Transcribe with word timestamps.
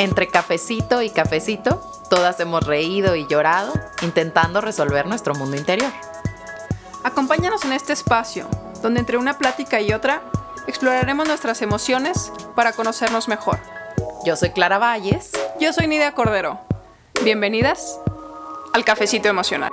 Entre 0.00 0.28
cafecito 0.28 1.02
y 1.02 1.10
cafecito, 1.10 1.78
todas 2.08 2.40
hemos 2.40 2.66
reído 2.66 3.16
y 3.16 3.26
llorado 3.26 3.74
intentando 4.00 4.62
resolver 4.62 5.04
nuestro 5.04 5.34
mundo 5.34 5.58
interior. 5.58 5.92
Acompáñanos 7.04 7.66
en 7.66 7.74
este 7.74 7.92
espacio, 7.92 8.48
donde 8.80 9.00
entre 9.00 9.18
una 9.18 9.36
plática 9.36 9.78
y 9.82 9.92
otra 9.92 10.22
exploraremos 10.66 11.28
nuestras 11.28 11.60
emociones 11.60 12.32
para 12.56 12.72
conocernos 12.72 13.28
mejor. 13.28 13.58
Yo 14.24 14.36
soy 14.36 14.52
Clara 14.52 14.78
Valles. 14.78 15.32
Yo 15.60 15.70
soy 15.74 15.86
Nidia 15.86 16.12
Cordero. 16.14 16.58
Bienvenidas 17.22 18.00
al 18.72 18.86
Cafecito 18.86 19.28
Emocional. 19.28 19.70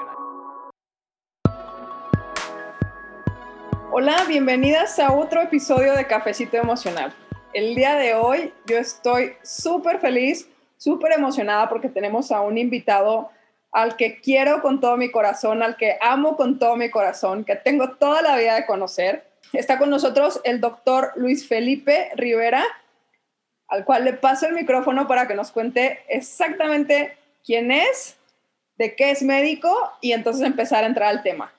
Hola, 3.94 4.26
bienvenidas 4.28 5.00
a 5.00 5.14
otro 5.14 5.42
episodio 5.42 5.94
de 5.94 6.06
Cafecito 6.06 6.58
Emocional. 6.58 7.16
El 7.54 7.76
día 7.76 7.96
de 7.96 8.14
hoy 8.14 8.54
yo 8.66 8.78
estoy 8.78 9.34
súper 9.42 10.00
feliz, 10.00 10.48
súper 10.78 11.14
emocionada 11.14 11.70
porque 11.70 11.90
tenemos 11.90 12.32
a 12.32 12.42
un 12.42 12.58
invitado 12.58 13.30
al 13.72 13.96
que 13.96 14.20
quiero 14.20 14.62
con 14.62 14.80
todo 14.80 14.98
mi 14.98 15.12
corazón, 15.12 15.64
al 15.64 15.78
que 15.78 15.98
amo 16.02 16.36
con 16.36 16.60
todo 16.60 16.76
mi 16.76 16.90
corazón, 16.90 17.46
que 17.46 17.56
tengo 17.56 17.92
toda 17.92 18.22
la 18.22 18.38
vida 18.38 18.56
de 18.56 18.66
conocer. 18.66 19.26
Está 19.54 19.78
con 19.78 19.90
nosotros 19.90 20.42
el 20.44 20.60
doctor 20.60 21.14
Luis 21.16 21.48
Felipe 21.48 22.12
Rivera, 22.16 22.64
al 23.70 23.86
cual 23.86 24.06
le 24.06 24.14
paso 24.14 24.48
el 24.48 24.54
micrófono 24.54 25.08
para 25.08 25.28
que 25.28 25.36
nos 25.36 25.52
cuente 25.52 26.00
exactamente 26.10 27.18
quién 27.46 27.72
es, 27.72 28.18
de 28.78 28.96
qué 28.96 29.12
es 29.12 29.24
médico 29.24 29.76
y 30.02 30.12
entonces 30.12 30.46
empezar 30.46 30.84
a 30.84 30.88
entrar 30.88 31.10
al 31.10 31.24
tema. 31.24 31.54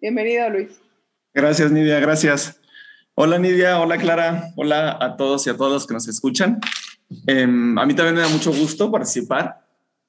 Bienvenido, 0.00 0.50
Luis. 0.50 0.80
Gracias, 1.32 1.70
Nidia, 1.70 2.00
gracias. 2.00 2.60
Hola 3.16 3.38
Nidia, 3.38 3.78
hola 3.78 3.96
Clara, 3.96 4.52
hola 4.56 4.98
a 5.00 5.16
todos 5.16 5.46
y 5.46 5.50
a 5.50 5.56
todos 5.56 5.72
los 5.72 5.86
que 5.86 5.94
nos 5.94 6.08
escuchan. 6.08 6.58
Em, 7.28 7.78
a 7.78 7.86
mí 7.86 7.94
también 7.94 8.16
me 8.16 8.22
da 8.22 8.28
mucho 8.28 8.52
gusto 8.52 8.90
participar 8.90 9.64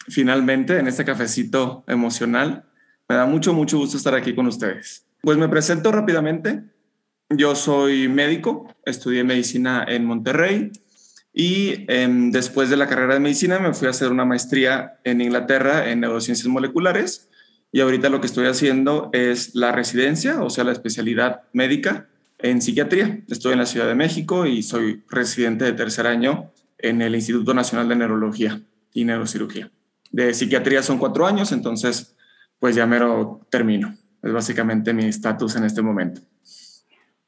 finalmente 0.08 0.80
en 0.80 0.88
este 0.88 1.06
cafecito 1.06 1.84
emocional. 1.88 2.66
Me 3.08 3.16
da 3.16 3.28
mucho, 3.28 3.54
mucho 3.54 3.78
gusto 3.78 3.96
estar 3.96 4.16
aquí 4.16 4.34
con 4.34 4.48
ustedes. 4.48 5.06
Pues 5.22 5.38
me 5.38 5.48
presento 5.48 5.92
rápidamente. 5.92 6.64
Yo 7.30 7.54
soy 7.54 8.08
médico, 8.08 8.74
estudié 8.86 9.24
medicina 9.24 9.86
en 9.88 10.04
Monterrey 10.04 10.72
y 11.32 11.86
em, 11.88 12.32
después 12.32 12.72
de 12.72 12.78
la 12.78 12.88
carrera 12.88 13.14
de 13.14 13.20
medicina 13.20 13.60
me 13.60 13.76
fui 13.76 13.86
a 13.86 13.92
hacer 13.92 14.10
una 14.10 14.26
maestría 14.26 15.00
en 15.04 15.22
Inglaterra 15.22 15.92
en 15.92 16.00
neurociencias 16.00 16.48
moleculares 16.48 17.30
y 17.72 17.82
ahorita 17.82 18.10
lo 18.10 18.20
que 18.20 18.26
estoy 18.26 18.48
haciendo 18.48 19.12
es 19.14 19.54
la 19.54 19.72
residencia, 19.72 20.42
o 20.42 20.50
sea, 20.50 20.64
la 20.64 20.72
especialidad 20.72 21.44
médica 21.54 22.10
en 22.40 22.62
psiquiatría. 22.62 23.20
Estoy 23.30 23.54
en 23.54 23.60
la 23.60 23.66
Ciudad 23.66 23.88
de 23.88 23.96
México 23.96 24.46
y 24.46 24.64
soy 24.64 25.04
residente 25.10 25.66
de 25.66 25.74
tercer 25.74 26.08
año 26.08 26.52
en 26.78 27.02
el 27.02 27.16
Instituto 27.16 27.54
Nacional 27.54 27.90
de 27.90 27.96
Neurología 27.96 28.62
y 28.94 29.06
Neurocirugía. 29.06 29.72
De 30.12 30.34
psiquiatría 30.34 30.84
son 30.84 30.98
cuatro 30.98 31.26
años, 31.26 31.52
entonces 31.52 32.16
pues 32.60 32.76
ya 32.76 32.86
mero 32.86 33.42
termino. 33.50 33.98
Es 34.24 34.32
básicamente 34.32 34.94
mi 34.94 35.06
estatus 35.06 35.56
en 35.56 35.66
este 35.66 35.82
momento. 35.82 36.22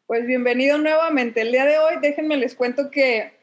Pues 0.06 0.26
bienvenido 0.26 0.78
nuevamente. 0.78 1.42
El 1.42 1.52
día 1.52 1.66
de 1.66 1.78
hoy 1.78 1.96
déjenme 2.02 2.38
les 2.38 2.56
cuento 2.56 2.90
que 2.90 3.34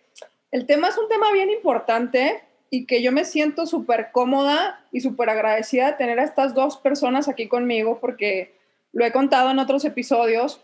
el 0.50 0.66
tema 0.66 0.88
es 0.88 0.98
un 0.98 1.08
tema 1.08 1.30
bien 1.32 1.50
importante 1.50 2.42
y 2.70 2.86
que 2.86 3.02
yo 3.02 3.12
me 3.12 3.24
siento 3.24 3.66
súper 3.66 4.08
cómoda 4.12 4.84
y 4.90 5.00
súper 5.00 5.30
agradecida 5.30 5.90
de 5.90 5.96
tener 5.96 6.18
a 6.18 6.24
estas 6.24 6.54
dos 6.54 6.78
personas 6.78 7.28
aquí 7.28 7.48
conmigo 7.48 8.00
porque 8.00 8.54
lo 8.92 9.04
he 9.04 9.12
contado 9.12 9.50
en 9.50 9.58
otros 9.58 9.84
episodios 9.84 10.60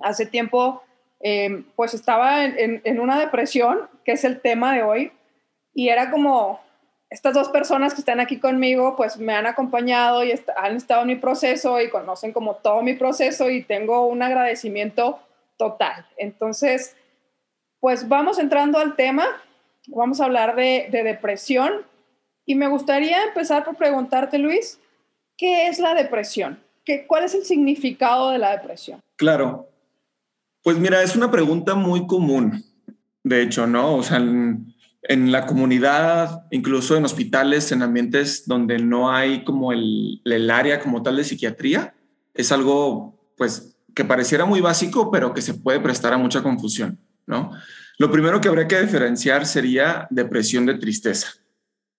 hace 0.00 0.26
tiempo, 0.26 0.82
eh, 1.20 1.64
pues 1.76 1.94
estaba 1.94 2.44
en, 2.44 3.00
una 3.00 3.18
depresión, 3.18 3.88
que 4.04 4.12
es 4.12 4.24
el 4.24 4.40
tema 4.40 4.74
de 4.74 4.82
hoy, 4.82 5.12
y 5.72 5.88
era 5.88 6.10
como, 6.10 6.60
estas 7.10 7.34
dos 7.34 7.48
personas 7.48 7.94
que 7.94 8.00
están 8.00 8.20
aquí 8.20 8.38
conmigo, 8.38 8.96
pues 8.96 9.16
me 9.16 9.34
han 9.34 9.46
acompañado 9.46 10.24
y 10.24 10.32
han 10.56 10.76
estado 10.76 11.02
en 11.02 11.08
mi 11.08 11.16
proceso 11.16 11.80
y 11.80 11.88
conocen 11.88 12.32
como 12.32 12.56
todo 12.56 12.82
mi 12.82 12.94
proceso 12.94 13.50
y 13.50 13.62
tengo 13.62 14.06
un 14.06 14.22
agradecimiento 14.22 15.20
total. 15.56 16.06
Entonces, 16.16 16.96
pues 17.80 18.08
vamos 18.08 18.38
entrando 18.38 18.78
al 18.78 18.96
tema, 18.96 19.26
vamos 19.86 20.20
a 20.20 20.24
hablar 20.24 20.56
de, 20.56 20.88
de 20.90 21.02
depresión 21.02 21.86
y 22.46 22.54
me 22.54 22.68
gustaría 22.68 23.22
empezar 23.24 23.64
por 23.64 23.76
preguntarte, 23.76 24.38
Luis, 24.38 24.80
¿qué 25.36 25.68
es 25.68 25.78
la 25.78 25.94
depresión? 25.94 26.62
¿Qué, 26.84 27.06
¿Cuál 27.06 27.24
es 27.24 27.34
el 27.34 27.44
significado 27.44 28.30
de 28.30 28.38
la 28.38 28.50
depresión? 28.50 29.00
Claro, 29.16 29.68
pues 30.64 30.78
mira, 30.78 31.02
es 31.02 31.14
una 31.14 31.30
pregunta 31.30 31.74
muy 31.74 32.06
común, 32.06 32.64
de 33.22 33.42
hecho, 33.42 33.66
¿no? 33.66 33.96
O 33.96 34.02
sea, 34.02 34.16
en, 34.16 34.72
la 35.30 35.44
comunidad, 35.44 36.46
incluso 36.50 36.96
en 36.96 37.04
hospitales, 37.04 37.70
en 37.70 37.82
ambientes 37.82 38.46
donde 38.46 38.78
no 38.78 39.12
hay 39.12 39.44
como 39.44 39.72
el, 39.72 40.22
el 40.24 40.50
área 40.50 40.80
como 40.80 41.02
tal 41.02 41.16
de 41.16 41.24
psiquiatría, 41.24 41.94
es 42.32 42.50
algo, 42.50 43.30
pues, 43.36 43.76
que 43.94 44.06
pareciera 44.06 44.46
muy 44.46 44.62
básico, 44.62 45.10
pero 45.10 45.34
que 45.34 45.42
se 45.42 45.52
puede 45.52 45.80
prestar 45.80 46.14
a 46.14 46.18
mucha 46.18 46.42
confusión, 46.42 46.98
¿no? 47.26 47.50
Lo 47.98 48.10
primero 48.10 48.40
que 48.40 48.48
habría 48.48 48.66
que 48.66 48.80
diferenciar 48.80 49.44
sería 49.44 50.08
depresión 50.08 50.64
de 50.64 50.78
tristeza, 50.78 51.34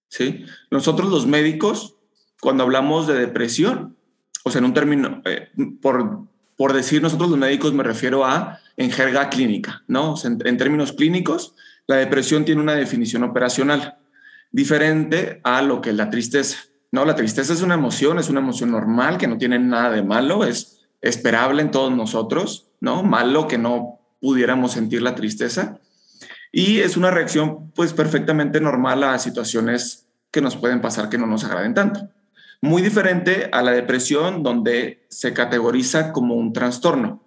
¿sí? 0.10 0.44
Nosotros 0.72 1.12
los 1.12 1.28
médicos, 1.28 1.98
cuando 2.42 2.64
hablamos 2.64 3.06
de 3.06 3.14
depresión, 3.14 3.96
o 4.44 4.50
sea, 4.50 4.58
en 4.58 4.66
un 4.66 4.74
término, 4.74 5.22
eh, 5.24 5.50
por 5.84 6.28
por 6.58 6.74
decir 6.74 7.02
nosotros 7.02 7.30
los 7.30 7.40
médicos 7.40 7.74
me 7.74 7.84
refiero 7.84 8.26
a 8.26 8.60
en 8.78 8.92
jerga 8.92 9.30
clínica, 9.30 9.84
¿no? 9.88 10.16
en, 10.24 10.58
términos 10.58 10.94
clínicos, 10.94 11.56
la 11.88 11.98
depresión 11.98 12.46
tiene 12.46 12.62
una 12.62 12.74
definición 12.74 13.24
operacional 13.24 13.98
diferente 14.52 15.40
a 15.44 15.62
lo 15.62 15.82
que 15.82 15.92
es 15.92 15.96
la 15.96 16.10
tristeza, 16.10 16.58
¿no? 16.92 17.06
La 17.06 17.16
tristeza 17.16 17.54
es 17.54 17.62
una 17.62 17.76
emoción, 17.76 18.20
es 18.20 18.30
una 18.30 18.40
emoción 18.40 18.72
normal 18.72 19.18
que 19.18 19.28
no 19.28 19.38
tiene 19.38 19.60
nada 19.60 19.92
de 19.92 20.02
malo, 20.02 20.46
es 20.46 20.86
esperable 21.02 21.62
en 21.62 21.72
todos 21.72 21.96
nosotros, 21.96 22.70
¿no? 22.80 23.04
Malo 23.04 23.48
que 23.48 23.58
no 23.58 24.00
pudiéramos 24.20 24.72
sentir 24.72 25.02
la 25.02 25.16
tristeza 25.16 25.80
y 26.52 26.80
es 26.80 26.96
una 26.96 27.12
reacción 27.12 27.72
pues 27.72 27.94
perfectamente 27.94 28.62
normal 28.62 29.04
a 29.04 29.20
situaciones 29.20 30.08
que 30.32 30.42
nos 30.42 30.56
pueden 30.56 30.82
pasar 30.82 31.10
que 31.10 31.18
no 31.18 31.28
nos 31.28 31.44
agraden 31.44 31.74
tanto 31.74 32.10
muy 32.62 32.82
diferente 32.82 33.50
a 33.52 33.62
la 33.62 33.72
depresión 33.72 34.44
donde 34.44 35.06
se 35.10 35.34
categoriza 35.34 36.12
como 36.12 36.36
un 36.36 36.54
trastorno, 36.54 37.24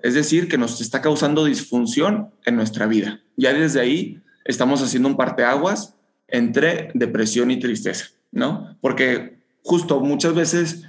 es 0.00 0.14
decir, 0.14 0.48
que 0.48 0.58
nos 0.58 0.80
está 0.80 1.00
causando 1.00 1.44
disfunción 1.44 2.30
en 2.44 2.56
nuestra 2.56 2.86
vida. 2.86 3.20
Ya 3.36 3.52
desde 3.52 3.80
ahí 3.80 4.20
estamos 4.44 4.82
haciendo 4.82 5.08
un 5.08 5.16
parteaguas 5.16 5.94
entre 6.28 6.90
depresión 6.94 7.50
y 7.50 7.60
tristeza, 7.60 8.06
¿no? 8.32 8.76
Porque 8.80 9.38
justo 9.62 10.00
muchas 10.00 10.34
veces, 10.34 10.82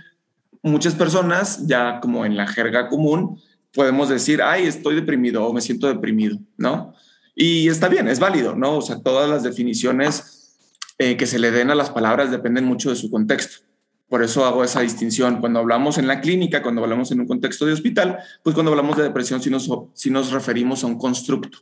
muchas 0.64 0.96
personas, 0.96 1.68
ya 1.68 2.00
como 2.00 2.26
en 2.26 2.36
la 2.36 2.48
jerga 2.48 2.88
común, 2.88 3.40
podemos 3.74 4.10
decir, 4.10 4.42
ay, 4.42 4.66
estoy 4.66 4.96
deprimido 4.96 5.46
o 5.46 5.54
me 5.54 5.62
siento 5.62 5.88
deprimido, 5.88 6.40
¿no? 6.58 6.94
Y 7.36 7.68
está 7.68 7.88
bien, 7.90 8.08
es 8.08 8.20
válido, 8.20 8.56
¿no? 8.56 8.78
O 8.78 8.82
sea, 8.82 9.02
todas 9.02 9.30
las 9.30 9.44
definiciones 9.44 10.56
eh, 11.00 11.18
que 11.18 11.26
se 11.26 11.40
le 11.40 11.52
den 11.52 11.72
a 11.72 11.76
las 11.76 11.90
palabras 11.90 12.32
dependen 12.32 12.66
mucho 12.66 12.90
de 12.90 12.96
su 12.96 13.10
contexto. 13.10 13.66
Por 14.13 14.22
eso 14.22 14.46
hago 14.46 14.63
esa 14.63 14.81
distinción. 14.81 15.40
Cuando 15.40 15.57
hablamos 15.57 15.97
en 15.97 16.06
la 16.06 16.22
clínica, 16.22 16.62
cuando 16.62 16.84
hablamos 16.84 17.12
en 17.12 17.22
un 17.22 17.25
contexto 17.25 17.66
de 17.66 17.74
hospital, 17.74 18.19
pues 18.44 18.53
cuando 18.53 18.72
hablamos 18.72 18.96
de 18.96 19.01
depresión 19.01 19.41
si 19.41 19.50
nos, 20.12 20.31
referimos 20.31 20.84
a 20.84 20.85
un 20.85 21.00
constructo, 21.00 21.57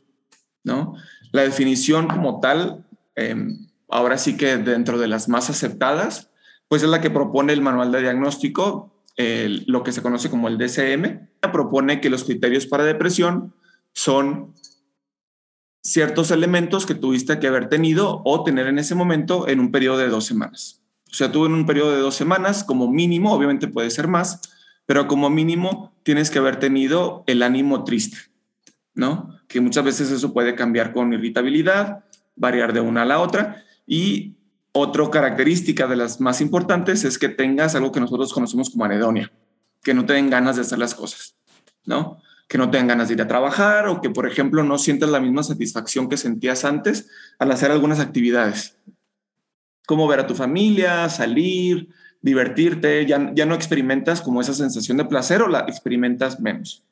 ¿no? 0.62 0.94
La 1.30 1.44
definición 1.44 2.08
como 2.08 2.40
tal, 2.40 2.84
em, 3.14 3.68
ahora 3.88 4.18
sí 4.18 4.36
que 4.36 4.58
dentro 4.58 4.98
de 4.98 5.08
las 5.08 5.30
más 5.30 5.48
aceptadas, 5.48 6.28
pues 6.68 6.82
es 6.82 6.90
la 6.90 7.00
que 7.00 7.08
propone 7.08 7.54
el 7.54 7.62
manual 7.62 7.90
de 7.90 8.02
diagnóstico, 8.02 9.02
lo 9.16 9.82
que 9.82 9.92
se 9.92 10.02
conoce 10.02 10.28
como 10.28 10.48
el 10.48 10.58
DCM, 10.58 11.30
propone 11.54 12.02
que 12.02 12.10
los 12.10 12.24
criterios 12.24 12.66
para 12.66 12.84
depresión 12.84 13.54
son 13.94 14.52
ciertos 15.82 16.30
elementos 16.30 16.84
que 16.84 16.94
tuviste 16.94 17.38
que 17.38 17.46
haber 17.46 17.70
tenido 17.70 18.20
o 18.26 18.44
tener 18.44 18.66
en 18.66 18.78
ese 18.78 18.94
momento 18.94 19.48
en 19.48 19.58
un 19.58 19.72
periodo 19.72 19.96
de 19.96 20.08
dos 20.08 20.26
semanas. 20.26 20.81
O 21.12 21.14
sea, 21.14 21.30
tú 21.30 21.44
en 21.44 21.52
un 21.52 21.66
periodo 21.66 21.92
de 21.92 22.00
dos 22.00 22.14
semanas, 22.14 22.64
como 22.64 22.90
mínimo, 22.90 23.34
obviamente 23.34 23.68
puede 23.68 23.90
ser 23.90 24.08
más, 24.08 24.40
pero 24.86 25.06
como 25.06 25.28
mínimo 25.28 25.92
tienes 26.04 26.30
que 26.30 26.38
haber 26.38 26.58
tenido 26.58 27.22
el 27.26 27.42
ánimo 27.42 27.84
triste, 27.84 28.16
¿no? 28.94 29.38
Que 29.46 29.60
muchas 29.60 29.84
veces 29.84 30.10
eso 30.10 30.32
puede 30.32 30.54
cambiar 30.54 30.94
con 30.94 31.12
irritabilidad, 31.12 32.04
variar 32.34 32.72
de 32.72 32.80
una 32.80 33.02
a 33.02 33.04
la 33.04 33.20
otra. 33.20 33.62
Y 33.86 34.36
otra 34.72 35.10
característica 35.10 35.86
de 35.86 35.96
las 35.96 36.18
más 36.18 36.40
importantes 36.40 37.04
es 37.04 37.18
que 37.18 37.28
tengas 37.28 37.74
algo 37.74 37.92
que 37.92 38.00
nosotros 38.00 38.32
conocemos 38.32 38.70
como 38.70 38.86
anedonia, 38.86 39.30
que 39.82 39.92
no 39.92 40.06
te 40.06 40.14
den 40.14 40.30
ganas 40.30 40.56
de 40.56 40.62
hacer 40.62 40.78
las 40.78 40.94
cosas, 40.94 41.36
¿no? 41.84 42.22
Que 42.48 42.56
no 42.56 42.70
te 42.70 42.78
den 42.78 42.86
ganas 42.86 43.08
de 43.08 43.14
ir 43.14 43.22
a 43.22 43.28
trabajar 43.28 43.86
o 43.86 44.00
que, 44.00 44.08
por 44.08 44.26
ejemplo, 44.26 44.64
no 44.64 44.78
sientas 44.78 45.10
la 45.10 45.20
misma 45.20 45.42
satisfacción 45.42 46.08
que 46.08 46.16
sentías 46.16 46.64
antes 46.64 47.10
al 47.38 47.52
hacer 47.52 47.70
algunas 47.70 48.00
actividades 48.00 48.78
cómo 49.86 50.06
ver 50.08 50.20
a 50.20 50.26
tu 50.26 50.34
familia, 50.34 51.08
salir, 51.08 51.88
divertirte, 52.20 53.04
ya, 53.06 53.32
ya 53.34 53.46
no 53.46 53.54
experimentas 53.54 54.20
como 54.20 54.40
esa 54.40 54.54
sensación 54.54 54.96
de 54.96 55.04
placer 55.04 55.42
o 55.42 55.48
la 55.48 55.60
experimentas 55.60 56.40
menos. 56.40 56.84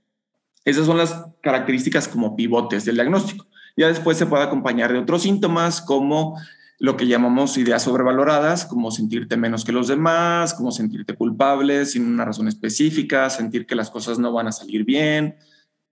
Esas 0.64 0.86
son 0.86 0.98
las 0.98 1.24
características 1.42 2.08
como 2.08 2.36
pivotes 2.36 2.84
del 2.84 2.96
diagnóstico. 2.96 3.46
Ya 3.76 3.88
después 3.88 4.18
se 4.18 4.26
puede 4.26 4.44
acompañar 4.44 4.92
de 4.92 4.98
otros 4.98 5.22
síntomas 5.22 5.80
como 5.80 6.36
lo 6.78 6.96
que 6.96 7.06
llamamos 7.06 7.56
ideas 7.58 7.82
sobrevaloradas, 7.82 8.64
como 8.64 8.90
sentirte 8.90 9.36
menos 9.36 9.64
que 9.64 9.72
los 9.72 9.86
demás, 9.86 10.54
como 10.54 10.72
sentirte 10.72 11.14
culpable 11.14 11.84
sin 11.84 12.06
una 12.06 12.24
razón 12.24 12.48
específica, 12.48 13.28
sentir 13.30 13.66
que 13.66 13.74
las 13.74 13.90
cosas 13.90 14.18
no 14.18 14.32
van 14.32 14.48
a 14.48 14.52
salir 14.52 14.84
bien, 14.84 15.36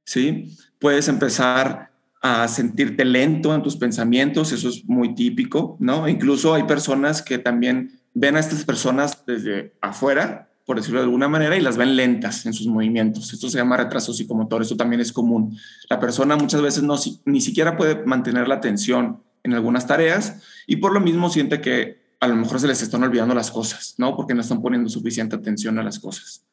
¿sí? 0.05 0.57
Puedes 0.79 1.09
empezar 1.09 1.91
a 2.21 2.49
sentirte 2.49 3.05
lento 3.05 3.55
en 3.55 3.63
tus 3.63 3.77
pensamientos, 3.77 4.53
eso 4.53 4.69
es 4.69 4.85
muy 4.87 5.15
típico, 5.15 5.77
¿no? 5.81 6.09
Incluso 6.09 6.55
hay 6.55 6.65
personas 6.65 7.23
que 7.23 7.39
también 7.39 8.01
ven 8.15 8.37
a 8.37 8.41
estas 8.41 8.65
personas 8.65 9.25
desde 9.27 9.75
afuera, 9.81 10.51
por 10.67 10.77
decirlo 10.77 11.01
de 11.01 11.05
alguna 11.05 11.29
manera, 11.29 11.57
y 11.57 11.61
las 11.61 11.77
ven 11.77 11.97
lentas 11.97 12.45
en 12.45 12.53
sus 12.53 12.67
movimientos. 12.67 13.33
Esto 13.33 13.49
se 13.49 13.59
llama 13.59 13.77
retraso 13.77 14.13
psicomotor, 14.13 14.63
eso 14.63 14.77
también 14.77 15.01
es 15.01 15.13
común. 15.13 15.57
La 15.89 16.01
persona 16.01 16.37
muchas 16.37 16.61
veces 16.61 16.83
no, 16.83 16.97
ni 17.25 17.41
siquiera 17.41 17.77
puede 17.77 18.05
mantener 18.05 18.49
la 18.49 18.57
atención 18.57 19.23
en 19.45 19.55
algunas 19.55 19.87
tareas 19.87 20.43
y 20.67 20.77
por 20.77 20.93
lo 20.93 21.01
mismo 21.01 21.31
siente 21.31 21.61
que 21.61 22.09
a 22.21 22.27
lo 22.27 22.35
mejor 22.35 22.59
se 22.59 22.67
les 22.67 22.83
están 22.83 23.05
olvidando 23.05 23.35
las 23.35 23.51
cosas, 23.51 23.95
¿no? 23.97 24.17
Porque 24.17 24.35
no 24.35 24.41
están 24.41 24.61
poniendo 24.61 24.91
suficiente 24.91 25.37
atención 25.37 25.79
a 25.79 25.85
las 25.85 26.01
cosas. 26.01 26.45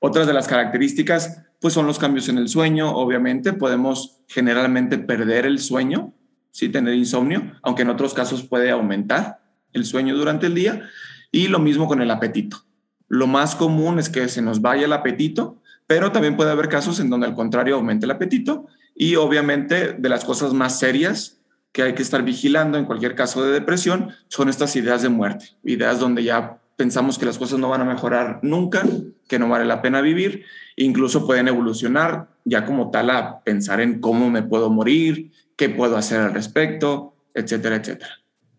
Otras 0.00 0.26
de 0.26 0.32
las 0.32 0.48
características, 0.48 1.42
pues 1.60 1.74
son 1.74 1.86
los 1.86 1.98
cambios 1.98 2.28
en 2.28 2.38
el 2.38 2.48
sueño, 2.48 2.90
obviamente. 2.90 3.52
Podemos 3.52 4.18
generalmente 4.26 4.98
perder 4.98 5.44
el 5.46 5.58
sueño, 5.58 6.14
sí, 6.50 6.70
tener 6.70 6.94
insomnio, 6.94 7.52
aunque 7.62 7.82
en 7.82 7.90
otros 7.90 8.14
casos 8.14 8.42
puede 8.42 8.70
aumentar 8.70 9.42
el 9.74 9.84
sueño 9.84 10.16
durante 10.16 10.46
el 10.46 10.54
día. 10.54 10.88
Y 11.30 11.48
lo 11.48 11.58
mismo 11.58 11.86
con 11.86 12.00
el 12.00 12.10
apetito. 12.10 12.64
Lo 13.08 13.26
más 13.26 13.54
común 13.54 13.98
es 13.98 14.08
que 14.08 14.28
se 14.28 14.40
nos 14.40 14.62
vaya 14.62 14.86
el 14.86 14.92
apetito, 14.92 15.60
pero 15.86 16.12
también 16.12 16.36
puede 16.36 16.50
haber 16.50 16.68
casos 16.68 16.98
en 16.98 17.10
donde 17.10 17.26
al 17.26 17.34
contrario 17.34 17.76
aumente 17.76 18.06
el 18.06 18.10
apetito. 18.10 18.66
Y 18.94 19.16
obviamente 19.16 19.92
de 19.92 20.08
las 20.08 20.24
cosas 20.24 20.54
más 20.54 20.78
serias 20.78 21.40
que 21.72 21.82
hay 21.82 21.94
que 21.94 22.02
estar 22.02 22.22
vigilando 22.22 22.78
en 22.78 22.84
cualquier 22.84 23.14
caso 23.14 23.44
de 23.44 23.52
depresión 23.52 24.10
son 24.28 24.48
estas 24.48 24.74
ideas 24.76 25.02
de 25.02 25.08
muerte, 25.08 25.50
ideas 25.62 26.00
donde 26.00 26.24
ya 26.24 26.58
pensamos 26.80 27.18
que 27.18 27.26
las 27.26 27.36
cosas 27.36 27.58
no 27.58 27.68
van 27.68 27.82
a 27.82 27.84
mejorar 27.84 28.38
nunca, 28.40 28.82
que 29.28 29.38
no 29.38 29.50
vale 29.50 29.66
la 29.66 29.82
pena 29.82 30.00
vivir, 30.00 30.46
incluso 30.76 31.26
pueden 31.26 31.46
evolucionar 31.46 32.28
ya 32.46 32.64
como 32.64 32.90
tal 32.90 33.10
a 33.10 33.40
pensar 33.40 33.82
en 33.82 34.00
cómo 34.00 34.30
me 34.30 34.42
puedo 34.42 34.70
morir, 34.70 35.30
qué 35.56 35.68
puedo 35.68 35.98
hacer 35.98 36.20
al 36.20 36.32
respecto, 36.32 37.12
etcétera, 37.34 37.76
etcétera. 37.76 38.12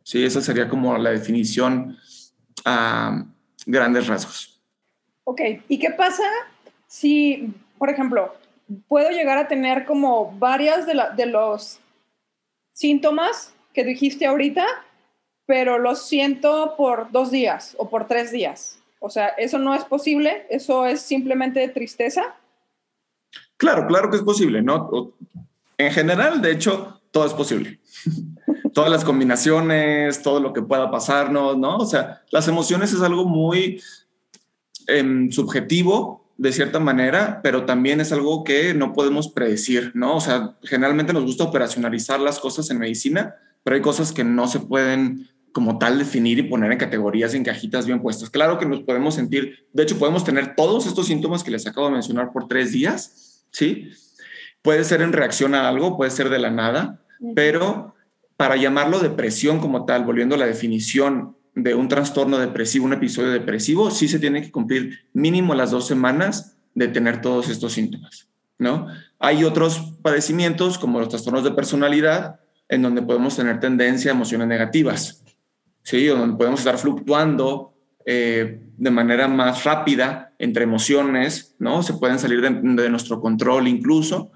Sí, 0.04 0.24
esa 0.24 0.40
sería 0.40 0.70
como 0.70 0.96
la 1.00 1.10
definición 1.10 1.98
a 2.64 3.26
grandes 3.66 4.06
rasgos. 4.06 4.62
Ok, 5.24 5.42
¿y 5.68 5.80
qué 5.80 5.90
pasa 5.90 6.22
si, 6.86 7.52
por 7.80 7.90
ejemplo, 7.90 8.36
puedo 8.88 9.10
llegar 9.10 9.40
a 9.40 9.48
tener 9.48 9.86
como 9.86 10.38
varias 10.38 10.86
de, 10.86 10.94
de 11.18 11.26
los 11.26 11.80
síntomas 12.72 13.56
que 13.74 13.84
dijiste 13.84 14.28
ahorita, 14.28 14.68
pero 15.46 15.80
los 15.80 16.08
siento 16.08 16.76
por 16.78 17.12
dos 17.12 17.32
días 17.32 17.76
o 17.78 17.90
por 17.90 18.08
tres 18.08 18.32
días. 18.32 18.80
O 19.00 19.10
sea, 19.10 19.30
eso 19.30 19.58
no 19.58 19.74
es 19.74 19.84
posible, 19.84 20.46
eso 20.50 20.86
es 20.86 21.02
simplemente 21.02 21.68
tristeza. 21.70 22.36
Claro, 23.58 23.88
claro 23.88 24.10
que 24.10 24.18
es 24.18 24.24
posible, 24.24 24.62
¿no? 24.62 25.14
En 25.78 25.92
general, 25.92 26.42
de 26.42 26.52
hecho, 26.52 27.02
todo 27.12 27.26
es 27.26 27.34
posible. 27.34 27.80
Todas 28.74 28.90
las 28.90 29.04
combinaciones, 29.04 30.22
todo 30.22 30.40
lo 30.40 30.54
que 30.54 30.62
pueda 30.62 30.90
pasarnos, 30.90 31.58
¿no? 31.58 31.76
O 31.78 31.86
sea, 31.86 32.22
las 32.32 32.48
emociones 32.48 32.94
es 32.94 33.02
algo 33.02 33.26
muy 33.26 33.82
em, 34.88 35.30
subjetivo 35.30 36.26
de 36.38 36.54
cierta 36.54 36.80
manera, 36.80 37.42
pero 37.44 37.66
también 37.66 38.00
es 38.00 38.14
algo 38.14 38.44
que 38.44 38.74
no 38.74 38.94
podemos 38.94 39.28
predecir, 39.28 39.92
¿no? 39.94 40.16
O 40.16 40.22
sea, 40.22 40.56
generalmente 40.64 41.12
nos 41.12 41.26
gusta 41.26 41.44
operacionalizar 41.44 42.20
las 42.20 42.40
cosas 42.40 42.70
en 42.72 42.80
medicina, 42.80 43.36
pero 43.64 43.76
hay 43.76 43.82
cosas 43.82 44.12
que 44.12 44.24
no 44.24 44.48
se 44.48 44.60
pueden 44.60 45.30
como 45.52 45.78
tal 45.78 46.00
definir 46.00 46.40
y 46.40 46.44
poner 46.44 46.72
en 46.72 46.78
categorías, 46.78 47.34
en 47.34 47.44
cajitas 47.44 47.86
bien 47.86 48.02
puestas. 48.02 48.30
Claro 48.30 48.58
que 48.58 48.66
nos 48.66 48.82
podemos 48.84 49.16
sentir, 49.16 49.68
de 49.74 49.84
hecho 49.84 50.00
podemos 50.00 50.24
tener 50.24 50.56
todos 50.56 50.86
estos 50.88 51.08
síntomas 51.08 51.44
que 51.44 51.52
les 51.52 51.68
acabo 51.68 51.88
de 51.88 51.94
mencionar 51.94 52.32
por 52.32 52.48
tres 52.48 52.72
días, 52.72 53.44
¿sí? 53.52 53.90
Puede 54.62 54.84
ser 54.84 55.02
en 55.02 55.14
reacción 55.14 55.56
a 55.56 55.68
algo, 55.68 55.98
puede 55.98 56.12
ser 56.12 56.30
de 56.30 56.40
la 56.40 56.52
nada, 56.52 57.02
pero 57.36 57.96
para 58.38 58.56
llamarlo 58.56 59.00
depresión 59.00 59.60
como 59.60 59.86
tal, 59.86 60.06
volviendo 60.06 60.36
a 60.36 60.38
la 60.38 60.46
definición 60.46 61.36
de 61.54 61.76
un 61.76 61.90
trastorno 61.90 62.38
depresivo, 62.38 62.86
un 62.86 62.94
episodio 62.94 63.32
depresivo, 63.32 63.92
sí 63.92 64.08
se 64.08 64.20
tiene 64.20 64.42
que 64.42 64.52
cumplir 64.52 65.06
mínimo 65.14 65.54
las 65.54 65.72
dos 65.72 65.86
semanas 65.86 66.58
de 66.74 66.88
tener 66.88 67.22
todos 67.22 67.50
estos 67.50 67.74
síntomas, 67.74 68.30
¿no? 68.58 68.88
Hay 69.20 69.44
otros 69.44 69.96
padecimientos 70.02 70.78
como 70.78 71.00
los 71.00 71.10
trastornos 71.10 71.44
de 71.44 71.52
personalidad 71.52 72.41
en 72.72 72.82
donde 72.82 73.02
podemos 73.02 73.36
tener 73.36 73.60
tendencia 73.60 74.12
a 74.12 74.16
emociones 74.16 74.48
negativas, 74.48 75.24
¿sí? 75.84 76.08
O 76.10 76.16
donde 76.16 76.38
podemos 76.38 76.62
estar 76.62 76.78
fluctuando 76.78 77.74
eh, 78.06 78.62
de 78.78 78.90
manera 78.90 79.28
más 79.28 79.66
rápida 79.66 80.34
entre 80.40 80.64
emociones, 80.64 81.54
¿no? 81.60 81.84
Se 81.84 81.94
pueden 81.94 82.18
salir 82.18 82.42
de, 82.42 82.50
de 82.50 82.90
nuestro 82.90 83.20
control 83.20 83.68
incluso. 83.68 84.32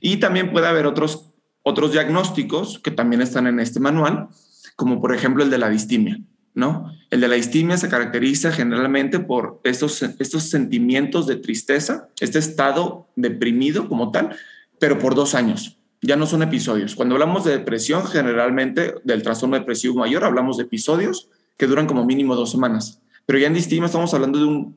Y 0.00 0.18
también 0.18 0.52
puede 0.52 0.68
haber 0.68 0.86
otros, 0.86 1.32
otros 1.62 1.92
diagnósticos 1.92 2.78
que 2.78 2.92
también 2.92 3.20
están 3.20 3.48
en 3.48 3.58
este 3.58 3.80
manual, 3.80 4.28
como 4.76 5.00
por 5.00 5.12
ejemplo 5.12 5.42
el 5.42 5.50
de 5.50 5.58
la 5.58 5.68
distimia. 5.68 6.20
¿no? 6.54 6.92
El 7.10 7.20
de 7.20 7.28
la 7.28 7.34
distimia 7.34 7.76
se 7.78 7.88
caracteriza 7.88 8.52
generalmente 8.52 9.18
por 9.18 9.60
estos, 9.64 10.02
estos 10.02 10.44
sentimientos 10.44 11.26
de 11.26 11.36
tristeza, 11.36 12.10
este 12.20 12.38
estado 12.38 13.08
deprimido 13.16 13.88
como 13.88 14.12
tal, 14.12 14.36
pero 14.78 15.00
por 15.00 15.16
dos 15.16 15.34
años. 15.34 15.81
Ya 16.02 16.16
no 16.16 16.26
son 16.26 16.42
episodios. 16.42 16.94
Cuando 16.96 17.14
hablamos 17.14 17.44
de 17.44 17.52
depresión, 17.52 18.04
generalmente 18.06 18.94
del 19.04 19.22
trastorno 19.22 19.56
depresivo 19.56 19.94
mayor, 19.94 20.24
hablamos 20.24 20.56
de 20.56 20.64
episodios 20.64 21.30
que 21.56 21.66
duran 21.66 21.86
como 21.86 22.04
mínimo 22.04 22.34
dos 22.34 22.50
semanas. 22.50 23.00
Pero 23.24 23.38
ya 23.38 23.46
en 23.46 23.54
distimia 23.54 23.86
estamos 23.86 24.12
hablando 24.12 24.40
de 24.40 24.44
un, 24.46 24.76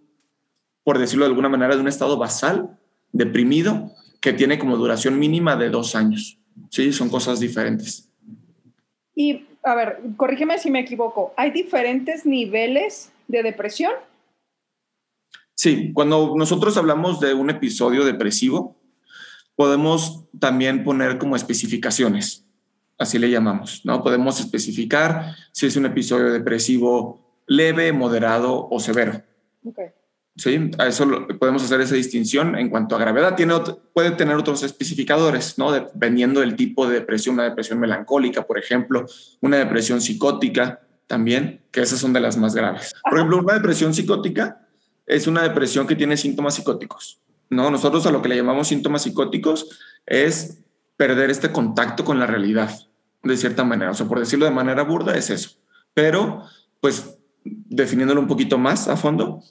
por 0.83 0.99
decirlo 0.99 1.25
de 1.25 1.29
alguna 1.29 1.49
manera, 1.49 1.75
de 1.75 1.81
un 1.81 1.87
estado 1.87 2.17
basal, 2.17 2.77
deprimido, 3.11 3.91
que 4.21 4.33
tiene 4.33 4.59
como 4.59 4.77
duración 4.77 5.17
mínima 5.17 5.55
de 5.55 5.69
dos 5.69 5.95
años. 5.95 6.37
Sí, 6.69 6.93
son 6.93 7.09
cosas 7.09 7.39
diferentes. 7.39 8.07
Y 9.15 9.45
a 9.63 9.73
ver, 9.73 9.99
corrígeme 10.15 10.59
si 10.59 10.69
me 10.69 10.79
equivoco, 10.79 11.33
¿hay 11.37 11.49
diferentes 11.49 12.25
niveles 12.25 13.11
de 13.27 13.41
depresión? 13.41 13.93
Sí, 15.55 15.91
cuando 15.93 16.33
nosotros 16.35 16.77
hablamos 16.77 17.19
de 17.19 17.33
un 17.33 17.49
episodio 17.49 18.05
depresivo, 18.05 18.75
podemos 19.55 20.25
también 20.39 20.83
poner 20.83 21.17
como 21.17 21.35
especificaciones, 21.35 22.45
así 22.97 23.19
le 23.19 23.29
llamamos, 23.29 23.81
¿no? 23.83 24.03
Podemos 24.03 24.39
especificar 24.39 25.35
si 25.51 25.65
es 25.65 25.75
un 25.75 25.85
episodio 25.85 26.31
depresivo 26.31 27.43
leve, 27.47 27.91
moderado 27.93 28.67
o 28.69 28.79
severo. 28.79 29.21
Okay. 29.63 29.87
¿sí? 30.35 30.71
A 30.77 30.87
eso 30.87 31.07
podemos 31.39 31.63
hacer 31.63 31.81
esa 31.81 31.95
distinción 31.95 32.57
en 32.57 32.69
cuanto 32.69 32.95
a 32.95 32.99
gravedad. 32.99 33.35
Tiene 33.35 33.55
puede 33.93 34.11
tener 34.11 34.35
otros 34.35 34.63
especificadores, 34.63 35.57
¿no? 35.57 35.71
Dependiendo 35.71 36.41
del 36.41 36.55
tipo 36.55 36.87
de 36.87 36.95
depresión, 36.95 37.35
una 37.35 37.45
depresión 37.45 37.79
melancólica, 37.79 38.45
por 38.45 38.57
ejemplo, 38.57 39.05
una 39.41 39.57
depresión 39.57 40.01
psicótica 40.01 40.81
también, 41.07 41.61
que 41.71 41.81
esas 41.81 41.99
son 41.99 42.13
de 42.13 42.19
las 42.19 42.37
más 42.37 42.55
graves. 42.55 42.93
Por 43.03 43.17
ejemplo, 43.17 43.37
una 43.37 43.53
depresión 43.53 43.93
psicótica 43.93 44.67
es 45.05 45.27
una 45.27 45.43
depresión 45.43 45.85
que 45.85 45.95
tiene 45.95 46.17
síntomas 46.17 46.55
psicóticos, 46.55 47.19
¿no? 47.49 47.69
Nosotros 47.71 48.05
a 48.05 48.11
lo 48.11 48.21
que 48.21 48.29
le 48.29 48.35
llamamos 48.35 48.67
síntomas 48.67 49.03
psicóticos 49.03 49.79
es 50.05 50.63
perder 50.97 51.29
este 51.29 51.51
contacto 51.51 52.05
con 52.05 52.19
la 52.19 52.25
realidad, 52.25 52.71
de 53.23 53.37
cierta 53.37 53.63
manera. 53.63 53.91
O 53.91 53.93
sea, 53.93 54.07
por 54.07 54.19
decirlo 54.19 54.45
de 54.45 54.51
manera 54.51 54.83
burda, 54.83 55.15
es 55.17 55.29
eso. 55.29 55.51
Pero, 55.93 56.43
pues, 56.81 57.17
definiéndolo 57.43 58.21
un 58.21 58.27
poquito 58.27 58.57
más 58.57 58.87
a 58.87 58.97
fondo, 58.97 59.41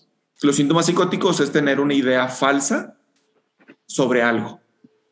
los 0.42 0.56
síntomas 0.56 0.86
psicóticos 0.86 1.40
es 1.40 1.52
tener 1.52 1.80
una 1.80 1.94
idea 1.94 2.28
falsa 2.28 2.96
sobre 3.86 4.22
algo, 4.22 4.60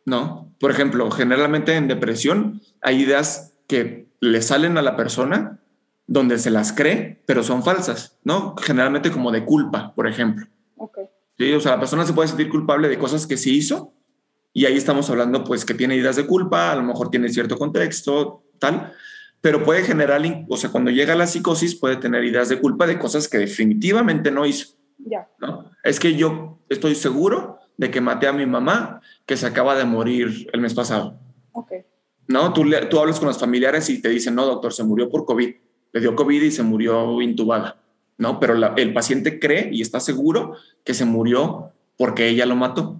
¿no? 0.04 0.52
Por 0.58 0.70
ejemplo, 0.70 1.10
generalmente 1.10 1.74
en 1.74 1.88
depresión 1.88 2.60
hay 2.80 3.02
ideas 3.02 3.54
que 3.66 4.08
le 4.20 4.42
salen 4.42 4.78
a 4.78 4.82
la 4.82 4.96
persona 4.96 5.60
donde 6.06 6.38
se 6.38 6.50
las 6.50 6.72
cree, 6.72 7.22
pero 7.26 7.42
son 7.42 7.62
falsas, 7.62 8.18
¿no? 8.24 8.54
Generalmente 8.56 9.10
como 9.10 9.30
de 9.30 9.44
culpa, 9.44 9.94
por 9.94 10.06
ejemplo. 10.06 10.46
Okay. 10.76 11.04
Sí, 11.42 11.52
o 11.52 11.58
sea, 11.58 11.72
la 11.72 11.80
persona 11.80 12.06
se 12.06 12.12
puede 12.12 12.28
sentir 12.28 12.49
culpable 12.49 12.88
de 12.88 12.99
cosas 12.99 13.26
que 13.26 13.37
sí 13.37 13.56
hizo 13.56 13.94
y 14.52 14.64
ahí 14.66 14.76
estamos 14.76 15.11
hablando 15.11 15.42
pues 15.42 15.64
que 15.64 15.75
tiene 15.75 15.96
ideas 15.96 16.14
de 16.14 16.25
culpa, 16.25 16.70
a 16.70 16.76
lo 16.76 16.84
mejor 16.84 17.11
tiene 17.11 17.28
cierto 17.30 17.58
contexto, 17.58 18.44
tal, 18.61 18.92
pero 19.40 19.64
puede 19.64 19.82
generar, 19.82 20.22
o 20.49 20.56
sea, 20.56 20.70
cuando 20.70 20.92
llega 20.92 21.14
a 21.14 21.16
la 21.16 21.26
psicosis 21.26 21.75
puede 21.75 21.96
tener 21.96 22.22
ideas 22.22 22.49
de 22.49 22.61
culpa 22.61 22.87
de 22.87 22.96
cosas 22.96 23.26
que 23.26 23.38
definitivamente 23.38 24.30
no 24.30 24.46
hizo. 24.46 24.76
¿no? 25.40 25.68
Es 25.82 25.99
que 25.99 26.14
yo 26.14 26.61
estoy 26.68 26.94
seguro 26.94 27.58
de 27.76 27.90
que 27.90 28.00
maté 28.00 28.28
a 28.28 28.32
mi 28.32 28.46
mamá 28.46 29.00
que 29.26 29.37
se 29.37 29.46
acaba 29.49 29.75
de 29.75 29.84
morir 29.84 30.49
el 30.52 30.61
mes 30.61 30.75
pasado. 30.75 31.18
Okay. 31.50 31.80
¿No? 32.28 32.52
Tú, 32.52 32.70
tú 32.88 33.00
hablas 33.00 33.18
con 33.18 33.26
los 33.26 33.38
familiares 33.40 33.90
y 33.90 34.00
te 34.00 34.11
dicen, 34.11 34.37
no, 34.37 34.46
doctor, 34.46 34.72
se 34.72 34.84
murió 34.84 35.11
por 35.11 35.25
COVID. 35.25 35.52
Le 35.92 36.00
dio 36.00 36.14
COVID 36.14 36.40
y 36.40 36.52
se 36.52 36.62
murió 36.62 37.20
intubada. 37.20 37.82
¿No? 38.19 38.38
Pero 38.38 38.54
el 38.76 38.92
paciente 38.92 39.38
cree 39.38 39.71
y 39.73 39.83
está 39.83 40.00
seguro 40.00 40.57
que 40.85 40.95
se 40.95 41.04
murió 41.04 41.73
porque 41.97 42.28
ella 42.28 42.47
lo 42.47 42.57
mató. 42.57 42.99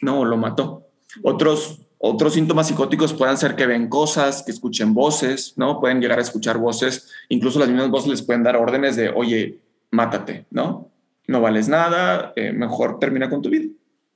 No, 0.00 0.24
lo 0.24 0.36
mató. 0.36 0.86
Otros 1.22 1.80
Otros 2.02 2.32
síntomas 2.32 2.68
psicóticos 2.68 3.12
pueden 3.12 3.36
ser 3.36 3.56
que 3.56 3.66
ven 3.66 3.90
cosas, 3.90 4.42
que 4.42 4.52
escuchen 4.52 4.94
voces, 4.94 5.52
¿no? 5.56 5.80
Pueden 5.80 6.00
llegar 6.00 6.18
a 6.18 6.22
escuchar 6.22 6.56
voces, 6.56 7.10
incluso 7.28 7.58
las 7.58 7.68
mismas 7.68 7.90
voces 7.90 8.08
les 8.08 8.22
pueden 8.22 8.42
dar 8.42 8.56
órdenes 8.56 8.96
de, 8.96 9.10
oye, 9.10 9.58
mátate, 9.90 10.46
¿no? 10.50 10.88
No 11.26 11.42
vales 11.42 11.68
nada, 11.68 12.32
eh, 12.36 12.52
mejor 12.52 12.98
termina 12.98 13.28
con 13.28 13.42
tu 13.42 13.50
vida. 13.50 13.70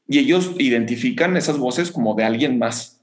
Y 0.08 0.18
ellos 0.18 0.52
identifican 0.58 1.36
esas 1.36 1.58
voces 1.58 1.90
como 1.90 2.14
de 2.14 2.24
alguien 2.24 2.58
más. 2.58 3.02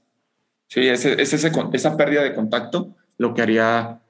Sí, 0.66 0.80
es, 0.88 1.04
esa 1.04 1.96
pérdida 1.96 2.24
de 2.24 2.34
contacto 2.34 2.96
lo 3.18 3.34
que 3.34 3.42
haría, 3.42 4.00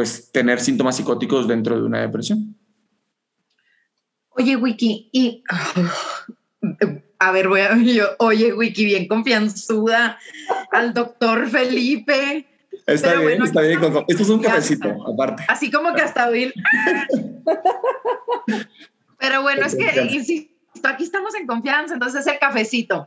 pues, 0.00 0.32
tener 0.32 0.60
síntomas 0.60 0.96
psicóticos 0.96 1.46
dentro 1.46 1.76
de 1.76 1.82
una 1.82 2.00
depresión. 2.00 2.56
Oye, 4.30 4.56
Wiki, 4.56 5.10
y 5.12 5.44
a 7.18 7.32
ver, 7.32 7.48
voy 7.48 7.60
a 7.60 7.76
yo, 7.82 8.06
oye, 8.18 8.54
Wiki, 8.54 8.86
bien 8.86 9.06
confianzuda 9.06 10.18
al 10.72 10.94
doctor 10.94 11.46
Felipe. 11.50 12.46
Está 12.86 13.20
bien, 13.20 13.42
está 13.42 13.60
bien. 13.60 13.78
Esto 14.08 14.22
es 14.22 14.28
un 14.30 14.40
cafecito, 14.40 14.88
aparte. 15.06 15.44
Así 15.48 15.70
como 15.70 15.92
que 15.92 16.00
hasta 16.00 16.30
Bill. 16.30 16.54
Pero 19.18 19.42
bueno, 19.42 19.66
es 19.66 19.76
que, 19.76 20.00
insisto, 20.00 20.50
aquí 20.84 21.04
estamos 21.04 21.34
en 21.34 21.46
confianza, 21.46 21.92
entonces 21.92 22.26
el 22.26 22.38
cafecito. 22.38 23.06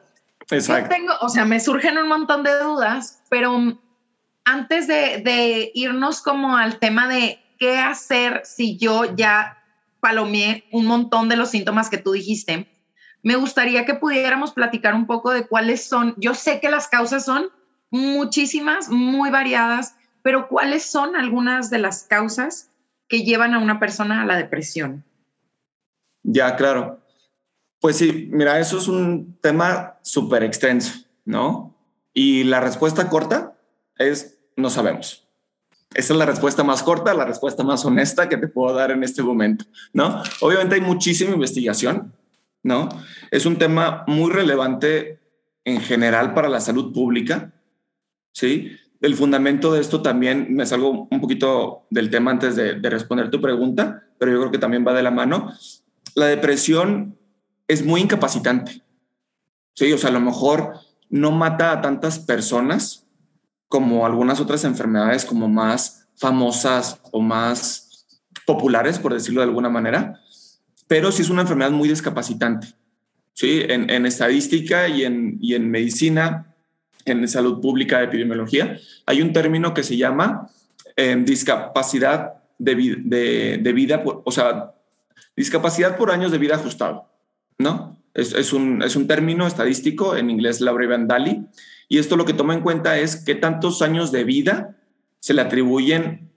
Exacto. 0.51 0.93
tengo, 0.93 1.13
o 1.21 1.29
sea, 1.29 1.43
me 1.43 1.59
surgen 1.59 1.97
un 1.97 2.07
montón 2.07 2.43
de 2.43 2.55
dudas, 2.59 3.23
pero 3.29 3.79
antes 4.45 4.87
de, 4.87 5.71
irnos 5.73 6.21
como 6.21 6.57
al 6.57 6.79
tema 6.79 7.07
de 7.07 7.39
qué 7.59 7.77
hacer 7.77 8.41
si 8.43 8.77
yo 8.77 9.15
ya 9.15 9.57
palomeé 9.99 10.65
un 10.71 10.85
montón 10.85 11.29
de 11.29 11.37
los 11.37 11.49
síntomas 11.49 11.89
que 11.89 11.97
tú 11.97 12.11
dijiste, 12.11 12.67
me 13.21 13.35
gustaría 13.35 13.85
que 13.85 13.93
pudiéramos 13.93 14.51
platicar 14.51 14.93
un 14.95 15.07
poco 15.07 15.31
de 15.31 15.47
cuáles 15.47 15.85
son, 15.85 16.13
yo 16.17 16.33
sé 16.33 16.59
que 16.59 16.69
las 16.69 16.87
causas 16.87 17.23
son 17.23 17.49
muchísimas, 17.89 18.89
muy 18.89 19.29
variadas, 19.29 19.95
pero 20.21 20.47
cuáles 20.49 20.83
son 20.83 21.15
algunas 21.15 21.69
de 21.69 21.79
las 21.79 22.03
causas 22.03 22.69
que 23.07 23.23
llevan 23.23 23.53
a 23.53 23.59
una 23.59 23.79
persona 23.79 24.21
a 24.21 24.25
la 24.25 24.35
depresión. 24.35 25.05
Ya, 26.23 26.55
claro. 26.55 27.01
Pues 27.79 27.97
sí, 27.97 28.29
mira, 28.31 28.59
eso 28.59 28.77
es 28.77 28.87
un 28.87 29.37
tema 29.41 29.99
súper 30.01 30.43
extenso, 30.43 31.05
¿no? 31.25 31.75
Y 32.13 32.45
la 32.45 32.61
respuesta 32.61 33.09
corta 33.09 33.52
es 33.97 34.39
no 34.55 34.69
sabemos. 34.69 35.27
Esa 35.93 36.13
es 36.13 36.19
la 36.19 36.25
respuesta 36.25 36.63
más 36.63 36.81
corta, 36.81 37.13
la 37.13 37.25
respuesta 37.25 37.63
más 37.63 37.85
honesta 37.85 38.27
que 38.27 38.37
te 38.37 38.47
puedo 38.47 38.75
dar 38.75 38.91
en 38.91 39.03
este 39.03 39.21
momento, 39.21 39.65
¿no? 39.93 40.23
Obviamente 40.41 40.75
hay 40.75 40.81
muchísima 40.81 41.33
investigación, 41.33 42.13
¿no? 42.63 42.89
Es 43.29 43.45
un 43.45 43.57
tema 43.57 44.03
muy 44.07 44.31
relevante 44.31 45.19
en 45.65 45.81
general 45.81 46.33
para 46.33 46.49
la 46.49 46.59
salud 46.59 46.91
pública, 46.93 47.53
¿sí? 48.31 48.71
El 49.01 49.15
fundamento 49.15 49.73
de 49.73 49.81
esto 49.81 50.01
también, 50.01 50.47
me 50.49 50.65
salgo 50.65 51.07
un 51.11 51.21
poquito 51.21 51.85
del 51.89 52.09
tema 52.09 52.31
antes 52.31 52.55
de, 52.55 52.79
de 52.79 52.89
responder 52.89 53.29
tu 53.29 53.39
pregunta, 53.39 54.03
pero 54.17 54.31
yo 54.31 54.39
creo 54.39 54.51
que 54.51 54.57
también 54.57 54.85
va 54.87 54.93
de 54.93 55.03
la 55.03 55.11
mano. 55.11 55.53
La 56.15 56.25
depresión 56.25 57.17
es 57.67 57.85
muy 57.85 58.01
incapacitante, 58.01 58.81
¿sí? 59.75 59.93
O 59.93 59.97
sea, 59.97 60.09
a 60.09 60.13
lo 60.13 60.21
mejor 60.21 60.79
no 61.09 61.31
mata 61.31 61.71
a 61.71 61.81
tantas 61.81 62.17
personas 62.17 63.02
como 63.73 64.05
algunas 64.05 64.39
otras 64.39 64.65
enfermedades 64.65 65.25
como 65.25 65.49
más 65.49 66.07
famosas 66.15 66.99
o 67.09 67.21
más 67.21 68.05
populares, 68.45 68.99
por 68.99 69.15
decirlo 69.15 69.41
de 69.41 69.47
alguna 69.47 69.67
manera, 69.67 70.21
pero 70.87 71.11
sí 71.11 71.23
es 71.23 71.31
una 71.31 71.41
enfermedad 71.41 71.71
muy 71.71 71.89
discapacitante. 71.89 72.67
¿sí? 73.33 73.63
En, 73.67 74.05
estadística 74.05 74.87
y 74.87 75.05
en, 75.05 75.39
y 75.41 75.55
en 75.55 75.71
medicina, 75.71 76.53
en 77.05 77.27
salud 77.27 77.61
pública, 77.61 78.03
epidemiología, 78.03 78.77
hay 79.07 79.23
un 79.23 79.33
término 79.33 79.73
que 79.73 79.81
se 79.81 79.97
llama 79.97 80.51
em, 80.95 81.25
discapacidad 81.25 82.43
de, 82.59 83.57
de, 83.59 83.73
vida, 83.73 84.03
o 84.05 84.31
sea, 84.31 84.75
discapacidad 85.35 85.97
por 85.97 86.11
años 86.11 86.31
de 86.31 86.37
vida 86.37 86.57
ajustado, 86.57 87.09
¿no? 87.57 87.97
Es, 88.13 88.53
un, 88.53 88.83
es 88.83 88.95
un 88.95 89.07
término 89.07 89.47
estadístico, 89.47 90.15
en 90.15 90.29
inglés 90.29 90.61
la 90.61 90.71
abrevian 90.71 91.07
y 91.89 91.97
esto 91.97 92.15
lo 92.15 92.25
que 92.25 92.33
toma 92.33 92.53
en 92.53 92.61
cuenta 92.61 92.97
es 92.97 93.17
qué 93.17 93.35
tantos 93.35 93.81
años 93.81 94.11
de 94.11 94.23
vida 94.23 94.77
se 95.19 95.33
le 95.33 95.41
atribuyen 95.41 96.31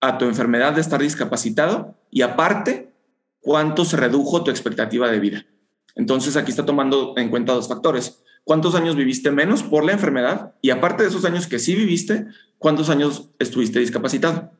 a 0.00 0.18
tu 0.18 0.24
enfermedad 0.24 0.74
de 0.74 0.80
estar 0.80 1.00
discapacitado 1.00 1.96
y 2.10 2.22
aparte 2.22 2.92
cuánto 3.40 3.84
se 3.84 3.96
redujo 3.96 4.44
tu 4.44 4.50
expectativa 4.50 5.10
de 5.10 5.20
vida. 5.20 5.46
Entonces 5.94 6.36
aquí 6.36 6.50
está 6.50 6.64
tomando 6.64 7.14
en 7.16 7.30
cuenta 7.30 7.52
dos 7.52 7.68
factores. 7.68 8.22
¿Cuántos 8.44 8.74
años 8.74 8.96
viviste 8.96 9.30
menos 9.30 9.62
por 9.62 9.84
la 9.84 9.92
enfermedad? 9.92 10.54
Y 10.62 10.70
aparte 10.70 11.02
de 11.02 11.08
esos 11.08 11.24
años 11.24 11.46
que 11.46 11.58
sí 11.58 11.74
viviste, 11.74 12.26
¿cuántos 12.58 12.90
años 12.90 13.30
estuviste 13.38 13.78
discapacitado? 13.78 14.52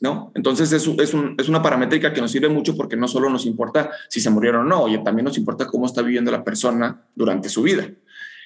¿No? 0.00 0.30
Entonces 0.36 0.70
es, 0.72 0.86
es, 0.86 1.14
es 1.38 1.48
una 1.48 1.60
paramétrica 1.60 2.12
que 2.12 2.20
nos 2.20 2.30
sirve 2.30 2.48
mucho 2.48 2.76
porque 2.76 2.96
no 2.96 3.08
solo 3.08 3.30
nos 3.30 3.46
importa 3.46 3.90
si 4.08 4.20
se 4.20 4.30
murieron 4.30 4.66
o 4.66 4.68
no, 4.68 4.82
oye, 4.82 4.98
también 4.98 5.24
nos 5.24 5.36
importa 5.36 5.66
cómo 5.66 5.86
está 5.86 6.02
viviendo 6.02 6.30
la 6.30 6.44
persona 6.44 7.02
durante 7.16 7.48
su 7.48 7.62
vida. 7.62 7.90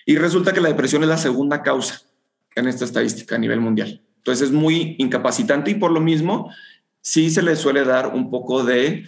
Y 0.07 0.17
resulta 0.17 0.55
que 0.55 0.63
la 0.63 0.69
depresión 0.69 1.03
es 1.03 1.11
la 1.11 1.19
segunda 1.19 1.63
causa 1.63 2.01
en 2.55 2.69
esta 2.69 2.87
estadística 2.87 3.35
a 3.35 3.39
nivel 3.39 3.61
mundial. 3.61 4.01
Entonces 4.17 4.49
es 4.49 4.53
muy 4.55 4.97
incapacitante 4.99 5.71
y 5.71 5.75
por 5.75 5.91
lo 5.91 6.01
mismo 6.01 6.51
sí 7.03 7.31
se 7.31 7.43
le 7.43 7.55
suele 7.57 7.85
dar 7.85 8.15
un 8.15 8.31
poco 8.31 8.65
de 8.65 9.05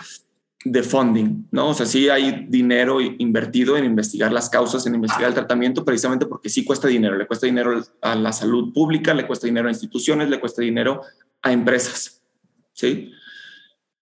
de 0.64 0.82
funding, 0.82 1.46
¿no? 1.50 1.68
O 1.68 1.74
sea, 1.74 1.84
sí 1.84 2.08
hay 2.08 2.46
dinero 2.48 2.98
invertido 3.00 3.76
en 3.76 3.84
investigar 3.84 4.32
las 4.32 4.48
causas, 4.48 4.86
en 4.86 4.94
investigar 4.94 5.28
el 5.28 5.34
tratamiento, 5.34 5.84
precisamente 5.84 6.24
porque 6.24 6.48
sí 6.48 6.64
cuesta 6.64 6.88
dinero. 6.88 7.16
Le 7.16 7.26
cuesta 7.26 7.46
dinero 7.46 7.84
a 8.00 8.14
la 8.14 8.32
salud 8.32 8.72
pública, 8.72 9.12
le 9.12 9.26
cuesta 9.26 9.46
dinero 9.46 9.68
a 9.68 9.70
instituciones, 9.70 10.30
le 10.30 10.40
cuesta 10.40 10.62
dinero 10.62 11.02
a 11.42 11.52
empresas, 11.52 12.22
¿sí? 12.74 13.12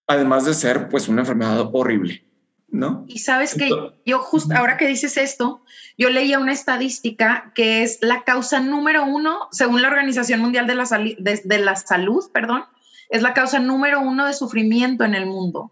Además 0.05 0.45
de 0.45 0.53
ser, 0.53 0.89
pues, 0.89 1.07
una 1.07 1.21
enfermedad 1.21 1.69
horrible, 1.71 2.25
¿no? 2.67 3.05
Y 3.07 3.19
sabes 3.19 3.55
que 3.55 3.69
yo 4.05 4.19
justo 4.19 4.53
ahora 4.53 4.75
que 4.75 4.87
dices 4.87 5.15
esto, 5.15 5.63
yo 5.97 6.09
leía 6.09 6.39
una 6.39 6.51
estadística 6.51 7.53
que 7.55 7.83
es 7.83 7.99
la 8.01 8.23
causa 8.23 8.59
número 8.59 9.05
uno, 9.05 9.47
según 9.51 9.81
la 9.81 9.87
Organización 9.87 10.41
Mundial 10.41 10.67
de 10.67 10.75
la, 10.75 10.85
de 10.85 11.59
la 11.59 11.75
Salud, 11.77 12.29
perdón, 12.33 12.65
es 13.09 13.21
la 13.21 13.33
causa 13.33 13.59
número 13.59 14.01
uno 14.01 14.25
de 14.25 14.33
sufrimiento 14.33 15.05
en 15.05 15.15
el 15.15 15.25
mundo. 15.25 15.71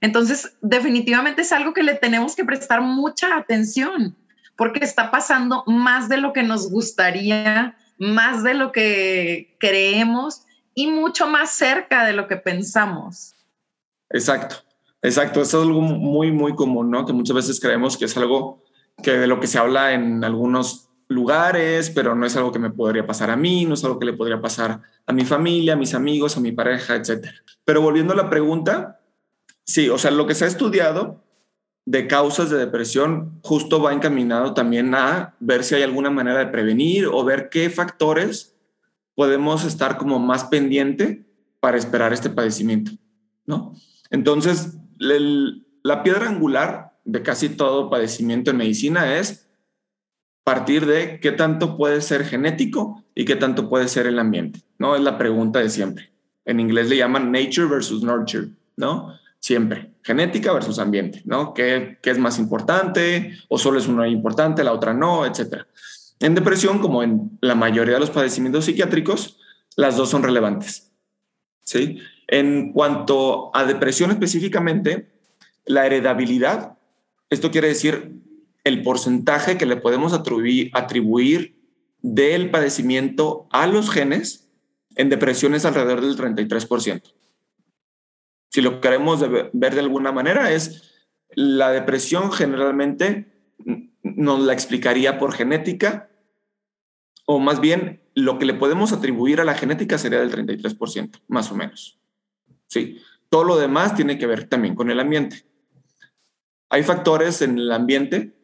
Entonces, 0.00 0.56
definitivamente 0.60 1.42
es 1.42 1.52
algo 1.52 1.72
que 1.72 1.82
le 1.82 1.94
tenemos 1.94 2.34
que 2.34 2.44
prestar 2.44 2.80
mucha 2.80 3.36
atención 3.36 4.16
porque 4.56 4.84
está 4.84 5.10
pasando 5.10 5.64
más 5.66 6.08
de 6.08 6.18
lo 6.18 6.32
que 6.32 6.42
nos 6.42 6.70
gustaría, 6.70 7.76
más 7.98 8.42
de 8.42 8.54
lo 8.54 8.72
que 8.72 9.56
creemos 9.58 10.42
y 10.74 10.86
mucho 10.88 11.26
más 11.26 11.50
cerca 11.52 12.04
de 12.04 12.12
lo 12.12 12.26
que 12.28 12.36
pensamos. 12.36 13.34
Exacto, 14.10 14.56
exacto. 15.02 15.40
Es 15.42 15.54
algo 15.54 15.80
muy, 15.80 16.32
muy 16.32 16.54
común, 16.54 16.90
¿no? 16.90 17.06
Que 17.06 17.12
muchas 17.12 17.36
veces 17.36 17.60
creemos 17.60 17.96
que 17.96 18.06
es 18.06 18.16
algo 18.16 18.62
que 19.02 19.12
de 19.12 19.26
lo 19.26 19.40
que 19.40 19.46
se 19.46 19.58
habla 19.58 19.92
en 19.92 20.22
algunos 20.24 20.88
lugares, 21.08 21.90
pero 21.90 22.14
no 22.14 22.26
es 22.26 22.36
algo 22.36 22.52
que 22.52 22.58
me 22.58 22.70
podría 22.70 23.06
pasar 23.06 23.30
a 23.30 23.36
mí, 23.36 23.64
no 23.64 23.74
es 23.74 23.84
algo 23.84 23.98
que 23.98 24.06
le 24.06 24.12
podría 24.14 24.40
pasar 24.40 24.80
a 25.06 25.12
mi 25.12 25.24
familia, 25.24 25.74
a 25.74 25.76
mis 25.76 25.94
amigos, 25.94 26.36
a 26.36 26.40
mi 26.40 26.52
pareja, 26.52 26.96
etc. 26.96 27.26
Pero 27.64 27.82
volviendo 27.82 28.12
a 28.12 28.16
la 28.16 28.30
pregunta, 28.30 29.00
Sí, 29.64 29.88
o 29.88 29.98
sea, 29.98 30.10
lo 30.10 30.26
que 30.26 30.34
se 30.34 30.44
ha 30.44 30.48
estudiado 30.48 31.22
de 31.86 32.06
causas 32.06 32.50
de 32.50 32.58
depresión 32.58 33.40
justo 33.42 33.80
va 33.80 33.92
encaminado 33.92 34.54
también 34.54 34.94
a 34.94 35.34
ver 35.40 35.64
si 35.64 35.74
hay 35.74 35.82
alguna 35.82 36.10
manera 36.10 36.38
de 36.38 36.46
prevenir 36.46 37.06
o 37.06 37.24
ver 37.24 37.48
qué 37.50 37.70
factores 37.70 38.53
podemos 39.14 39.64
estar 39.64 39.96
como 39.98 40.18
más 40.18 40.44
pendiente 40.44 41.24
para 41.60 41.78
esperar 41.78 42.12
este 42.12 42.30
padecimiento, 42.30 42.92
¿no? 43.46 43.72
Entonces, 44.10 44.76
la 44.98 46.02
piedra 46.02 46.28
angular 46.28 46.92
de 47.04 47.22
casi 47.22 47.48
todo 47.48 47.90
padecimiento 47.90 48.50
en 48.50 48.58
medicina 48.58 49.18
es 49.18 49.48
partir 50.42 50.86
de 50.86 51.20
qué 51.20 51.32
tanto 51.32 51.76
puede 51.76 52.00
ser 52.00 52.24
genético 52.24 53.02
y 53.14 53.24
qué 53.24 53.36
tanto 53.36 53.68
puede 53.68 53.88
ser 53.88 54.06
el 54.06 54.18
ambiente, 54.18 54.60
¿no? 54.78 54.94
Es 54.96 55.02
la 55.02 55.18
pregunta 55.18 55.60
de 55.60 55.70
siempre. 55.70 56.12
En 56.44 56.60
inglés 56.60 56.88
le 56.88 56.96
llaman 56.96 57.32
nature 57.32 57.66
versus 57.66 58.02
nurture, 58.02 58.48
¿no? 58.76 59.14
siempre, 59.44 59.90
genética 60.02 60.54
versus 60.54 60.78
ambiente, 60.78 61.20
¿no? 61.26 61.52
¿Qué, 61.52 61.98
es 62.02 62.18
más 62.18 62.38
importante? 62.38 63.36
¿O 63.48 63.58
solo 63.58 63.78
es 63.78 63.86
una 63.86 64.08
importante, 64.08 64.64
la 64.64 64.72
otra 64.72 64.94
no? 64.94 65.26
Etcétera. 65.26 65.66
En 66.24 66.34
depresión, 66.34 66.78
como 66.78 67.02
en 67.02 67.38
la 67.40 67.54
mayoría 67.54 67.94
de 67.94 68.00
los 68.00 68.10
padecimientos 68.10 68.64
psiquiátricos, 68.64 69.38
las 69.76 69.96
dos 69.96 70.08
son 70.08 70.22
relevantes. 70.22 70.92
¿sí? 71.62 71.98
En 72.28 72.72
cuanto 72.72 73.54
a 73.54 73.64
depresión 73.64 74.10
específicamente, 74.10 75.12
la 75.66 75.86
heredabilidad, 75.86 76.78
esto 77.28 77.50
quiere 77.50 77.68
decir 77.68 78.12
el 78.64 78.82
porcentaje 78.82 79.58
que 79.58 79.66
le 79.66 79.76
podemos 79.76 80.14
atribuir, 80.14 80.70
atribuir 80.72 81.56
del 82.00 82.50
padecimiento 82.50 83.46
a 83.50 83.66
los 83.66 83.90
genes, 83.90 84.48
en 84.96 85.10
depresión 85.10 85.54
es 85.54 85.64
alrededor 85.64 86.00
del 86.00 86.16
33% 86.16 87.02
si 88.54 88.60
lo 88.60 88.80
queremos 88.80 89.18
ver 89.52 89.74
de 89.74 89.80
alguna 89.80 90.12
manera, 90.12 90.52
es 90.52 90.92
la 91.30 91.72
depresión 91.72 92.30
generalmente 92.30 93.26
nos 94.04 94.42
la 94.42 94.52
explicaría 94.52 95.18
por 95.18 95.32
genética 95.32 96.08
o 97.26 97.38
más 97.38 97.60
bien 97.60 98.02
lo 98.14 98.38
que 98.38 98.46
le 98.46 98.54
podemos 98.54 98.92
atribuir 98.92 99.40
a 99.40 99.44
la 99.44 99.54
genética 99.54 99.98
sería 99.98 100.20
del 100.20 100.32
33%, 100.32 101.20
más 101.28 101.50
o 101.50 101.54
menos. 101.54 101.98
Sí, 102.68 102.98
todo 103.28 103.44
lo 103.44 103.56
demás 103.56 103.94
tiene 103.94 104.18
que 104.18 104.26
ver 104.26 104.44
también 104.44 104.74
con 104.74 104.90
el 104.90 105.00
ambiente. 105.00 105.44
Hay 106.70 106.82
factores 106.82 107.42
en 107.42 107.58
el 107.58 107.72
ambiente 107.72 108.34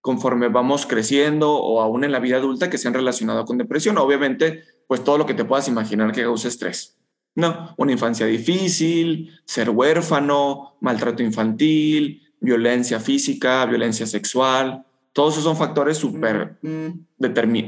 conforme 0.00 0.48
vamos 0.48 0.86
creciendo 0.86 1.52
o 1.54 1.80
aún 1.80 2.04
en 2.04 2.12
la 2.12 2.20
vida 2.20 2.36
adulta 2.36 2.70
que 2.70 2.78
se 2.78 2.88
han 2.88 2.94
relacionado 2.94 3.44
con 3.44 3.58
depresión. 3.58 3.98
Obviamente, 3.98 4.64
pues 4.86 5.04
todo 5.04 5.18
lo 5.18 5.26
que 5.26 5.34
te 5.34 5.44
puedas 5.44 5.68
imaginar 5.68 6.12
que 6.12 6.22
causa 6.22 6.48
estrés. 6.48 6.98
No, 7.34 7.74
una 7.76 7.92
infancia 7.92 8.26
difícil, 8.26 9.38
ser 9.44 9.70
huérfano, 9.70 10.76
maltrato 10.80 11.22
infantil, 11.22 12.32
violencia 12.40 13.00
física, 13.00 13.64
violencia 13.66 14.06
sexual, 14.06 14.84
todos 15.12 15.34
esos 15.34 15.44
son 15.44 15.56
factores 15.56 15.96
súper 15.96 16.58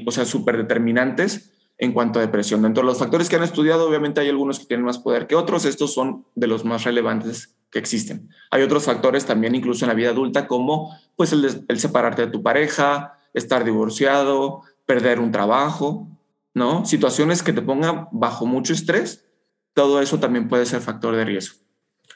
o 0.07 0.11
sea, 0.11 0.25
super 0.25 0.57
determinantes 0.57 1.53
en 1.79 1.93
cuanto 1.93 2.19
a 2.19 2.23
depresión. 2.23 2.63
Dentro 2.63 2.83
de 2.83 2.87
los 2.87 2.99
factores 2.99 3.29
que 3.29 3.37
han 3.37 3.43
estudiado, 3.43 3.89
obviamente 3.89 4.21
hay 4.21 4.29
algunos 4.29 4.59
que 4.59 4.67
tienen 4.67 4.85
más 4.85 4.99
poder 4.99 5.27
que 5.27 5.35
otros, 5.35 5.65
estos 5.65 5.95
son 5.95 6.27
de 6.35 6.47
los 6.47 6.65
más 6.65 6.85
relevantes 6.85 7.57
que 7.71 7.79
existen. 7.79 8.29
Hay 8.51 8.63
otros 8.63 8.85
factores 8.85 9.25
también, 9.25 9.55
incluso 9.55 9.85
en 9.85 9.89
la 9.89 9.95
vida 9.95 10.11
adulta, 10.11 10.47
como 10.47 10.95
pues 11.17 11.33
el, 11.33 11.65
el 11.69 11.81
separarte 11.81 12.27
de 12.27 12.33
tu 12.33 12.43
pareja, 12.43 13.19
estar 13.33 13.65
divorciado, 13.65 14.63
perder 14.87 15.21
un 15.21 15.33
trabajo, 15.33 16.09
¿no? 16.53 16.85
Situaciones 16.85 17.43
que 17.43 17.53
te 17.53 17.63
pongan 17.63 18.09
bajo 18.13 18.45
mucho 18.45 18.73
estrés, 18.73 19.27
todo 19.73 20.01
eso 20.01 20.19
también 20.19 20.49
puede 20.49 20.67
ser 20.67 20.81
factor 20.81 21.15
de 21.15 21.25
riesgo. 21.25 21.59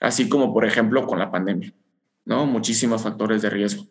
Así 0.01 0.29
como, 0.29 0.53
por 0.53 0.67
ejemplo, 0.67 1.07
con 1.07 1.19
la 1.19 1.31
pandemia, 1.31 1.73
¿no? 2.25 2.47
Muchísimos 2.47 3.03
factores 3.03 3.43
de 3.43 3.51
riesgo. 3.51 3.87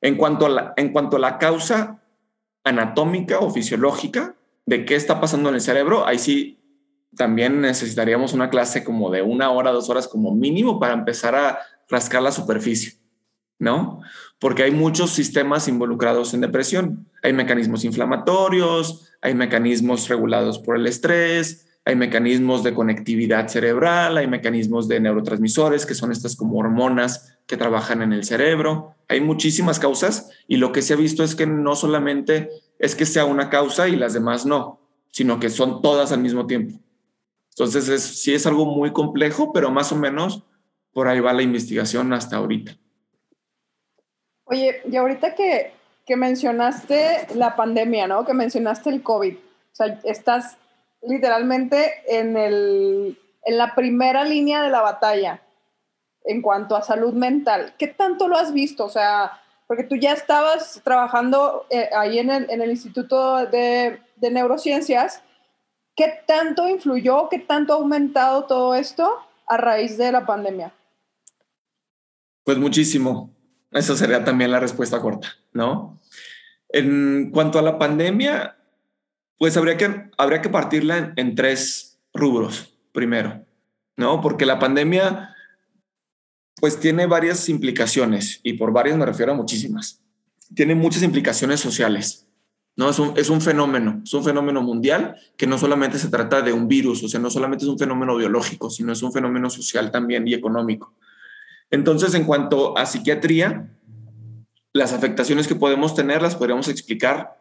En 0.00 0.16
cuanto 0.16 0.46
a 0.46 0.48
la, 0.48 0.74
en 0.76 0.92
cuanto 0.92 1.16
a 1.16 1.20
la 1.20 1.38
causa 1.38 2.00
anatómica 2.64 3.38
o 3.40 3.50
fisiológica 3.50 4.34
de 4.66 4.84
qué 4.84 4.94
está 4.94 5.20
pasando 5.20 5.48
en 5.48 5.56
el 5.56 5.60
cerebro, 5.60 6.06
ahí 6.06 6.18
sí 6.18 6.58
también 7.16 7.60
necesitaríamos 7.60 8.32
una 8.32 8.50
clase 8.50 8.84
como 8.84 9.10
de 9.10 9.22
una 9.22 9.50
hora, 9.50 9.72
dos 9.72 9.88
horas 9.88 10.08
como 10.08 10.34
mínimo 10.34 10.78
para 10.78 10.94
empezar 10.94 11.34
a 11.34 11.58
rascar 11.88 12.22
la 12.22 12.32
superficie, 12.32 12.98
¿no? 13.58 14.00
Porque 14.38 14.62
hay 14.62 14.70
muchos 14.70 15.10
sistemas 15.10 15.68
involucrados 15.68 16.34
en 16.34 16.42
depresión. 16.42 17.08
Hay 17.22 17.32
mecanismos 17.32 17.84
inflamatorios, 17.84 19.10
hay 19.20 19.34
mecanismos 19.34 20.08
regulados 20.08 20.58
por 20.58 20.76
el 20.76 20.86
estrés, 20.86 21.66
hay 21.84 21.96
mecanismos 21.96 22.62
de 22.62 22.74
conectividad 22.74 23.48
cerebral, 23.48 24.18
hay 24.18 24.26
mecanismos 24.26 24.86
de 24.88 25.00
neurotransmisores, 25.00 25.86
que 25.86 25.94
son 25.94 26.12
estas 26.12 26.36
como 26.36 26.58
hormonas 26.58 27.38
que 27.46 27.56
trabajan 27.56 28.02
en 28.02 28.12
el 28.12 28.24
cerebro. 28.24 28.94
Hay 29.08 29.20
muchísimas 29.20 29.78
causas 29.78 30.30
y 30.46 30.58
lo 30.58 30.72
que 30.72 30.82
se 30.82 30.92
ha 30.92 30.96
visto 30.96 31.24
es 31.24 31.34
que 31.34 31.46
no 31.46 31.74
solamente 31.74 32.50
es 32.78 32.94
que 32.94 33.06
sea 33.06 33.24
una 33.24 33.48
causa 33.50 33.88
y 33.88 33.96
las 33.96 34.12
demás 34.12 34.44
no, 34.44 34.80
sino 35.10 35.40
que 35.40 35.50
son 35.50 35.82
todas 35.82 36.12
al 36.12 36.20
mismo 36.20 36.46
tiempo. 36.46 36.78
Entonces, 37.50 37.88
es, 37.88 38.02
sí 38.02 38.34
es 38.34 38.46
algo 38.46 38.66
muy 38.66 38.92
complejo, 38.92 39.52
pero 39.52 39.70
más 39.70 39.90
o 39.90 39.96
menos 39.96 40.44
por 40.92 41.08
ahí 41.08 41.20
va 41.20 41.32
la 41.32 41.42
investigación 41.42 42.12
hasta 42.12 42.36
ahorita. 42.36 42.76
Oye, 44.44 44.80
y 44.90 44.96
ahorita 44.96 45.34
que, 45.34 45.72
que 46.06 46.16
mencionaste 46.16 47.26
la 47.34 47.56
pandemia, 47.56 48.06
¿no? 48.06 48.24
Que 48.24 48.34
mencionaste 48.34 48.90
el 48.90 49.02
COVID. 49.02 49.34
O 49.34 49.74
sea, 49.74 50.00
estás 50.04 50.56
literalmente 51.02 51.94
en, 52.08 52.36
el, 52.36 53.18
en 53.44 53.58
la 53.58 53.74
primera 53.74 54.24
línea 54.24 54.62
de 54.62 54.70
la 54.70 54.80
batalla 54.80 55.42
en 56.28 56.42
cuanto 56.42 56.76
a 56.76 56.82
salud 56.82 57.14
mental. 57.14 57.74
¿Qué 57.78 57.88
tanto 57.88 58.28
lo 58.28 58.36
has 58.36 58.52
visto? 58.52 58.84
O 58.84 58.88
sea, 58.88 59.40
porque 59.66 59.82
tú 59.82 59.96
ya 59.96 60.12
estabas 60.12 60.80
trabajando 60.84 61.66
eh, 61.70 61.88
ahí 61.96 62.18
en 62.18 62.30
el, 62.30 62.70
Instituto 62.70 63.46
de, 63.46 63.98
de, 64.16 64.30
Neurociencias. 64.30 65.22
¿Qué 65.96 66.20
tanto 66.26 66.68
influyó, 66.68 67.28
qué 67.28 67.40
tanto 67.40 67.72
ha 67.72 67.76
aumentado 67.76 68.44
todo 68.44 68.74
esto 68.76 69.10
a 69.46 69.56
raíz 69.56 69.98
de 69.98 70.12
la 70.12 70.24
pandemia? 70.26 70.72
Pues 72.44 72.58
muchísimo. 72.58 73.30
Esa 73.72 73.96
sería 73.96 74.24
también 74.24 74.50
la 74.50 74.60
respuesta 74.60 75.00
corta, 75.00 75.28
¿no? 75.52 75.98
En 76.68 77.30
cuanto 77.30 77.58
a 77.58 77.62
la 77.62 77.78
pandemia, 77.78 78.56
pues 79.38 79.56
habría 79.56 79.76
que, 79.76 80.10
habría 80.18 80.42
que 80.42 80.48
partirla 80.48 81.12
en, 81.16 81.34
tres 81.34 81.98
rubros 82.12 82.74
primero, 82.92 83.44
¿no? 83.96 84.20
Porque 84.20 84.46
la 84.46 84.58
pandemia, 84.58 85.34
pues 86.60 86.80
tiene 86.80 87.06
varias 87.06 87.48
implicaciones, 87.48 88.40
y 88.42 88.54
por 88.54 88.72
varias 88.72 88.96
me 88.96 89.06
refiero 89.06 89.32
a 89.32 89.36
muchísimas. 89.36 90.00
Tiene 90.54 90.74
muchas 90.74 91.02
implicaciones 91.02 91.60
sociales, 91.60 92.26
¿no? 92.76 92.90
Es 92.90 92.98
un, 92.98 93.12
es 93.16 93.30
un 93.30 93.40
fenómeno, 93.40 94.00
es 94.02 94.14
un 94.14 94.24
fenómeno 94.24 94.62
mundial 94.62 95.16
que 95.36 95.46
no 95.46 95.58
solamente 95.58 95.98
se 95.98 96.08
trata 96.08 96.42
de 96.42 96.52
un 96.52 96.68
virus, 96.68 97.02
o 97.02 97.08
sea, 97.08 97.20
no 97.20 97.30
solamente 97.30 97.64
es 97.64 97.70
un 97.70 97.78
fenómeno 97.78 98.16
biológico, 98.16 98.70
sino 98.70 98.92
es 98.92 99.02
un 99.02 99.12
fenómeno 99.12 99.50
social 99.50 99.90
también 99.90 100.26
y 100.26 100.34
económico. 100.34 100.94
Entonces, 101.70 102.14
en 102.14 102.24
cuanto 102.24 102.78
a 102.78 102.86
psiquiatría, 102.86 103.68
las 104.72 104.92
afectaciones 104.92 105.48
que 105.48 105.54
podemos 105.54 105.94
tener 105.94 106.22
las 106.22 106.36
podríamos 106.36 106.68
explicar 106.68 107.40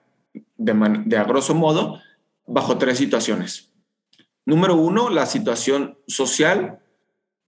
de, 0.57 1.17
a 1.17 1.23
grosso 1.23 1.55
modo 1.55 1.99
bajo 2.45 2.77
tres 2.77 2.97
situaciones. 2.97 3.71
Número 4.45 4.75
uno, 4.75 5.09
la 5.09 5.25
situación 5.25 5.97
social 6.07 6.79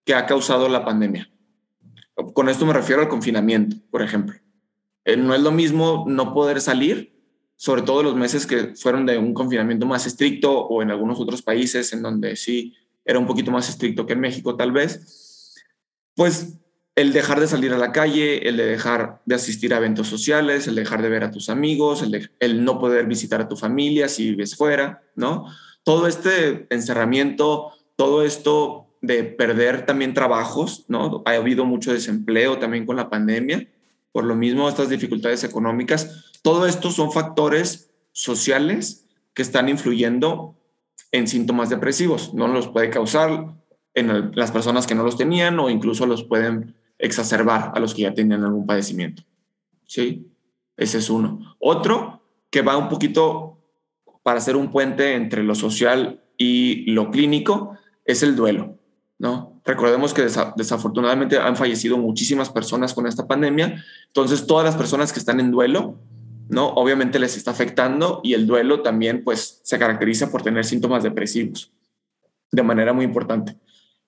que 0.05 0.13
ha 0.13 0.25
causado 0.25 0.69
la 0.69 0.85
pandemia. 0.85 1.29
Con 2.33 2.49
esto 2.49 2.65
me 2.65 2.73
refiero 2.73 3.01
al 3.01 3.07
confinamiento, 3.07 3.77
por 3.89 4.01
ejemplo. 4.01 4.35
No 5.17 5.33
es 5.33 5.41
lo 5.41 5.51
mismo 5.51 6.05
no 6.07 6.33
poder 6.33 6.61
salir, 6.61 7.17
sobre 7.55 7.81
todo 7.81 8.03
los 8.03 8.15
meses 8.15 8.45
que 8.45 8.75
fueron 8.75 9.05
de 9.05 9.17
un 9.17 9.33
confinamiento 9.33 9.85
más 9.85 10.05
estricto 10.05 10.51
o 10.51 10.81
en 10.81 10.91
algunos 10.91 11.19
otros 11.19 11.41
países 11.41 11.91
en 11.93 12.01
donde 12.01 12.35
sí 12.35 12.75
era 13.03 13.19
un 13.19 13.25
poquito 13.25 13.51
más 13.51 13.69
estricto 13.69 14.05
que 14.05 14.13
en 14.13 14.19
México 14.19 14.55
tal 14.55 14.71
vez, 14.71 15.55
pues 16.15 16.53
el 16.95 17.13
dejar 17.13 17.39
de 17.39 17.47
salir 17.47 17.73
a 17.73 17.77
la 17.77 17.91
calle, 17.91 18.47
el 18.47 18.57
de 18.57 18.65
dejar 18.65 19.21
de 19.25 19.35
asistir 19.35 19.73
a 19.73 19.77
eventos 19.77 20.07
sociales, 20.07 20.67
el 20.67 20.75
dejar 20.75 21.01
de 21.01 21.09
ver 21.09 21.23
a 21.23 21.31
tus 21.31 21.49
amigos, 21.49 22.03
el 22.39 22.63
no 22.65 22.79
poder 22.79 23.07
visitar 23.07 23.41
a 23.41 23.47
tu 23.47 23.55
familia 23.55 24.09
si 24.09 24.31
vives 24.31 24.55
fuera, 24.55 25.01
¿no? 25.15 25.45
Todo 25.83 26.07
este 26.07 26.67
encerramiento, 26.69 27.71
todo 27.95 28.23
esto 28.23 28.88
de 29.01 29.23
perder 29.23 29.85
también 29.85 30.13
trabajos, 30.13 30.85
¿no? 30.87 31.23
Ha 31.25 31.31
habido 31.31 31.65
mucho 31.65 31.93
desempleo 31.93 32.59
también 32.59 32.85
con 32.85 32.95
la 32.95 33.09
pandemia, 33.09 33.67
por 34.11 34.25
lo 34.25 34.35
mismo 34.35 34.67
estas 34.67 34.89
dificultades 34.89 35.43
económicas, 35.43 36.25
todo 36.41 36.65
esto 36.65 36.91
son 36.91 37.11
factores 37.11 37.91
sociales 38.11 39.05
que 39.33 39.41
están 39.41 39.69
influyendo 39.69 40.55
en 41.11 41.27
síntomas 41.27 41.69
depresivos. 41.69 42.33
No 42.33 42.47
los 42.47 42.67
puede 42.67 42.89
causar 42.89 43.55
en 43.93 44.31
las 44.35 44.51
personas 44.51 44.87
que 44.87 44.95
no 44.95 45.03
los 45.03 45.17
tenían 45.17 45.59
o 45.59 45.69
incluso 45.69 46.05
los 46.05 46.23
pueden 46.23 46.75
exacerbar 46.97 47.71
a 47.75 47.79
los 47.79 47.93
que 47.93 48.03
ya 48.03 48.13
tenían 48.13 48.43
algún 48.43 48.65
padecimiento. 48.65 49.23
¿Sí? 49.85 50.27
Ese 50.77 50.99
es 50.99 51.09
uno. 51.09 51.55
Otro 51.59 52.21
que 52.49 52.61
va 52.61 52.77
un 52.77 52.89
poquito 52.89 53.57
para 54.23 54.39
hacer 54.39 54.55
un 54.55 54.71
puente 54.71 55.13
entre 55.13 55.43
lo 55.43 55.55
social 55.55 56.23
y 56.37 56.91
lo 56.91 57.11
clínico 57.11 57.77
es 58.05 58.23
el 58.23 58.35
duelo, 58.35 58.78
¿no? 59.19 59.61
Recordemos 59.65 60.13
que 60.13 60.25
desafortunadamente 60.55 61.37
han 61.37 61.55
fallecido 61.55 61.97
muchísimas 61.97 62.49
personas 62.49 62.93
con 62.93 63.05
esta 63.05 63.27
pandemia, 63.27 63.83
entonces 64.07 64.47
todas 64.47 64.65
las 64.65 64.75
personas 64.75 65.13
que 65.13 65.19
están 65.19 65.39
en 65.39 65.51
duelo, 65.51 65.99
¿no? 66.47 66.69
Obviamente 66.69 67.19
les 67.19 67.37
está 67.37 67.51
afectando 67.51 68.21
y 68.23 68.33
el 68.33 68.47
duelo 68.47 68.81
también 68.81 69.23
pues 69.23 69.59
se 69.61 69.77
caracteriza 69.77 70.31
por 70.31 70.41
tener 70.41 70.65
síntomas 70.65 71.03
depresivos 71.03 71.71
de 72.51 72.63
manera 72.63 72.93
muy 72.93 73.05
importante 73.05 73.57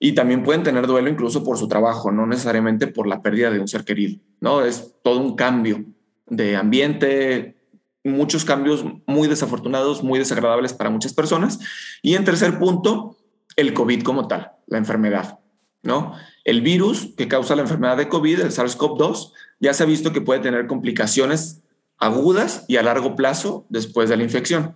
y 0.00 0.12
también 0.12 0.42
pueden 0.42 0.64
tener 0.64 0.86
duelo 0.88 1.08
incluso 1.08 1.44
por 1.44 1.58
su 1.58 1.68
trabajo, 1.68 2.10
no 2.10 2.26
necesariamente 2.26 2.88
por 2.88 3.06
la 3.06 3.22
pérdida 3.22 3.50
de 3.50 3.60
un 3.60 3.68
ser 3.68 3.84
querido, 3.84 4.18
¿no? 4.40 4.64
Es 4.64 4.94
todo 5.04 5.20
un 5.20 5.36
cambio 5.36 5.84
de 6.26 6.56
ambiente, 6.56 7.56
muchos 8.02 8.44
cambios 8.44 8.84
muy 9.06 9.28
desafortunados, 9.28 10.02
muy 10.02 10.18
desagradables 10.18 10.72
para 10.72 10.90
muchas 10.90 11.12
personas. 11.12 11.60
Y 12.02 12.14
en 12.14 12.24
tercer 12.24 12.58
punto, 12.58 13.16
el 13.56 13.74
COVID 13.74 14.02
como 14.02 14.28
tal, 14.28 14.52
la 14.66 14.78
enfermedad, 14.78 15.40
¿no? 15.82 16.14
El 16.44 16.60
virus 16.62 17.14
que 17.16 17.28
causa 17.28 17.56
la 17.56 17.62
enfermedad 17.62 17.96
de 17.96 18.08
COVID, 18.08 18.40
el 18.40 18.50
SARS-CoV-2, 18.50 19.32
ya 19.60 19.74
se 19.74 19.82
ha 19.82 19.86
visto 19.86 20.12
que 20.12 20.20
puede 20.20 20.40
tener 20.40 20.66
complicaciones 20.66 21.62
agudas 21.98 22.64
y 22.68 22.76
a 22.76 22.82
largo 22.82 23.14
plazo 23.14 23.66
después 23.68 24.08
de 24.08 24.16
la 24.16 24.24
infección. 24.24 24.74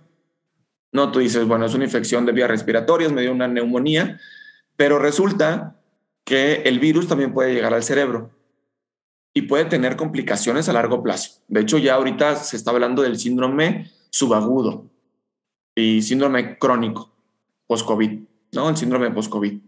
No, 0.91 1.11
tú 1.11 1.19
dices, 1.19 1.45
bueno, 1.45 1.65
es 1.65 1.73
una 1.73 1.83
infección 1.83 2.25
de 2.25 2.31
vías 2.31 2.49
respiratorias, 2.49 3.11
me 3.11 3.21
dio 3.21 3.31
una 3.31 3.47
neumonía, 3.47 4.19
pero 4.75 4.99
resulta 4.99 5.81
que 6.23 6.63
el 6.63 6.79
virus 6.79 7.07
también 7.07 7.33
puede 7.33 7.53
llegar 7.53 7.73
al 7.73 7.83
cerebro 7.83 8.31
y 9.33 9.43
puede 9.43 9.65
tener 9.65 9.95
complicaciones 9.95 10.69
a 10.69 10.73
largo 10.73 11.03
plazo. 11.03 11.41
De 11.47 11.61
hecho, 11.61 11.77
ya 11.77 11.95
ahorita 11.95 12.35
se 12.37 12.55
está 12.55 12.71
hablando 12.71 13.01
del 13.01 13.19
síndrome 13.19 13.91
subagudo 14.09 14.89
y 15.75 16.01
síndrome 16.01 16.57
crónico 16.57 17.13
post-COVID, 17.67 18.21
¿no? 18.51 18.69
El 18.69 18.77
síndrome 18.77 19.11
post-COVID. 19.11 19.59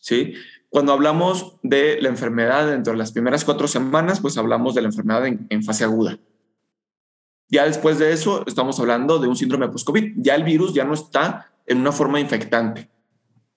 ¿Sí? 0.00 0.34
Cuando 0.68 0.92
hablamos 0.92 1.56
de 1.62 2.00
la 2.00 2.08
enfermedad 2.08 2.68
dentro 2.68 2.92
de 2.92 2.98
las 2.98 3.12
primeras 3.12 3.44
cuatro 3.44 3.66
semanas, 3.68 4.20
pues 4.20 4.38
hablamos 4.38 4.74
de 4.74 4.82
la 4.82 4.88
enfermedad 4.88 5.26
en, 5.26 5.46
en 5.50 5.64
fase 5.64 5.84
aguda. 5.84 6.18
Ya 7.48 7.64
después 7.64 7.98
de 7.98 8.12
eso, 8.12 8.44
estamos 8.46 8.78
hablando 8.78 9.18
de 9.18 9.26
un 9.26 9.36
síndrome 9.36 9.68
post-COVID. 9.68 10.12
Ya 10.16 10.36
el 10.36 10.44
virus 10.44 10.72
ya 10.72 10.84
no 10.84 10.94
está 10.94 11.50
en 11.66 11.78
una 11.78 11.92
forma 11.92 12.20
infectante, 12.20 12.88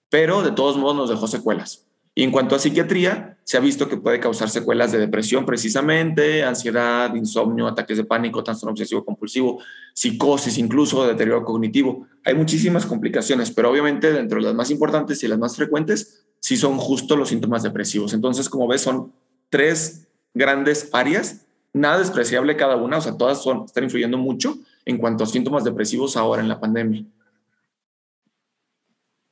pero 0.08 0.42
de 0.42 0.50
todos 0.50 0.76
modos 0.76 0.96
nos 0.96 1.10
dejó 1.10 1.28
secuelas. 1.28 1.83
Y 2.16 2.22
en 2.22 2.30
cuanto 2.30 2.54
a 2.54 2.60
psiquiatría, 2.60 3.38
se 3.42 3.56
ha 3.56 3.60
visto 3.60 3.88
que 3.88 3.96
puede 3.96 4.20
causar 4.20 4.48
secuelas 4.48 4.92
de 4.92 4.98
depresión 4.98 5.44
precisamente, 5.44 6.44
ansiedad, 6.44 7.12
insomnio, 7.14 7.66
ataques 7.66 7.96
de 7.96 8.04
pánico, 8.04 8.44
trastorno 8.44 8.70
obsesivo 8.70 9.04
compulsivo, 9.04 9.60
psicosis, 9.92 10.58
incluso 10.58 11.06
deterioro 11.06 11.44
cognitivo. 11.44 12.06
Hay 12.24 12.34
muchísimas 12.34 12.86
complicaciones, 12.86 13.50
pero 13.50 13.70
obviamente 13.70 14.12
dentro 14.12 14.38
de 14.38 14.46
las 14.46 14.54
más 14.54 14.70
importantes 14.70 15.22
y 15.24 15.28
las 15.28 15.38
más 15.38 15.56
frecuentes, 15.56 16.24
sí 16.38 16.56
son 16.56 16.78
justo 16.78 17.16
los 17.16 17.30
síntomas 17.30 17.64
depresivos. 17.64 18.14
Entonces, 18.14 18.48
como 18.48 18.68
ves, 18.68 18.82
son 18.82 19.12
tres 19.50 20.06
grandes 20.34 20.90
áreas, 20.92 21.46
nada 21.72 21.98
despreciable 21.98 22.56
cada 22.56 22.76
una, 22.76 22.98
o 22.98 23.00
sea, 23.00 23.16
todas 23.16 23.44
están 23.66 23.84
influyendo 23.84 24.18
mucho 24.18 24.56
en 24.84 24.98
cuanto 24.98 25.24
a 25.24 25.26
síntomas 25.26 25.64
depresivos 25.64 26.16
ahora 26.16 26.42
en 26.42 26.48
la 26.48 26.60
pandemia. 26.60 27.04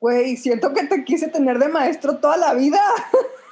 Güey, 0.02 0.36
siento 0.36 0.74
que 0.74 0.82
te 0.82 1.04
quise 1.04 1.28
tener 1.28 1.60
de 1.60 1.68
maestro 1.68 2.16
toda 2.16 2.36
la 2.36 2.54
vida. 2.54 2.80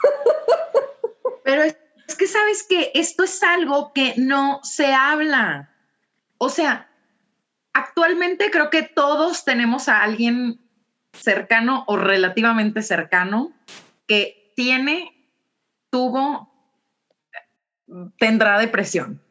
Pero 1.45 1.63
es, 1.63 1.77
que 2.19 2.27
sabes 2.27 2.65
que 2.65 2.91
esto 2.93 3.23
es 3.23 3.41
algo 3.45 3.93
que 3.93 4.15
no 4.17 4.59
se 4.65 4.93
habla. 4.93 5.71
O 6.39 6.49
sea, 6.49 6.91
actualmente 7.73 8.51
creo 8.51 8.69
que 8.69 8.83
todos 8.83 9.45
tenemos 9.45 9.89
a 9.89 10.03
alguien 10.03 10.61
cercano 11.13 11.85
o 11.87 11.97
relativamente 11.97 12.83
cercano 12.83 13.53
que 14.09 14.53
tiene, 14.57 15.31
tuvo, 15.89 16.53
tendrá 18.19 18.59
depresión. 18.59 19.23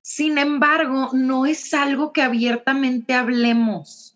Sin 0.00 0.38
embargo, 0.38 1.10
no 1.12 1.44
es 1.44 1.74
algo 1.74 2.12
que 2.12 2.22
abiertamente 2.22 3.14
hablemos. 3.14 4.11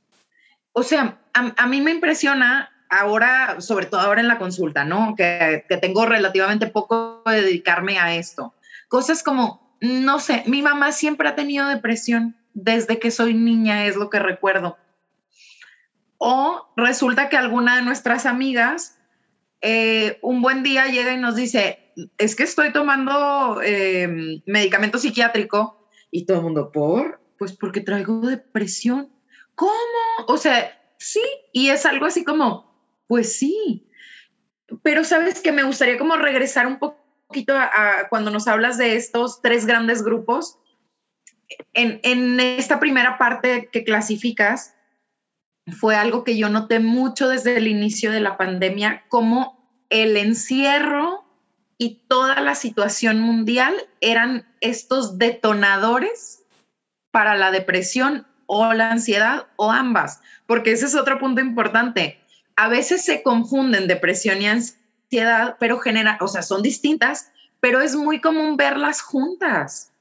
O 0.79 0.83
sea, 0.83 1.19
a, 1.33 1.67
mí 1.69 1.81
me 1.81 1.91
impresiona 1.91 2.69
ahora, 2.91 3.63
sobre 3.63 3.87
todo 3.87 4.03
ahora 4.03 4.21
en 4.21 4.29
la 4.29 4.37
consulta, 4.37 4.85
¿no? 4.85 5.15
Que, 5.17 5.65
tengo 5.81 6.05
relativamente 6.05 6.67
poco 6.67 7.23
de 7.25 7.41
dedicarme 7.41 7.99
a 7.99 8.15
esto. 8.15 8.53
Cosas 8.89 9.23
como, 9.23 9.75
no 9.81 10.19
sé, 10.19 10.43
mi 10.45 10.61
mamá 10.61 10.93
siempre 10.93 11.31
ha 11.31 11.35
tenido 11.35 11.67
depresión 11.67 12.37
desde 12.53 12.99
que 12.99 13.11
soy 13.11 13.33
niña, 13.33 13.87
es 13.87 13.97
lo 13.97 14.11
que 14.11 14.19
recuerdo. 14.19 14.77
O 16.19 16.69
resulta 16.77 17.31
que 17.31 17.39
alguna 17.39 17.77
de 17.77 17.83
nuestras 17.83 18.27
amigas 18.27 18.99
eh, 19.63 20.19
un 20.21 20.43
buen 20.43 20.63
día 20.63 20.89
llega 20.89 21.15
y 21.15 21.17
nos 21.17 21.37
dice, 21.37 21.95
es 22.19 22.37
que 22.37 22.43
estoy 22.43 22.71
tomando 22.75 23.63
eh, 23.65 24.43
medicamento 24.45 24.99
psiquiátrico 24.99 25.89
y 26.11 26.27
todo 26.27 26.37
el 26.37 26.43
mundo, 26.43 26.71
¿por? 26.71 27.19
Pues 27.39 27.57
porque 27.57 27.81
traigo 27.81 28.21
depresión. 28.21 29.16
¿Cómo? 29.57 29.73
O 30.29 30.37
sea, 30.37 30.79
sí, 30.99 31.23
y 31.53 31.71
es 31.71 31.85
algo 31.87 32.07
así 32.07 32.25
como, 32.25 32.73
pues 33.09 33.37
sí, 33.39 33.89
pero 34.83 35.03
sabes 35.03 35.41
que 35.41 35.51
me 35.51 35.65
gustaría 35.65 35.99
como 35.99 36.17
regresar 36.17 36.67
un 36.67 36.79
poquito 36.79 37.57
a, 37.57 38.07
cuando 38.09 38.31
nos 38.31 38.47
hablas 38.47 38.79
de 38.79 38.97
estos 38.97 39.41
tres 39.43 39.67
grandes 39.67 40.03
grupos. 40.03 40.59
En, 41.73 42.01
en, 42.03 42.39
esta 42.39 42.79
primera 42.81 43.19
parte 43.19 43.71
que 43.73 43.85
clasificas, 43.85 44.75
fue 45.81 45.97
algo 45.97 46.23
que 46.23 46.37
yo 46.37 46.49
noté 46.49 46.79
mucho 46.79 47.29
desde 47.29 47.57
el 47.57 47.67
inicio 47.67 48.13
de 48.13 48.21
la 48.21 48.37
pandemia, 48.37 49.05
como 49.09 49.85
el 49.91 50.17
encierro 50.17 51.25
y 51.79 52.03
toda 52.09 52.41
la 52.41 52.55
situación 52.55 53.21
mundial 53.21 53.75
eran 54.01 54.47
estos 54.61 55.19
detonadores 55.19 56.45
para 57.11 57.37
la 57.37 57.51
depresión 57.51 58.27
o 58.47 58.73
la 58.73 58.91
ansiedad 58.93 59.47
o 59.57 59.71
ambas, 59.71 60.21
porque 60.47 60.73
ese 60.73 60.87
es 60.87 60.95
otro 60.95 61.19
punto 61.19 61.41
importante. 61.41 62.21
A 62.57 62.69
veces 62.69 63.05
se 63.05 63.23
confunden 63.23 63.87
depresión 63.89 64.41
y 64.41 64.47
ansiedad, 64.47 65.57
pero 65.59 65.79
genera, 65.79 66.19
o 66.21 66.29
sea, 66.29 66.43
son 66.43 66.63
distintas, 66.63 67.31
pero 67.61 67.81
es 67.81 67.95
muy 67.95 68.21
común 68.21 68.57
verlas 68.57 69.01
juntas. 69.01 69.93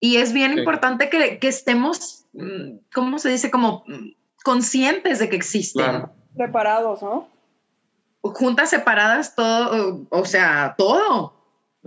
Y 0.00 0.16
es 0.16 0.32
bien 0.32 0.58
importante 0.58 1.08
que, 1.08 1.38
que, 1.38 1.48
estemos, 1.48 2.26
mm, 2.34 2.78
¿cómo 2.92 3.18
se 3.18 3.30
dice? 3.30 3.50
Como 3.50 3.84
mm, 3.86 4.10
conscientes 4.44 5.18
de 5.18 5.28
que 5.28 5.36
existen. 5.36 6.06
Preparados, 6.36 7.02
¿no? 7.02 7.28
Juntas, 8.20 8.70
separadas, 8.70 9.34
todo, 9.34 10.06
o 10.10 10.24
sea, 10.24 10.74
todo, 10.76 11.34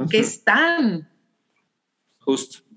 que 0.09 0.19
están. 0.19 1.09
Justo. 2.19 2.68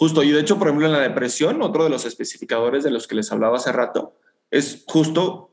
Justo, 0.00 0.22
y 0.22 0.30
de 0.30 0.40
hecho, 0.40 0.58
por 0.58 0.68
ejemplo, 0.68 0.86
en 0.86 0.92
la 0.92 1.00
depresión, 1.00 1.60
otro 1.60 1.84
de 1.84 1.90
los 1.90 2.06
especificadores 2.06 2.82
de 2.82 2.90
los 2.90 3.06
que 3.06 3.14
les 3.14 3.30
hablaba 3.32 3.58
hace 3.58 3.70
rato 3.70 4.16
es 4.50 4.82
justo 4.86 5.50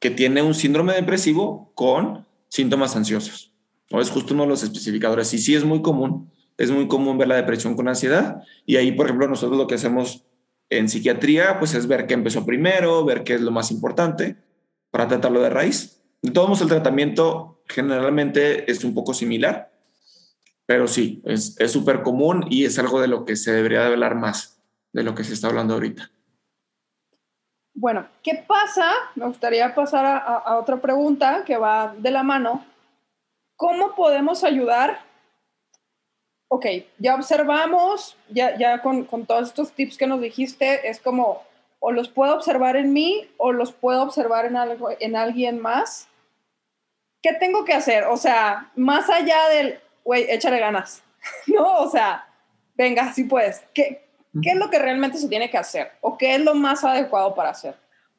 que 0.00 0.10
tiene 0.10 0.42
un 0.42 0.52
síndrome 0.52 0.94
depresivo 0.94 1.70
con 1.76 2.26
síntomas 2.48 2.96
ansiosos. 2.96 3.52
¿no? 3.92 4.00
Es 4.00 4.10
justo 4.10 4.34
uno 4.34 4.42
de 4.42 4.48
los 4.48 4.64
especificadores. 4.64 5.32
Y 5.32 5.38
sí 5.38 5.54
es 5.54 5.62
muy 5.62 5.80
común, 5.80 6.28
es 6.58 6.72
muy 6.72 6.88
común 6.88 7.18
ver 7.18 7.28
la 7.28 7.36
depresión 7.36 7.76
con 7.76 7.86
ansiedad. 7.86 8.42
Y 8.66 8.78
ahí, 8.78 8.90
por 8.90 9.06
ejemplo, 9.06 9.28
nosotros 9.28 9.56
lo 9.56 9.68
que 9.68 9.76
hacemos 9.76 10.24
en 10.70 10.88
psiquiatría, 10.88 11.60
pues 11.60 11.74
es 11.74 11.86
ver 11.86 12.08
qué 12.08 12.14
empezó 12.14 12.44
primero, 12.44 13.04
ver 13.04 13.22
qué 13.22 13.34
es 13.34 13.42
lo 13.42 13.52
más 13.52 13.70
importante 13.70 14.34
para 14.90 15.06
tratarlo 15.06 15.40
de 15.40 15.50
raíz. 15.50 16.02
De 16.20 16.32
el 16.32 16.68
tratamiento 16.68 17.62
generalmente 17.68 18.68
es 18.68 18.82
un 18.82 18.92
poco 18.92 19.14
similar 19.14 19.73
pero 20.66 20.86
sí, 20.86 21.22
es 21.24 21.56
súper 21.70 22.02
común 22.02 22.46
y 22.50 22.64
es 22.64 22.78
algo 22.78 23.00
de 23.00 23.08
lo 23.08 23.24
que 23.24 23.36
se 23.36 23.52
debería 23.52 23.80
de 23.80 23.86
hablar 23.86 24.14
más 24.14 24.54
de 24.94 25.02
lo 25.02 25.14
que 25.14 25.24
se 25.24 25.34
está 25.34 25.48
hablando 25.48 25.74
ahorita. 25.74 26.10
Bueno, 27.74 28.06
¿qué 28.22 28.44
pasa? 28.46 28.92
Me 29.16 29.26
gustaría 29.26 29.74
pasar 29.74 30.06
a, 30.06 30.56
otra 30.56 30.80
pregunta 30.80 31.42
que 31.44 31.56
va 31.56 31.92
de 31.98 32.12
la 32.12 32.22
mano. 32.22 32.64
¿Cómo 33.56 33.94
podemos 33.96 34.44
ayudar? 34.44 35.00
Ok, 36.48 36.66
ya 36.98 37.16
observamos, 37.16 38.16
ya, 38.30 38.56
ya 38.56 38.80
con, 38.80 39.04
con 39.04 39.26
todos 39.26 39.48
estos 39.48 39.72
tips 39.72 39.98
que 39.98 40.06
nos 40.06 40.20
dijiste, 40.20 40.88
es 40.88 41.00
como 41.00 41.42
o 41.80 41.90
los 41.90 42.08
puedo 42.08 42.34
observar 42.34 42.76
en 42.76 42.92
mí 42.92 43.28
o 43.36 43.52
los 43.52 43.72
puedo 43.72 44.02
observar 44.02 44.46
en, 44.46 44.56
algo, 44.56 44.90
en 45.00 45.16
alguien 45.16 45.60
más. 45.60 46.06
¿Qué 47.20 47.32
tengo 47.32 47.64
que 47.64 47.74
hacer? 47.74 48.04
O 48.04 48.16
sea, 48.16 48.70
más 48.76 49.10
allá 49.10 49.48
del, 49.48 49.80
güey, 50.04 50.26
échale 50.28 50.60
ganas, 50.60 51.02
¿no? 51.46 51.78
O 51.78 51.90
sea, 51.90 52.28
venga, 52.76 53.12
si 53.12 53.24
puedes. 53.24 53.62
¿Qué, 53.72 54.08
¿Qué 54.42 54.50
es 54.50 54.56
lo 54.56 54.70
que 54.70 54.78
realmente 54.78 55.18
se 55.18 55.28
tiene 55.28 55.50
que 55.50 55.58
hacer? 55.58 55.92
¿O 56.00 56.18
qué 56.18 56.34
es 56.34 56.40
lo 56.42 56.54
más 56.54 56.84
adecuado 56.84 57.34
para 57.34 57.50
hacer? 57.50 57.76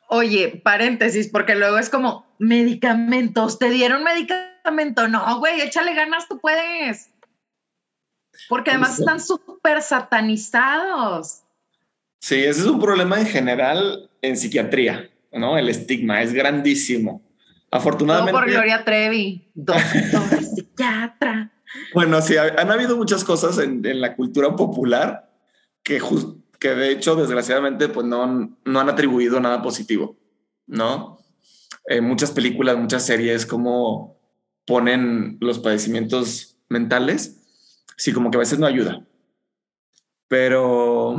Oye, 0.07 0.61
paréntesis, 0.63 1.27
porque 1.29 1.55
luego 1.55 1.77
es 1.77 1.89
como 1.89 2.25
medicamentos, 2.37 3.57
te 3.57 3.69
dieron 3.69 4.03
medicamento, 4.03 5.07
no, 5.07 5.39
güey, 5.39 5.61
échale 5.61 5.93
ganas, 5.93 6.27
tú 6.27 6.39
puedes. 6.39 7.09
Porque 8.49 8.71
además 8.71 8.99
están 8.99 9.19
súper 9.19 9.81
satanizados. 9.81 11.41
Sí, 12.19 12.43
ese 12.43 12.61
es 12.61 12.65
un 12.65 12.79
problema 12.79 13.19
en 13.19 13.25
general 13.25 14.09
en 14.21 14.37
psiquiatría, 14.37 15.09
¿no? 15.31 15.57
El 15.57 15.69
estigma 15.69 16.21
es 16.21 16.33
grandísimo. 16.33 17.21
Afortunadamente. 17.71 18.31
Todo 18.31 18.41
por 18.41 18.49
Gloria 18.49 18.83
Trevi, 18.83 19.49
doctor 19.53 20.43
psiquiatra. 20.55 21.51
Bueno, 21.93 22.21
sí, 22.21 22.35
han 22.37 22.71
habido 22.71 22.97
muchas 22.97 23.23
cosas 23.23 23.57
en, 23.57 23.81
la 24.01 24.15
cultura 24.15 24.55
popular 24.55 25.31
que, 25.83 26.01
que 26.59 26.69
de 26.69 26.91
hecho, 26.91 27.15
desgraciadamente, 27.15 27.87
pues 27.89 28.05
no, 28.05 28.57
no 28.63 28.79
han 28.79 28.89
atribuido 28.89 29.39
nada 29.39 29.61
positivo, 29.61 30.17
¿no? 30.67 31.19
Eh, 31.87 32.01
muchas 32.01 32.31
películas, 32.31 32.77
muchas 32.77 33.05
series, 33.05 33.45
como 33.45 34.19
ponen 34.65 35.37
los 35.39 35.59
padecimientos 35.59 36.57
mentales, 36.67 37.83
sí, 37.95 38.11
como 38.11 38.31
que 38.31 38.37
a 38.37 38.39
veces 38.39 38.59
no 38.59 38.65
ayuda. 38.65 39.05
Pero, 40.27 41.15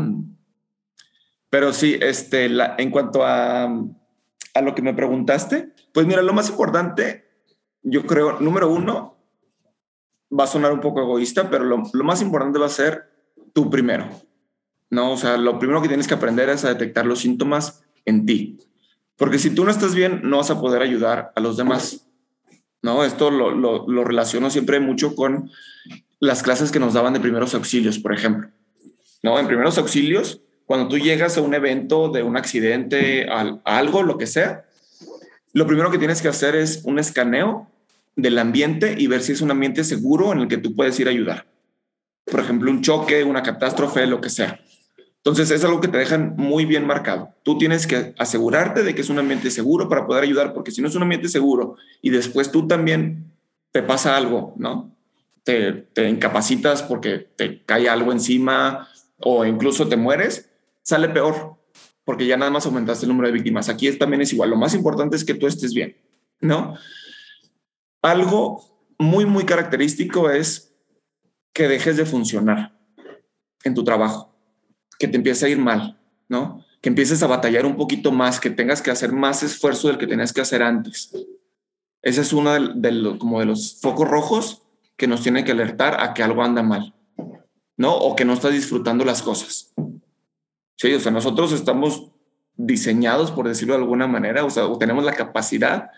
pero 1.49 1.73
sí, 1.73 1.97
este, 2.01 2.47
en 2.47 2.91
cuanto 2.91 3.25
a, 3.25 3.65
a 4.55 4.61
lo 4.61 4.75
que 4.75 4.83
me 4.83 4.95
preguntaste, 4.95 5.73
pues 5.93 6.07
mira, 6.07 6.23
lo 6.23 6.33
más 6.33 6.51
importante, 6.51 7.29
yo 7.83 8.05
creo, 8.07 8.41
número 8.41 8.69
uno, 8.69 9.16
va 10.31 10.45
a 10.45 10.49
sonar 10.49 10.73
un 10.73 10.81
poco 10.81 11.01
egoísta, 11.01 11.51
pero 11.51 11.65
lo, 11.65 11.79
más 12.05 12.23
importante 12.23 12.59
va 12.59 12.67
a 12.67 12.71
ser 12.71 13.11
tú 13.53 13.71
primero. 13.71 14.09
¿no? 14.91 15.13
O 15.13 15.17
sea, 15.17 15.37
lo 15.37 15.59
primero 15.59 15.83
que 15.83 15.89
tienes 15.89 16.07
que 16.07 16.15
aprender 16.15 16.49
es 16.49 16.65
a 16.65 16.69
detectar 16.69 17.07
los 17.07 17.21
síntomas 17.21 17.83
en 18.05 18.27
ti. 18.27 18.59
Porque 19.17 19.39
si 19.39 19.51
tú 19.51 19.65
no 19.65 19.71
estás 19.71 19.95
bien, 19.95 20.21
no 20.25 20.39
vas 20.39 20.51
a 20.51 20.61
poder 20.61 20.83
ayudar 20.83 21.33
a 21.35 21.41
los 21.41 21.57
demás. 21.57 22.07
¿no? 22.83 23.05
Esto 23.05 23.31
lo, 23.31 23.51
lo, 23.51 24.05
relaciono 24.05 24.51
siempre 24.51 24.79
mucho 24.81 25.15
con 25.15 25.51
las 26.21 26.43
clases 26.43 26.71
que 26.71 26.79
nos 26.79 26.95
daban 26.95 27.15
de 27.15 27.21
primeros 27.21 27.55
auxilios, 27.55 27.99
por 27.99 28.13
ejemplo. 28.13 28.51
¿no? 29.23 29.39
En 29.39 29.47
primeros 29.47 29.79
auxilios, 29.79 30.41
cuando 30.67 30.89
tú 30.89 30.99
llegas 30.99 31.37
a 31.39 31.41
un 31.41 31.55
evento 31.55 32.09
de 32.11 32.23
un 32.23 32.37
accidente, 32.37 33.29
a 33.31 33.59
algo, 33.65 34.03
lo 34.03 34.19
que 34.19 34.27
sea, 34.27 34.65
lo 35.53 35.67
primero 35.67 35.91
que 35.91 35.99
tienes 35.99 36.21
que 36.21 36.29
hacer 36.29 36.55
es 36.55 36.83
un 36.85 36.99
escaneo 36.99 37.71
del 38.17 38.39
ambiente 38.39 38.97
y 38.99 39.07
ver 39.07 39.23
si 39.23 39.33
es 39.33 39.43
un 39.43 39.51
ambiente 39.51 39.85
seguro 39.85 40.33
en 40.33 40.41
el 40.41 40.49
que 40.49 40.57
tú 40.57 40.75
puedes 40.75 40.99
ir 40.99 41.07
a 41.07 41.11
ayudar. 41.11 41.47
por 42.25 42.41
ejemplo, 42.41 42.73
un 42.73 42.83
choque, 42.83 43.23
una 43.23 43.45
catástrofe, 43.45 44.05
lo 44.07 44.21
que 44.21 44.31
sea. 44.31 44.61
Entonces 45.27 45.51
es 45.51 45.65
algo 45.65 45.81
que 45.81 45.89
te 45.89 45.99
dejan 45.99 46.35
muy 46.37 46.67
bien 46.67 46.87
marcado. 46.87 47.35
Tú 47.43 47.59
tienes 47.59 47.87
que 47.87 48.15
asegurarte 48.17 48.83
de 48.83 48.95
que 48.95 49.01
es 49.01 49.11
un 49.11 49.19
ambiente 49.19 49.51
seguro 49.51 49.89
para 49.89 50.07
poder 50.07 50.25
ayudar, 50.25 50.53
porque 50.53 50.71
si 50.71 50.81
no 50.81 50.89
es 50.89 50.95
un 50.95 51.03
ambiente 51.03 51.29
seguro 51.29 51.77
y 52.01 52.11
después 52.11 52.51
tú 52.51 52.67
también 52.69 53.33
te 53.73 53.83
pasa 53.83 54.17
algo, 54.17 54.55
¿no? 54.57 54.97
Te, 55.43 55.89
incapacitas 56.09 56.83
porque 56.83 57.29
te 57.37 57.65
cae 57.65 57.89
algo 57.89 58.13
encima 58.13 58.89
o 59.19 59.45
incluso 59.45 59.89
te 59.89 59.97
mueres, 59.97 60.49
sale 60.83 61.09
peor, 61.09 61.57
porque 62.05 62.27
ya 62.27 62.37
nada 62.37 62.53
más 62.53 62.67
aumentaste 62.67 63.05
el 63.05 63.09
número 63.09 63.27
de 63.27 63.35
víctimas. 63.35 63.69
Aquí 63.69 63.91
también 63.93 64.23
es 64.23 64.33
igual. 64.33 64.51
Lo 64.51 64.57
más 64.57 64.75
importante 64.75 65.17
es 65.17 65.25
que 65.25 65.35
tú 65.35 65.49
estés 65.49 65.75
bien, 65.75 65.97
¿no? 66.41 66.77
Algo 68.03 68.95
muy, 68.99 69.27
muy 69.27 69.45
característico 69.45 70.31
es 70.31 70.75
que 71.53 71.69
dejes 71.69 71.97
de 71.97 72.07
funcionar 72.07 72.79
en 73.65 73.75
tu 73.75 73.85
trabajo, 73.85 74.35
que 74.99 75.09
te 75.09 75.17
empiece 75.17 75.47
a 75.47 75.49
ir 75.49 75.59
mal, 75.59 75.99
¿no? 76.29 76.65
Que 76.81 76.89
empieces 76.89 77.23
a 77.23 77.27
batallar 77.27 77.67
un 77.67 77.77
poquito 77.77 78.13
más, 78.13 78.41
que 78.41 78.51
tengas 78.51 78.83
que 78.83 78.91
hacer 78.91 79.13
más 79.13 79.43
esfuerzo 79.43 79.89
del 79.89 79.99
que 79.99 80.07
tenías 80.07 80.33
que 80.33 80.41
hacer 80.41 80.63
antes. 80.63 81.11
Ese 82.03 82.21
es 82.21 82.33
uno 82.33 82.53
de, 82.53 82.93
los, 82.93 83.19
como 83.19 83.41
de 83.41 83.47
los 83.47 83.81
focos 83.81 84.09
rojos 84.09 84.63
que 84.97 85.07
nos 85.07 85.23
tiene 85.23 85.45
que 85.45 85.53
alertar 85.53 86.01
a 86.01 86.15
que 86.15 86.23
algo 86.23 86.43
anda 86.43 86.63
mal, 86.63 86.95
¿no? 87.77 87.97
O 87.97 88.15
que 88.15 88.25
no 88.25 88.35
estás 88.35 88.53
disfrutando 88.53 89.05
las 89.05 89.23
cosas. 89.23 89.75
Sí, 90.77 90.93
o 90.93 91.01
sea, 91.01 91.11
nosotros 91.11 91.53
estamos 91.53 92.11
diseñados, 92.55 93.31
por 93.31 93.49
decirlo 93.49 93.75
de 93.75 93.81
alguna 93.81 94.07
manera, 94.07 94.45
o 94.45 94.79
tenemos 94.79 95.05
la 95.05 95.15
capacidad, 95.15 95.91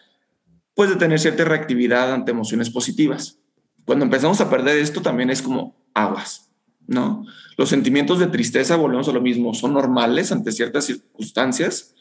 pues, 0.78 0.90
de 0.90 0.94
tener 0.94 1.18
cierta 1.18 1.44
reactividad 1.44 2.14
ante 2.14 2.30
emociones 2.30 2.70
positivas. 2.70 3.40
Cuando 3.84 4.04
empezamos 4.04 4.40
a 4.40 4.48
perder 4.48 4.78
esto 4.78 5.02
también 5.02 5.28
es 5.28 5.42
como 5.42 5.74
aguas, 5.92 6.52
¿no? 6.86 7.26
Los 7.56 7.70
sentimientos 7.70 8.20
de 8.20 8.28
tristeza, 8.28 8.76
volvemos 8.76 9.08
a 9.08 9.12
lo 9.12 9.20
mismo, 9.20 9.54
son 9.54 9.74
normales 9.74 10.30
ante 10.30 10.52
ciertas 10.52 10.84
circunstancias, 10.84 11.96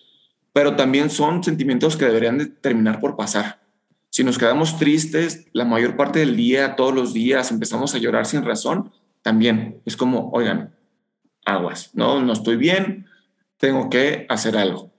pero 0.54 0.76
también 0.76 1.10
son 1.10 1.44
sentimientos 1.44 1.98
que 1.98 2.06
deberían 2.06 2.38
de 2.38 2.46
terminar 2.46 3.00
por 3.00 3.16
pasar. 3.16 3.63
Si 4.12 4.24
nos 4.24 4.38
quedamos 4.38 4.78
tristes 4.78 5.48
la 5.54 5.66
mayor 5.66 5.96
parte 5.96 6.20
del 6.20 6.38
día, 6.38 6.76
todos 6.76 6.94
los 6.94 7.16
días, 7.16 7.50
empezamos 7.50 7.96
a 7.96 7.98
llorar 7.98 8.28
sin 8.28 8.46
razón, 8.46 8.92
también 9.24 9.82
es 9.86 9.98
como, 9.98 10.30
oigan, 10.34 10.76
aguas, 11.46 11.90
¿no? 11.96 12.22
No 12.22 12.32
estoy 12.32 12.58
bien, 12.58 13.08
tengo 13.58 13.90
que 13.90 14.28
hacer 14.30 14.56
algo. 14.56 14.92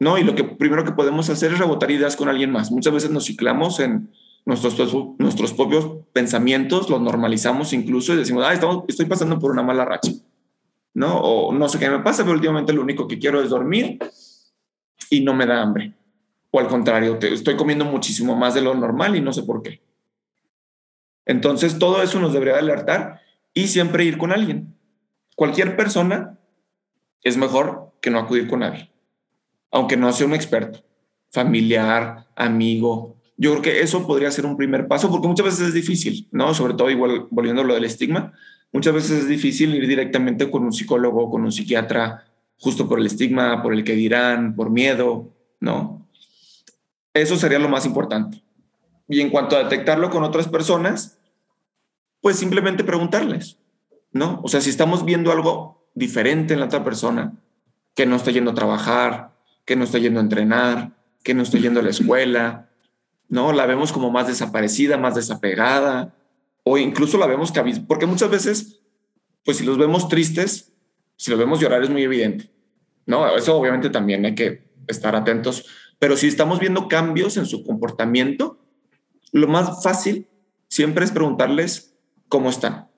¿No? 0.00 0.18
Y 0.18 0.24
lo 0.24 0.34
que 0.34 0.42
primero 0.42 0.84
que 0.84 0.92
podemos 0.92 1.30
hacer 1.30 1.52
es 1.52 1.58
rebotar 1.58 1.90
ideas 1.90 2.16
con 2.16 2.28
alguien 2.28 2.50
más. 2.50 2.72
Muchas 2.72 2.92
veces 2.92 3.10
nos 3.10 3.26
ciclamos 3.26 3.78
en, 3.78 4.10
nuestros, 4.44 4.94
nuestros 5.18 5.52
propios 5.52 5.86
pensamientos, 6.12 6.88
los 6.90 7.00
normalizamos 7.00 7.72
incluso 7.72 8.14
y 8.14 8.16
decimos, 8.16 8.44
ah, 8.46 8.84
estoy 8.88 9.06
pasando 9.06 9.38
por 9.38 9.50
una 9.50 9.62
mala 9.62 9.84
racha, 9.84 10.12
¿no? 10.94 11.20
O 11.20 11.52
no 11.52 11.68
sé 11.68 11.78
qué 11.78 11.90
me 11.90 12.00
pasa, 12.00 12.22
pero 12.22 12.34
últimamente 12.34 12.72
lo 12.72 12.82
único 12.82 13.06
que 13.06 13.18
quiero 13.18 13.42
es 13.42 13.50
dormir 13.50 13.98
y 15.10 15.20
no 15.20 15.34
me 15.34 15.46
da 15.46 15.62
hambre. 15.62 15.94
O 16.50 16.58
al 16.58 16.68
contrario, 16.68 17.18
estoy 17.20 17.56
comiendo 17.56 17.84
muchísimo 17.84 18.34
más 18.34 18.54
de 18.54 18.62
lo 18.62 18.74
normal 18.74 19.14
y 19.14 19.20
no 19.20 19.32
sé 19.32 19.42
por 19.42 19.62
qué. 19.62 19.82
Entonces, 21.26 21.78
todo 21.78 22.02
eso 22.02 22.18
nos 22.18 22.32
debería 22.32 22.58
alertar 22.58 23.20
y 23.54 23.68
siempre 23.68 24.04
ir 24.04 24.18
con 24.18 24.32
alguien. 24.32 24.74
Cualquier 25.36 25.76
persona 25.76 26.38
es 27.22 27.36
mejor 27.36 27.92
que 28.00 28.10
no 28.10 28.18
acudir 28.18 28.48
con 28.48 28.60
nadie, 28.60 28.89
aunque 29.70 29.96
no 29.96 30.12
sea 30.12 30.26
un 30.26 30.34
experto, 30.34 30.80
familiar, 31.30 32.26
amigo, 32.36 33.16
yo 33.36 33.52
creo 33.52 33.62
que 33.62 33.80
eso 33.80 34.06
podría 34.06 34.30
ser 34.30 34.44
un 34.44 34.56
primer 34.56 34.86
paso, 34.86 35.10
porque 35.10 35.28
muchas 35.28 35.46
veces 35.46 35.68
es 35.68 35.74
difícil, 35.74 36.28
¿no? 36.30 36.52
Sobre 36.52 36.74
todo, 36.74 36.90
igual 36.90 37.26
volviendo 37.30 37.62
a 37.62 37.64
lo 37.64 37.74
del 37.74 37.84
estigma, 37.84 38.34
muchas 38.72 38.92
veces 38.92 39.20
es 39.20 39.28
difícil 39.28 39.74
ir 39.74 39.86
directamente 39.86 40.50
con 40.50 40.64
un 40.64 40.72
psicólogo, 40.72 41.30
con 41.30 41.42
un 41.44 41.50
psiquiatra, 41.50 42.26
justo 42.58 42.86
por 42.86 42.98
el 42.98 43.06
estigma, 43.06 43.62
por 43.62 43.72
el 43.72 43.82
que 43.82 43.94
dirán, 43.94 44.54
por 44.54 44.68
miedo, 44.68 45.32
¿no? 45.58 46.06
Eso 47.14 47.36
sería 47.36 47.58
lo 47.58 47.68
más 47.68 47.86
importante. 47.86 48.42
Y 49.08 49.20
en 49.20 49.30
cuanto 49.30 49.56
a 49.56 49.62
detectarlo 49.62 50.10
con 50.10 50.22
otras 50.22 50.46
personas, 50.46 51.18
pues 52.20 52.36
simplemente 52.36 52.84
preguntarles, 52.84 53.58
¿no? 54.12 54.40
O 54.42 54.48
sea, 54.48 54.60
si 54.60 54.68
estamos 54.68 55.04
viendo 55.04 55.32
algo 55.32 55.88
diferente 55.94 56.52
en 56.52 56.60
la 56.60 56.66
otra 56.66 56.84
persona, 56.84 57.32
que 57.94 58.06
no 58.06 58.16
está 58.16 58.30
yendo 58.30 58.50
a 58.50 58.54
trabajar, 58.54 59.29
que 59.70 59.76
no 59.76 59.84
está 59.84 59.98
yendo 59.98 60.18
a 60.18 60.24
entrenar, 60.24 60.96
que 61.22 61.32
no 61.32 61.44
está 61.44 61.56
yendo 61.56 61.78
a 61.78 61.84
la 61.84 61.90
escuela, 61.90 62.70
¿no? 63.28 63.52
La 63.52 63.66
vemos 63.66 63.92
como 63.92 64.10
más 64.10 64.26
desaparecida, 64.26 64.98
más 64.98 65.14
desapegada, 65.14 66.12
o 66.64 66.76
incluso 66.76 67.18
la 67.18 67.28
vemos 67.28 67.52
que 67.52 67.62
porque 67.86 68.04
muchas 68.04 68.30
veces, 68.30 68.80
pues 69.44 69.58
si 69.58 69.64
los 69.64 69.78
vemos 69.78 70.08
tristes, 70.08 70.72
si 71.14 71.30
los 71.30 71.38
vemos 71.38 71.60
llorar 71.60 71.84
es 71.84 71.88
muy 71.88 72.02
evidente, 72.02 72.50
¿no? 73.06 73.36
Eso 73.36 73.56
obviamente 73.56 73.90
también 73.90 74.26
hay 74.26 74.34
que 74.34 74.72
estar 74.88 75.14
atentos, 75.14 75.66
pero 76.00 76.16
si 76.16 76.26
estamos 76.26 76.58
viendo 76.58 76.88
cambios 76.88 77.36
en 77.36 77.46
su 77.46 77.62
comportamiento, 77.62 78.58
lo 79.30 79.46
más 79.46 79.84
fácil 79.84 80.26
siempre 80.66 81.04
es 81.04 81.12
preguntarles 81.12 81.96
cómo 82.28 82.50
están, 82.50 82.88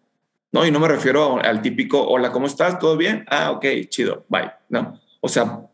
¿no? 0.53 0.65
Y 0.65 0.71
no 0.71 0.81
me 0.81 0.89
refiero 0.89 1.39
al 1.39 1.61
típico, 1.61 2.03
hola, 2.09 2.33
¿cómo 2.33 2.47
estás? 2.47 2.79
¿Todo 2.79 2.97
bien? 2.97 3.27
Ah, 3.29 3.51
ok, 3.51 3.67
chido, 3.91 4.25
bye, 4.31 4.53
¿no? 4.71 4.99
O 5.21 5.29
sea, 5.29 5.69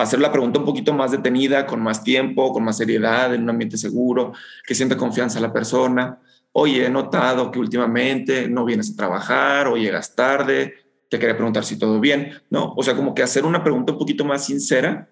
hacer 0.00 0.20
la 0.20 0.32
pregunta 0.32 0.58
un 0.58 0.64
poquito 0.64 0.92
más 0.92 1.10
detenida, 1.10 1.66
con 1.66 1.82
más 1.82 2.02
tiempo, 2.02 2.52
con 2.52 2.64
más 2.64 2.76
seriedad, 2.76 3.34
en 3.34 3.42
un 3.42 3.50
ambiente 3.50 3.76
seguro, 3.76 4.32
que 4.66 4.74
sienta 4.74 4.96
confianza 4.96 5.40
la 5.40 5.52
persona. 5.52 6.18
Oye, 6.52 6.86
he 6.86 6.90
notado 6.90 7.50
que 7.50 7.58
últimamente 7.58 8.48
no 8.48 8.64
vienes 8.64 8.90
a 8.90 8.96
trabajar 8.96 9.68
o 9.68 9.76
llegas 9.76 10.14
tarde, 10.16 10.74
te 11.08 11.18
quería 11.18 11.36
preguntar 11.36 11.64
si 11.64 11.78
todo 11.78 12.00
bien, 12.00 12.32
¿no? 12.50 12.72
O 12.76 12.82
sea, 12.82 12.94
como 12.94 13.14
que 13.14 13.22
hacer 13.22 13.44
una 13.44 13.62
pregunta 13.62 13.92
un 13.92 13.98
poquito 13.98 14.24
más 14.24 14.46
sincera 14.46 15.08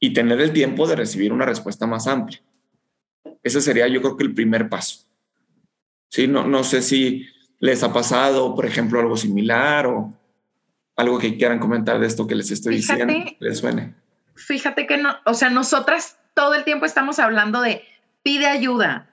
y 0.00 0.12
tener 0.12 0.40
el 0.40 0.52
tiempo 0.52 0.86
de 0.86 0.96
recibir 0.96 1.32
una 1.32 1.44
respuesta 1.44 1.86
más 1.86 2.06
amplia. 2.06 2.42
Ese 3.42 3.60
sería 3.60 3.88
yo 3.88 4.00
creo 4.00 4.16
que 4.16 4.24
el 4.24 4.34
primer 4.34 4.68
paso. 4.68 5.06
Sí, 6.08 6.26
no, 6.26 6.46
no 6.46 6.64
sé 6.64 6.82
si 6.82 7.26
les 7.60 7.82
ha 7.82 7.92
pasado, 7.92 8.54
por 8.54 8.66
ejemplo, 8.66 9.00
algo 9.00 9.16
similar 9.16 9.86
o 9.86 10.14
algo 10.96 11.18
que 11.18 11.36
quieran 11.36 11.58
comentar 11.58 12.00
de 12.00 12.06
esto 12.06 12.26
que 12.26 12.34
les 12.34 12.50
estoy 12.50 12.76
diciendo, 12.76 13.14
les 13.38 13.58
suene. 13.58 13.94
Fíjate 14.38 14.86
que 14.86 14.98
no, 14.98 15.16
o 15.24 15.34
sea, 15.34 15.50
nosotras 15.50 16.18
todo 16.34 16.54
el 16.54 16.64
tiempo 16.64 16.86
estamos 16.86 17.18
hablando 17.18 17.60
de 17.60 17.84
pide 18.22 18.46
ayuda. 18.46 19.08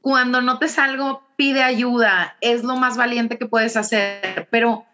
Cuando 0.00 0.40
notes 0.40 0.78
algo, 0.78 1.22
pide 1.36 1.62
ayuda. 1.62 2.36
Es 2.40 2.64
lo 2.64 2.76
más 2.76 2.96
valiente 2.96 3.38
que 3.38 3.46
puedes 3.46 3.76
hacer. 3.76 4.48
Pero 4.50 4.84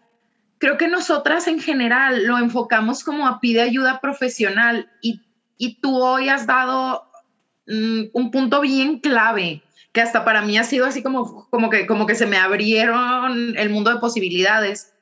creo 0.57 0.77
que 0.77 0.87
nosotras 0.87 1.47
en 1.47 1.59
general 1.59 2.25
lo 2.25 2.37
enfocamos 2.37 3.03
como 3.03 3.27
a 3.27 3.39
pide 3.39 3.61
ayuda 3.61 4.01
profesional 4.01 4.89
y, 5.01 5.21
y 5.57 5.79
tú 5.81 5.97
hoy 5.97 6.29
has 6.29 6.47
dado 6.47 7.09
mm, 7.67 8.05
un 8.13 8.31
punto 8.31 8.61
bien 8.61 8.99
clave 8.99 9.63
que 9.93 10.01
hasta 10.01 10.25
para 10.25 10.41
mí 10.41 10.57
ha 10.57 10.63
sido 10.63 10.85
así 10.85 11.01
como, 11.01 11.47
como, 11.49 11.69
que, 11.69 11.87
como 11.87 12.05
que 12.05 12.15
se 12.15 12.27
me 12.27 12.37
abrieron 12.37 13.57
el 13.57 13.69
mundo 13.69 13.91
de 13.91 13.99
posibilidades 13.99 14.93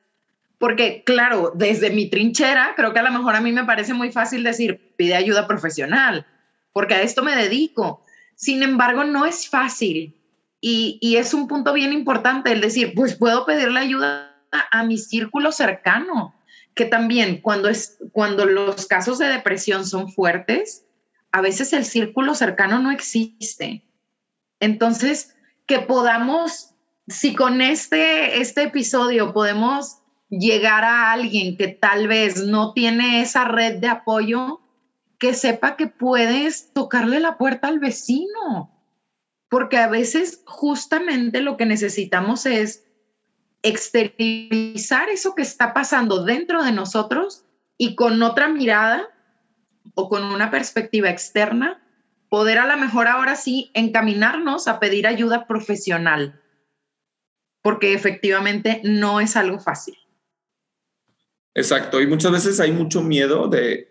porque, 0.58 1.02
claro, 1.04 1.52
desde 1.54 1.90
mi 1.90 2.08
trinchera, 2.08 2.72
creo 2.76 2.92
que 2.92 3.00
a 3.00 3.02
lo 3.02 3.12
mejor 3.12 3.36
a 3.36 3.40
mí 3.40 3.52
me 3.52 3.64
parece 3.64 3.92
muy 3.92 4.10
fácil 4.10 4.42
decir, 4.42 4.94
pide 4.96 5.14
ayuda 5.14 5.46
profesional, 5.46 6.26
porque 6.72 6.94
a 6.94 7.02
esto 7.02 7.22
me 7.22 7.36
dedico. 7.36 8.02
Sin 8.34 8.62
embargo, 8.62 9.04
no 9.04 9.26
es 9.26 9.48
fácil. 9.48 10.14
Y, 10.60 11.16
es 11.16 11.34
un 11.34 11.46
punto 11.46 11.72
bien 11.72 11.92
importante 11.92 12.50
el 12.50 12.60
decir, 12.60 12.92
pues 12.94 13.14
puedo 13.14 13.44
pedirle 13.44 13.78
ayuda 13.80 14.34
a, 14.70 14.82
mi 14.84 14.98
círculo 14.98 15.52
cercano, 15.52 16.34
que 16.74 16.86
también 16.86 17.40
cuando, 17.40 17.68
es, 17.68 17.98
cuando 18.12 18.46
los 18.46 18.86
casos 18.86 19.18
de 19.18 19.28
depresión 19.28 19.86
son 19.86 20.10
fuertes, 20.10 20.84
a 21.32 21.40
veces 21.40 21.72
el 21.72 21.84
círculo 21.84 22.34
cercano 22.34 22.78
no 22.78 22.90
existe. 22.90 23.84
Entonces, 24.58 25.36
que 25.66 25.80
podamos, 25.80 26.70
si 27.06 27.34
con 27.34 27.60
este, 27.60 28.40
este 28.40 28.64
episodio 28.64 29.32
podemos 29.32 29.98
llegar 30.28 30.84
a 30.84 31.12
alguien 31.12 31.56
que 31.56 31.68
tal 31.68 32.08
vez 32.08 32.44
no 32.44 32.72
tiene 32.72 33.20
esa 33.20 33.44
red 33.44 33.78
de 33.78 33.88
apoyo, 33.88 34.60
que 35.18 35.34
sepa 35.34 35.76
que 35.76 35.86
puedes 35.86 36.72
tocarle 36.72 37.20
la 37.20 37.38
puerta 37.38 37.68
al 37.68 37.78
vecino, 37.78 38.70
porque 39.48 39.78
a 39.78 39.88
veces 39.88 40.42
justamente 40.46 41.40
lo 41.40 41.56
que 41.56 41.66
necesitamos 41.66 42.46
es 42.46 42.84
exteriorizar 43.62 45.08
eso 45.08 45.34
que 45.34 45.42
está 45.42 45.72
pasando 45.72 46.24
dentro 46.24 46.62
de 46.62 46.72
nosotros 46.72 47.44
y 47.78 47.94
con 47.94 48.22
otra 48.22 48.48
mirada 48.48 49.08
o 49.94 50.08
con 50.08 50.24
una 50.24 50.50
perspectiva 50.50 51.08
externa, 51.08 51.82
poder 52.28 52.58
a 52.58 52.66
lo 52.66 52.76
mejor 52.76 53.08
ahora 53.08 53.36
sí 53.36 53.70
encaminarnos 53.74 54.68
a 54.68 54.78
pedir 54.80 55.06
ayuda 55.06 55.46
profesional, 55.46 56.42
porque 57.62 57.94
efectivamente 57.94 58.80
no 58.84 59.20
es 59.20 59.36
algo 59.36 59.58
fácil. 59.58 59.96
Exacto, 61.56 62.02
y 62.02 62.06
muchas 62.06 62.32
veces 62.32 62.60
hay 62.60 62.70
mucho 62.70 63.02
miedo 63.02 63.48
de 63.48 63.88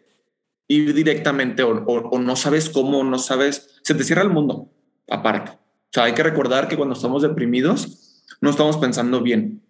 ir 0.68 0.94
directamente 0.94 1.64
o, 1.64 2.20
no 2.20 2.36
sabes 2.36 2.70
cómo, 2.70 3.04
no 3.04 3.18
sabes, 3.18 3.80
se 3.82 3.96
te 3.96 4.04
cierra 4.04 4.22
el 4.22 4.30
mundo 4.30 4.70
aparte. 5.10 5.50
O 5.52 5.90
sea, 5.92 6.04
hay 6.04 6.14
que 6.14 6.22
recordar 6.22 6.68
que 6.68 6.78
cuando 6.78 6.94
estamos 6.94 7.24
deprimidos 7.24 8.24
no 8.40 8.52
estamos 8.52 8.78
pensando 8.78 9.20
bien, 9.22 9.64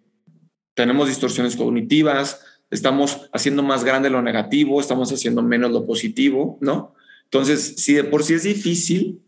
tenemos 0.74 1.08
distorsiones 1.08 1.56
cognitivas, 1.56 2.44
estamos 2.70 3.30
haciendo 3.32 3.62
más 3.62 3.82
grande 3.82 4.10
lo 4.10 4.20
negativo, 4.20 4.78
estamos 4.78 5.10
haciendo 5.10 5.40
menos 5.40 5.70
lo 5.70 5.86
positivo, 5.86 6.58
¿no? 6.60 6.94
Entonces, 7.24 7.76
si 7.78 7.94
de 7.94 8.04
por 8.04 8.24
sí 8.24 8.34
es 8.34 8.42
difícil 8.42 9.22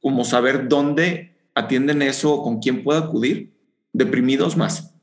como 0.00 0.24
saber 0.24 0.66
dónde 0.66 1.36
atienden 1.54 2.00
eso 2.00 2.32
o 2.32 2.42
con 2.42 2.60
quién 2.60 2.82
puedo 2.82 3.00
acudir, 3.00 3.52
deprimidos 3.92 4.56
más. 4.56 4.94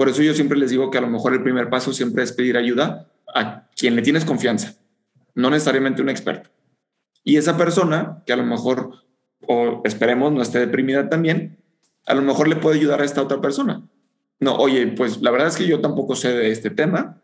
Por 0.00 0.08
eso 0.08 0.22
yo 0.22 0.32
siempre 0.32 0.56
les 0.56 0.70
digo 0.70 0.90
que 0.90 0.96
a 0.96 1.02
lo 1.02 1.08
mejor 1.08 1.34
el 1.34 1.42
primer 1.42 1.68
paso 1.68 1.92
siempre 1.92 2.22
es 2.22 2.32
pedir 2.32 2.56
ayuda 2.56 3.10
a 3.34 3.68
quien 3.76 3.96
le 3.96 4.00
tienes 4.00 4.24
confianza, 4.24 4.78
no 5.34 5.50
necesariamente 5.50 6.00
un 6.00 6.08
experto. 6.08 6.48
Y 7.22 7.36
esa 7.36 7.58
persona, 7.58 8.22
que 8.24 8.32
a 8.32 8.36
lo 8.36 8.46
mejor, 8.46 9.04
o 9.46 9.82
esperemos, 9.84 10.32
no 10.32 10.40
esté 10.40 10.58
deprimida 10.58 11.10
también, 11.10 11.58
a 12.06 12.14
lo 12.14 12.22
mejor 12.22 12.48
le 12.48 12.56
puede 12.56 12.78
ayudar 12.78 13.02
a 13.02 13.04
esta 13.04 13.20
otra 13.20 13.42
persona. 13.42 13.82
No, 14.38 14.56
oye, 14.56 14.86
pues 14.86 15.20
la 15.20 15.30
verdad 15.32 15.48
es 15.48 15.56
que 15.56 15.66
yo 15.66 15.82
tampoco 15.82 16.16
sé 16.16 16.32
de 16.32 16.50
este 16.50 16.70
tema, 16.70 17.20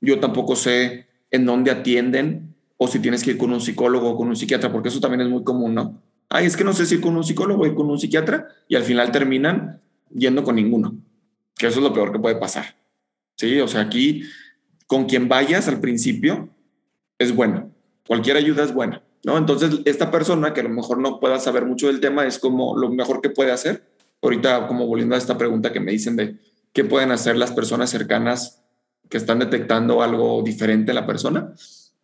yo 0.00 0.18
tampoco 0.18 0.56
sé 0.56 1.06
en 1.30 1.46
dónde 1.46 1.70
atienden 1.70 2.56
o 2.76 2.88
si 2.88 2.98
tienes 2.98 3.22
que 3.22 3.30
ir 3.30 3.38
con 3.38 3.52
un 3.52 3.60
psicólogo 3.60 4.10
o 4.10 4.16
con 4.16 4.26
un 4.26 4.34
psiquiatra, 4.34 4.72
porque 4.72 4.88
eso 4.88 4.98
también 4.98 5.20
es 5.20 5.28
muy 5.28 5.44
común, 5.44 5.76
¿no? 5.76 6.02
Ay, 6.28 6.46
es 6.46 6.56
que 6.56 6.64
no 6.64 6.72
sé 6.72 6.86
si 6.86 6.96
ir 6.96 7.00
con 7.00 7.16
un 7.16 7.22
psicólogo 7.22 7.64
o 7.64 7.74
con 7.76 7.88
un 7.88 8.00
psiquiatra 8.00 8.48
y 8.66 8.74
al 8.74 8.82
final 8.82 9.12
terminan 9.12 9.80
yendo 10.12 10.42
con 10.42 10.56
ninguno, 10.56 10.96
que 11.56 11.66
eso 11.66 11.78
es 11.78 11.84
lo 11.84 11.92
peor 11.92 12.12
que 12.12 12.18
puede 12.18 12.36
pasar. 12.36 12.76
Sí, 13.36 13.60
o 13.60 13.68
sea, 13.68 13.82
aquí 13.82 14.22
con 14.86 15.06
quien 15.06 15.28
vayas 15.28 15.68
al 15.68 15.80
principio 15.80 16.50
es 17.18 17.34
bueno, 17.34 17.70
cualquier 18.06 18.36
ayuda 18.36 18.64
es 18.64 18.72
buena, 18.74 19.02
¿no? 19.24 19.38
Entonces, 19.38 19.80
esta 19.84 20.10
persona 20.10 20.52
que 20.52 20.60
a 20.60 20.64
lo 20.64 20.70
mejor 20.70 20.98
no 20.98 21.20
pueda 21.20 21.38
saber 21.38 21.64
mucho 21.64 21.86
del 21.86 22.00
tema 22.00 22.26
es 22.26 22.38
como 22.38 22.76
lo 22.76 22.90
mejor 22.90 23.20
que 23.20 23.30
puede 23.30 23.52
hacer. 23.52 23.88
Ahorita, 24.22 24.66
como 24.66 24.86
volviendo 24.86 25.14
a 25.14 25.18
esta 25.18 25.38
pregunta 25.38 25.72
que 25.72 25.80
me 25.80 25.92
dicen 25.92 26.16
de 26.16 26.36
qué 26.72 26.84
pueden 26.84 27.12
hacer 27.12 27.36
las 27.36 27.52
personas 27.52 27.90
cercanas 27.90 28.62
que 29.08 29.16
están 29.16 29.38
detectando 29.38 30.02
algo 30.02 30.42
diferente 30.42 30.90
en 30.90 30.96
la 30.96 31.06
persona, 31.06 31.52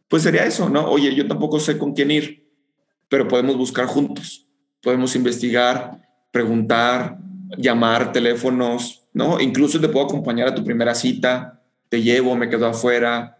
pues 0.09 0.23
sería 0.23 0.45
eso, 0.45 0.69
¿no? 0.69 0.91
Oye, 0.91 1.15
yo 1.15 1.27
tampoco 1.27 1.61
sé 1.61 1.79
con 1.79 1.95
quién 1.95 2.11
ir, 2.11 2.51
pero 3.09 3.29
podemos 3.29 3.57
buscar 3.57 3.87
juntos, 3.87 4.47
podemos 4.83 5.15
investigar, 5.17 6.03
preguntar, 6.31 7.19
llamar, 7.57 8.13
teléfonos, 8.13 9.00
¿no? 9.13 9.41
Incluso 9.41 9.81
te 9.81 9.89
puedo 9.89 10.07
acompañar 10.07 10.49
a 10.49 10.55
tu 10.55 10.65
primera 10.65 10.95
cita, 10.95 11.63
te 11.89 12.03
llevo, 12.03 12.37
me 12.37 12.49
quedo 12.49 12.67
afuera, 12.67 13.39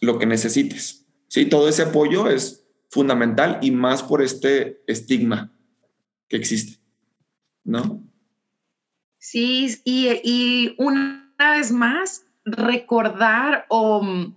lo 0.00 0.18
que 0.18 0.26
necesites. 0.26 1.06
Sí, 1.28 1.46
todo 1.46 1.68
ese 1.68 1.82
apoyo 1.82 2.28
es 2.28 2.66
fundamental 2.90 3.58
y 3.60 3.70
más 3.70 4.02
por 4.02 4.22
este 4.22 4.82
estigma 4.86 5.52
que 6.28 6.36
existe, 6.36 6.80
¿no? 7.64 8.02
Sí, 9.18 9.80
y, 9.84 10.08
y 10.22 10.74
una 10.78 11.34
vez 11.38 11.72
más, 11.72 12.24
recordar 12.44 13.66
o 13.68 14.02
mm, 14.02 14.36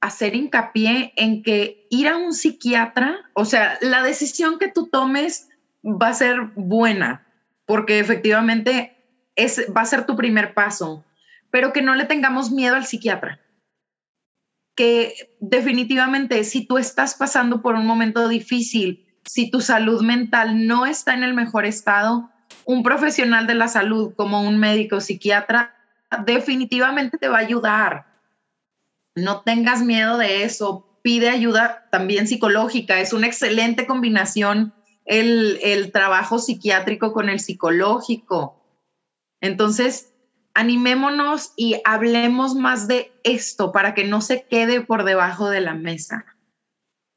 hacer 0.00 0.34
hincapié 0.34 1.12
en 1.16 1.42
que 1.42 1.86
ir 1.90 2.08
a 2.08 2.16
un 2.16 2.32
psiquiatra, 2.32 3.30
o 3.34 3.44
sea, 3.44 3.78
la 3.80 4.02
decisión 4.02 4.58
que 4.58 4.68
tú 4.68 4.88
tomes 4.88 5.48
va 5.84 6.08
a 6.08 6.14
ser 6.14 6.52
buena, 6.54 7.26
porque 7.66 7.98
efectivamente 7.98 8.96
es, 9.36 9.66
va 9.76 9.82
a 9.82 9.86
ser 9.86 10.06
tu 10.06 10.16
primer 10.16 10.54
paso, 10.54 11.04
pero 11.50 11.72
que 11.72 11.82
no 11.82 11.94
le 11.94 12.04
tengamos 12.04 12.50
miedo 12.50 12.76
al 12.76 12.86
psiquiatra. 12.86 13.40
Que 14.74 15.14
definitivamente 15.40 16.44
si 16.44 16.66
tú 16.66 16.78
estás 16.78 17.14
pasando 17.14 17.62
por 17.62 17.74
un 17.74 17.86
momento 17.86 18.28
difícil, 18.28 19.06
si 19.24 19.50
tu 19.50 19.60
salud 19.60 20.02
mental 20.02 20.66
no 20.66 20.86
está 20.86 21.14
en 21.14 21.22
el 21.22 21.34
mejor 21.34 21.66
estado, 21.66 22.30
un 22.64 22.82
profesional 22.82 23.46
de 23.46 23.54
la 23.54 23.68
salud 23.68 24.14
como 24.16 24.42
un 24.42 24.58
médico 24.58 25.00
psiquiatra 25.00 25.74
definitivamente 26.24 27.18
te 27.18 27.28
va 27.28 27.38
a 27.38 27.40
ayudar. 27.40 28.06
No 29.14 29.40
tengas 29.40 29.82
miedo 29.82 30.18
de 30.18 30.44
eso. 30.44 30.86
Pide 31.02 31.30
ayuda 31.30 31.88
también 31.90 32.28
psicológica. 32.28 33.00
Es 33.00 33.12
una 33.12 33.26
excelente 33.26 33.86
combinación 33.86 34.72
el, 35.04 35.58
el 35.62 35.90
trabajo 35.92 36.38
psiquiátrico 36.38 37.12
con 37.12 37.28
el 37.28 37.40
psicológico. 37.40 38.61
Entonces, 39.42 40.14
animémonos 40.54 41.52
y 41.56 41.82
hablemos 41.84 42.54
más 42.54 42.88
de 42.88 43.12
esto 43.24 43.72
para 43.72 43.92
que 43.92 44.04
no 44.04 44.20
se 44.20 44.46
quede 44.46 44.80
por 44.80 45.04
debajo 45.04 45.50
de 45.50 45.60
la 45.60 45.74
mesa, 45.74 46.24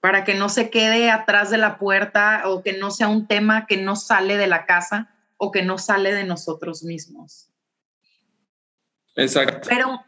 para 0.02 0.24
que 0.24 0.34
no 0.34 0.50
se 0.50 0.70
quede 0.70 1.12
atrás 1.12 1.52
de 1.52 1.58
la 1.58 1.78
puerta 1.78 2.42
o 2.46 2.64
que 2.64 2.74
no 2.74 2.90
sea 2.92 3.08
un 3.08 3.28
tema 3.28 3.68
que 3.68 3.78
no 3.78 3.96
sale 3.96 4.38
de 4.38 4.48
la 4.48 4.66
casa 4.66 5.16
o 5.38 5.52
que 5.52 5.62
no 5.62 5.78
sale 5.78 6.14
de 6.14 6.24
nosotros 6.24 6.84
mismos. 6.84 7.52
Exacto. 9.16 9.68
Pero 9.70 10.04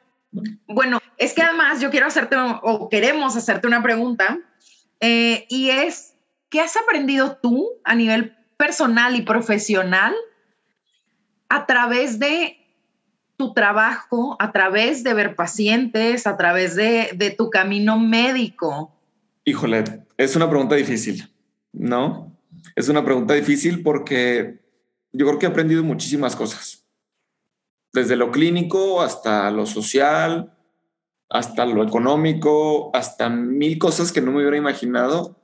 bueno, 0.67 0.99
es 1.17 1.33
que 1.33 1.43
además 1.43 1.81
yo 1.81 1.91
quiero 1.91 2.07
hacerte 2.07 2.35
o 2.35 2.89
queremos 2.89 3.35
hacerte 3.37 3.67
una 3.67 3.83
pregunta 3.83 4.39
eh, 4.99 5.45
y 5.49 5.69
es, 5.69 6.15
¿qué 6.49 6.61
has 6.61 6.75
aprendido 6.77 7.37
tú 7.37 7.69
a 7.83 7.93
nivel 7.93 8.35
personal 8.57 9.15
y 9.15 9.21
profesional 9.21 10.15
a 11.49 11.65
través 11.65 12.19
de 12.19 12.57
tu 13.35 13.53
trabajo, 13.53 14.35
a 14.39 14.51
través 14.51 15.03
de 15.03 15.13
ver 15.13 15.35
pacientes, 15.35 16.25
a 16.27 16.37
través 16.37 16.75
de, 16.75 17.11
de 17.15 17.31
tu 17.31 17.49
camino 17.49 17.99
médico? 17.99 18.93
Híjole, 19.45 19.83
es 20.17 20.35
una 20.35 20.49
pregunta 20.49 20.75
difícil, 20.75 21.31
¿no? 21.71 22.35
Es 22.75 22.89
una 22.89 23.05
pregunta 23.05 23.33
difícil 23.33 23.83
porque 23.83 24.59
yo 25.11 25.25
creo 25.27 25.39
que 25.39 25.45
he 25.45 25.49
aprendido 25.49 25.83
muchísimas 25.83 26.35
cosas 26.35 26.87
desde 27.93 28.15
lo 28.15 28.31
clínico 28.31 29.01
hasta 29.01 29.49
lo 29.51 29.65
social, 29.65 30.53
hasta 31.29 31.65
lo 31.65 31.83
económico, 31.83 32.91
hasta 32.95 33.29
mil 33.29 33.79
cosas 33.79 34.11
que 34.11 34.21
no 34.21 34.31
me 34.31 34.39
hubiera 34.39 34.57
imaginado 34.57 35.39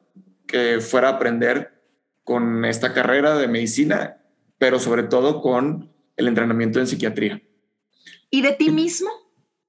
que 0.47 0.79
fuera 0.79 1.09
aprender 1.09 1.81
con 2.23 2.63
esta 2.65 2.93
carrera 2.93 3.35
de 3.35 3.47
medicina, 3.47 4.21
pero 4.57 4.79
sobre 4.79 5.03
todo 5.03 5.41
con 5.41 5.92
el 6.17 6.27
entrenamiento 6.27 6.79
en 6.79 6.87
psiquiatría. 6.87 7.41
¿Y 8.29 8.41
de 8.41 8.53
ti 8.53 8.69
mismo? 8.69 9.09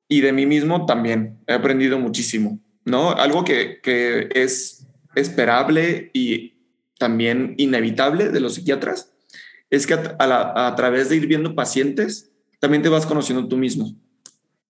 Y 0.09 0.21
de 0.21 0.33
mí 0.33 0.47
mismo 0.47 0.87
también. 0.87 1.39
He 1.47 1.53
aprendido 1.53 1.99
muchísimo, 1.99 2.61
¿no? 2.85 3.13
Algo 3.13 3.45
que, 3.45 3.81
que 3.83 4.29
es 4.35 4.87
esperable 5.15 6.11
y 6.13 6.55
también 6.99 7.55
inevitable 7.57 8.29
de 8.29 8.41
los 8.41 8.55
psiquiatras 8.55 9.13
es 9.71 9.87
que 9.87 9.95
a, 9.95 10.67
a 10.67 10.75
través 10.77 11.09
de 11.09 11.17
ir 11.17 11.27
viendo 11.27 11.55
pacientes, 11.55 12.31
también 12.61 12.83
te 12.83 12.89
vas 12.89 13.07
conociendo 13.07 13.49
tú 13.49 13.57
mismo, 13.57 13.95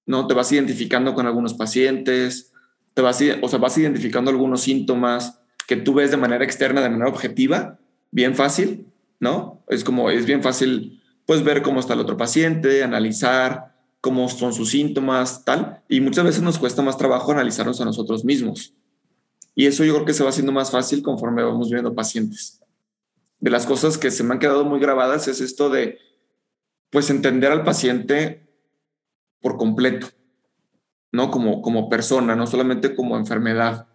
¿no? 0.07 0.27
Te 0.27 0.35
vas 0.35 0.51
identificando 0.53 1.15
con 1.15 1.27
algunos 1.27 1.55
pacientes, 1.55 2.53
te 2.95 3.03
vas, 3.03 3.21
o 3.43 3.49
sea, 3.49 3.59
vas 3.59 3.77
identificando 3.77 4.31
algunos 4.31 4.63
síntomas 4.63 5.41
que 5.67 5.77
tú 5.77 5.95
ves 5.95 6.11
de 6.11 6.17
manera 6.17 6.45
externa, 6.45 6.81
de 6.81 6.91
manera 6.91 7.11
objetiva, 7.11 7.79
bien 8.11 8.35
fácil, 8.35 8.87
¿no? 9.19 9.65
Es 9.69 9.85
como, 9.85 10.11
es 10.11 10.27
bien 10.27 10.43
fácil, 10.43 11.03
pues, 11.27 11.43
ver 11.43 11.63
cómo 11.63 11.81
está 11.81 11.95
el 11.95 12.01
otro 12.01 12.17
paciente, 12.17 12.83
analizar 12.83 13.75
cómo 14.05 14.29
son 14.29 14.53
sus 14.53 14.71
síntomas, 14.71 15.47
tal, 15.47 15.83
y 15.89 16.03
muchas 16.03 16.25
veces 16.25 16.43
nos 16.43 16.59
cuesta 16.59 16.83
más 16.83 16.99
trabajo 16.99 17.33
analizarnos 17.33 17.81
a 17.81 17.87
nosotros 17.87 18.23
mismos. 18.23 18.75
Y 19.55 19.65
eso 19.65 19.83
yo 19.83 19.95
creo 19.95 20.05
que 20.05 20.13
se 20.13 20.23
va 20.23 20.29
haciendo 20.29 20.53
más 20.53 20.71
fácil 20.71 21.03
conforme 21.03 21.43
vamos 21.43 21.71
viendo 21.71 21.95
pacientes. 21.95 22.61
De 23.41 23.51
las 23.51 23.65
cosas 23.65 23.97
que 23.97 24.11
se 24.11 24.23
me 24.23 24.35
han 24.35 24.41
quedado 24.41 24.67
muy 24.67 24.79
grabadas 24.79 25.27
es 25.29 25.41
esto 25.41 25.71
de 25.71 25.99
pues 26.91 27.09
entender 27.09 27.51
al 27.51 27.65
paciente 27.65 28.47
por 29.41 29.57
completo, 29.57 30.09
¿no? 31.11 31.31
Como, 31.31 31.63
como 31.63 31.89
persona, 31.89 32.37
no 32.37 32.47
solamente 32.47 32.95
como 32.95 33.17
enfermedad, 33.17 33.89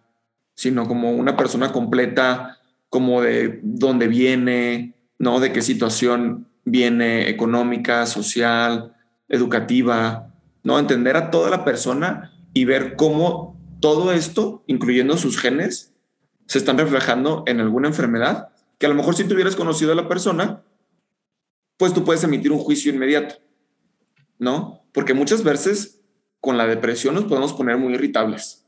sino 0.54 0.88
como 0.88 1.12
una 1.12 1.36
persona 1.36 1.70
completa, 1.70 2.58
como 2.88 3.22
de 3.22 3.60
dónde 3.62 4.08
viene, 4.08 4.96
¿no? 5.18 5.38
De 5.40 5.52
qué 5.52 5.62
situación 5.62 6.49
viene 6.70 7.28
económica, 7.28 8.06
social, 8.06 8.94
educativa, 9.28 10.34
¿no? 10.62 10.78
Entender 10.78 11.16
a 11.16 11.30
toda 11.30 11.50
la 11.50 11.64
persona 11.64 12.32
y 12.52 12.64
ver 12.64 12.96
cómo 12.96 13.58
todo 13.80 14.12
esto, 14.12 14.62
incluyendo 14.66 15.16
sus 15.16 15.38
genes, 15.38 15.94
se 16.46 16.58
están 16.58 16.78
reflejando 16.78 17.44
en 17.46 17.60
alguna 17.60 17.88
enfermedad 17.88 18.48
que 18.78 18.86
a 18.86 18.88
lo 18.88 18.94
mejor 18.94 19.14
si 19.14 19.24
tú 19.24 19.34
hubieras 19.34 19.56
conocido 19.56 19.92
a 19.92 19.94
la 19.94 20.08
persona, 20.08 20.62
pues 21.76 21.92
tú 21.92 22.04
puedes 22.04 22.24
emitir 22.24 22.52
un 22.52 22.58
juicio 22.58 22.92
inmediato, 22.92 23.36
¿no? 24.38 24.84
Porque 24.92 25.14
muchas 25.14 25.44
veces 25.44 26.00
con 26.40 26.56
la 26.56 26.66
depresión 26.66 27.14
nos 27.14 27.24
podemos 27.24 27.52
poner 27.52 27.76
muy 27.76 27.94
irritables, 27.94 28.66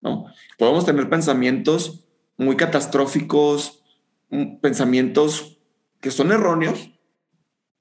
¿no? 0.00 0.26
Podemos 0.58 0.84
tener 0.84 1.08
pensamientos 1.08 2.04
muy 2.36 2.56
catastróficos, 2.56 3.82
mm, 4.30 4.56
pensamientos 4.56 5.58
que 6.00 6.10
son 6.10 6.32
erróneos, 6.32 6.90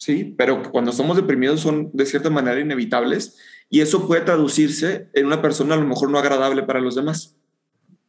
¿sí? 0.03 0.35
Pero 0.37 0.61
cuando 0.71 0.91
estamos 0.91 1.15
deprimidos 1.15 1.61
son 1.61 1.89
de 1.93 2.05
cierta 2.05 2.29
manera 2.29 2.59
inevitables 2.59 3.37
y 3.69 3.81
eso 3.81 4.07
puede 4.07 4.21
traducirse 4.21 5.07
en 5.13 5.25
una 5.25 5.41
persona 5.41 5.75
a 5.75 5.77
lo 5.77 5.87
mejor 5.87 6.09
no 6.09 6.19
agradable 6.19 6.63
para 6.63 6.81
los 6.81 6.95
demás. 6.95 7.37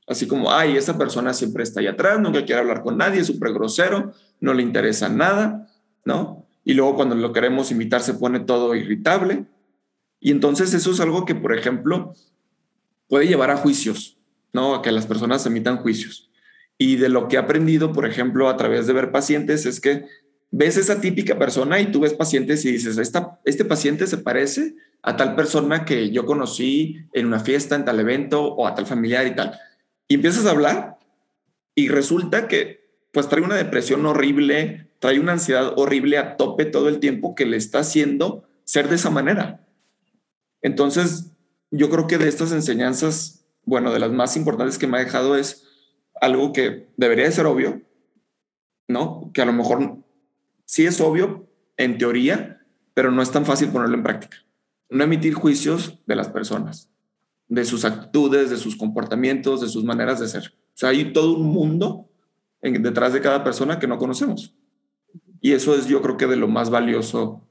Así 0.07 0.27
como, 0.27 0.53
ay, 0.53 0.77
esa 0.77 0.99
persona 0.99 1.33
siempre 1.33 1.63
está 1.63 1.81
ahí 1.81 1.87
atrás, 1.87 2.21
nunca 2.21 2.45
quiere 2.45 2.61
hablar 2.61 2.83
con 2.83 2.99
nadie, 2.99 3.21
es 3.21 3.27
súper 3.27 3.53
grosero, 3.53 4.13
no 4.41 4.53
le 4.53 4.63
interesa 4.63 5.09
nada, 5.09 5.69
¿no? 6.05 6.45
y 6.65 6.75
luego 6.75 6.97
cuando 6.97 7.15
lo 7.15 7.33
queremos 7.33 7.71
invitar 7.71 8.01
se 8.01 8.15
pone 8.15 8.41
todo 8.41 8.75
irritable, 8.75 9.47
Y 10.27 10.31
entonces 10.31 10.73
eso 10.73 10.91
es 10.91 11.01
algo 11.01 11.27
que, 11.27 11.35
por 11.35 11.55
ejemplo, 11.55 12.15
puede 13.09 13.27
llevar 13.27 13.51
a 13.51 13.59
juicios, 13.59 14.17
¿no? 14.55 14.75
A 14.75 14.81
que 14.81 14.91
las 14.91 15.07
personas 15.07 15.45
emitan 15.45 15.77
juicios. 15.77 16.31
Y 16.79 16.97
de 16.97 17.11
lo 17.11 17.29
que 17.29 17.37
he 17.37 17.39
aprendido, 17.39 17.93
por 17.93 18.07
ejemplo, 18.07 18.49
a 18.49 18.57
través 18.57 18.87
de 18.87 18.95
ver 18.95 19.13
pacientes, 19.13 19.67
es 19.67 19.83
que 19.83 20.07
ves 20.57 20.77
esa 20.77 21.01
típica 21.01 21.37
persona 21.37 21.81
y 21.81 21.91
tú 21.91 21.99
ves 21.99 22.15
pacientes 22.15 22.65
y 22.65 22.71
dices, 22.71 22.97
Esta, 22.99 23.41
este 23.45 23.65
paciente 23.65 24.07
se 24.07 24.19
parece 24.19 24.77
a 25.03 25.17
tal 25.17 25.35
persona 25.35 25.85
que 25.85 26.13
yo 26.13 26.27
conocí 26.27 27.09
en 27.13 27.27
una 27.27 27.41
fiesta, 27.41 27.75
en 27.75 27.85
tal 27.85 27.99
evento 27.99 28.55
o 28.55 28.69
a 28.69 28.75
tal 28.77 28.87
familiar 28.87 29.27
y 29.27 29.35
tal. 29.35 29.59
Y 30.07 30.15
empiezas 30.15 30.47
a 30.47 30.53
hablar 30.53 30.99
y 31.75 31.89
resulta 31.89 32.47
que 32.47 32.85
pues 33.11 33.29
trae 33.29 33.43
una 33.43 33.57
depresión 33.57 34.07
horrible, 34.07 34.91
trae 35.01 35.19
una 35.19 35.33
ansiedad 35.33 35.73
horrible 35.77 36.19
a 36.19 36.37
tope 36.37 36.67
todo 36.67 36.89
el 36.89 37.01
tiempo 37.01 37.35
que 37.35 37.47
le 37.47 37.57
está 37.57 37.81
haciendo 37.81 38.49
ser 38.63 38.89
de 38.89 38.95
esa 38.95 39.11
manera. 39.11 39.67
Entonces, 40.63 41.33
yo 41.73 41.91
creo 41.91 42.07
que 42.07 42.19
de 42.19 42.29
estas 42.29 42.53
enseñanzas, 42.53 43.45
bueno, 43.65 43.93
de 43.93 43.99
las 43.99 44.13
más 44.13 44.37
importantes 44.37 44.79
que 44.79 44.87
me 44.87 44.99
ha 44.99 45.05
dejado 45.05 45.37
es 45.37 45.67
algo 46.21 46.53
que 46.53 46.87
debería 46.97 47.25
de 47.25 47.33
ser 47.33 47.47
obvio, 47.47 47.83
¿no? 48.87 49.33
Que 49.35 49.43
a 49.43 49.47
lo 49.47 49.53
mejor 49.53 50.04
sí 50.65 50.87
es 50.87 51.01
obvio 51.01 51.49
en 51.77 51.99
teoría, 51.99 52.67
pero 52.95 53.11
no 53.11 53.23
es 53.23 53.31
tan 53.31 53.45
fácil 53.45 53.69
ponerlo 53.69 53.97
en 53.97 54.03
práctica. 54.03 54.39
No 54.91 55.05
emitir 55.05 55.35
juicios 55.35 56.01
de 56.07 56.17
las 56.17 56.29
personas, 56.29 56.91
de 57.49 57.65
sus 57.65 57.85
actitudes, 57.85 58.51
de 58.51 58.57
sus 58.57 58.77
comportamientos, 58.77 59.61
de 59.61 59.69
sus 59.69 59.85
maneras 59.85 60.21
de 60.21 60.29
ser. 60.29 60.55
O 60.57 60.77
sea, 60.77 60.91
hay 60.91 61.13
todo 61.13 61.35
un 61.37 61.47
mundo 61.47 62.09
detrás 62.61 63.13
de 63.13 63.21
cada 63.21 63.45
persona 63.45 63.79
que 63.79 63.87
no 63.87 63.99
conocemos. 63.99 64.55
Y 65.41 65.53
eso 65.53 65.75
es 65.75 65.87
yo 65.87 66.01
creo 66.01 66.17
que 66.17 66.27
de 66.27 66.37
lo 66.37 66.49
más 66.49 66.71
valioso 66.71 67.43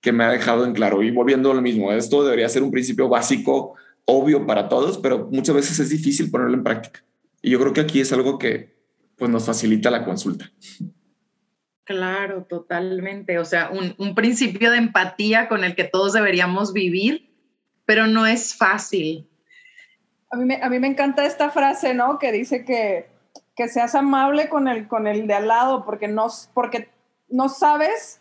que 0.00 0.12
me 0.12 0.24
ha 0.24 0.30
dejado 0.30 0.64
en 0.64 0.72
claro. 0.72 1.02
Y 1.02 1.10
volviendo 1.10 1.50
a 1.50 1.54
lo 1.54 1.62
mismo, 1.62 1.92
esto 1.92 2.22
debería 2.22 2.48
ser 2.48 2.62
un 2.62 2.70
principio 2.70 3.08
básico, 3.08 3.74
obvio 4.04 4.46
para 4.46 4.68
todos, 4.68 4.98
pero 4.98 5.28
muchas 5.32 5.54
veces 5.54 5.78
es 5.80 5.90
difícil 5.90 6.30
ponerlo 6.30 6.54
en 6.54 6.64
práctica. 6.64 7.04
Y 7.40 7.50
yo 7.50 7.58
creo 7.58 7.72
que 7.72 7.80
aquí 7.80 8.00
es 8.00 8.12
algo 8.12 8.38
que 8.38 8.76
pues, 9.16 9.30
nos 9.30 9.44
facilita 9.44 9.90
la 9.90 10.04
consulta. 10.04 10.52
Claro, 11.84 12.44
totalmente. 12.44 13.38
O 13.38 13.44
sea, 13.44 13.70
un, 13.70 13.94
un 13.98 14.14
principio 14.14 14.70
de 14.70 14.78
empatía 14.78 15.48
con 15.48 15.64
el 15.64 15.74
que 15.74 15.84
todos 15.84 16.12
deberíamos 16.12 16.72
vivir, 16.72 17.30
pero 17.84 18.06
no 18.06 18.26
es 18.26 18.54
fácil. 18.54 19.28
A 20.30 20.36
mí, 20.36 20.44
me, 20.44 20.62
a 20.62 20.68
mí 20.68 20.78
me 20.78 20.86
encanta 20.86 21.26
esta 21.26 21.50
frase, 21.50 21.92
¿no? 21.92 22.18
Que 22.18 22.32
dice 22.32 22.64
que, 22.64 23.10
que 23.56 23.68
seas 23.68 23.94
amable 23.94 24.48
con 24.48 24.68
el, 24.68 24.86
con 24.88 25.06
el 25.06 25.26
de 25.26 25.34
al 25.34 25.48
lado 25.48 25.84
porque 25.84 26.08
no, 26.08 26.28
porque 26.54 26.88
no 27.28 27.48
sabes 27.48 28.20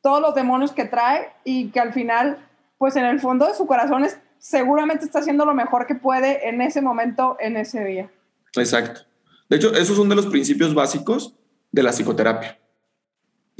todos 0.00 0.20
los 0.20 0.34
demonios 0.34 0.72
que 0.72 0.84
trae 0.84 1.32
y 1.44 1.70
que 1.70 1.80
al 1.80 1.92
final, 1.92 2.48
pues 2.78 2.96
en 2.96 3.04
el 3.04 3.20
fondo 3.20 3.46
de 3.46 3.54
su 3.54 3.66
corazón 3.66 4.04
es, 4.04 4.18
seguramente 4.38 5.04
está 5.04 5.18
haciendo 5.18 5.44
lo 5.44 5.54
mejor 5.54 5.86
que 5.86 5.94
puede 5.94 6.48
en 6.48 6.62
ese 6.62 6.80
momento, 6.80 7.36
en 7.40 7.56
ese 7.56 7.84
día. 7.84 8.10
Exacto. 8.56 9.02
De 9.48 9.56
hecho, 9.56 9.74
esos 9.74 9.96
son 9.96 10.08
de 10.08 10.14
los 10.14 10.26
principios 10.26 10.72
básicos 10.72 11.34
de 11.72 11.82
la 11.82 11.90
psicoterapia. 11.90 12.59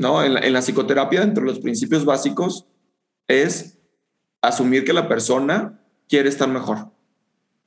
¿No? 0.01 0.25
En 0.25 0.35
la, 0.35 0.41
en 0.41 0.53
la 0.55 0.63
psicoterapia, 0.63 1.23
entre 1.23 1.45
los 1.45 1.61
principios 1.61 2.07
básicos, 2.07 2.67
es 3.29 3.79
asumir 4.41 4.85
que 4.85 4.95
la 4.95 5.09
persona 5.09 5.85
quiere 6.09 6.31
estar 6.31 6.49
mejor 6.49 6.91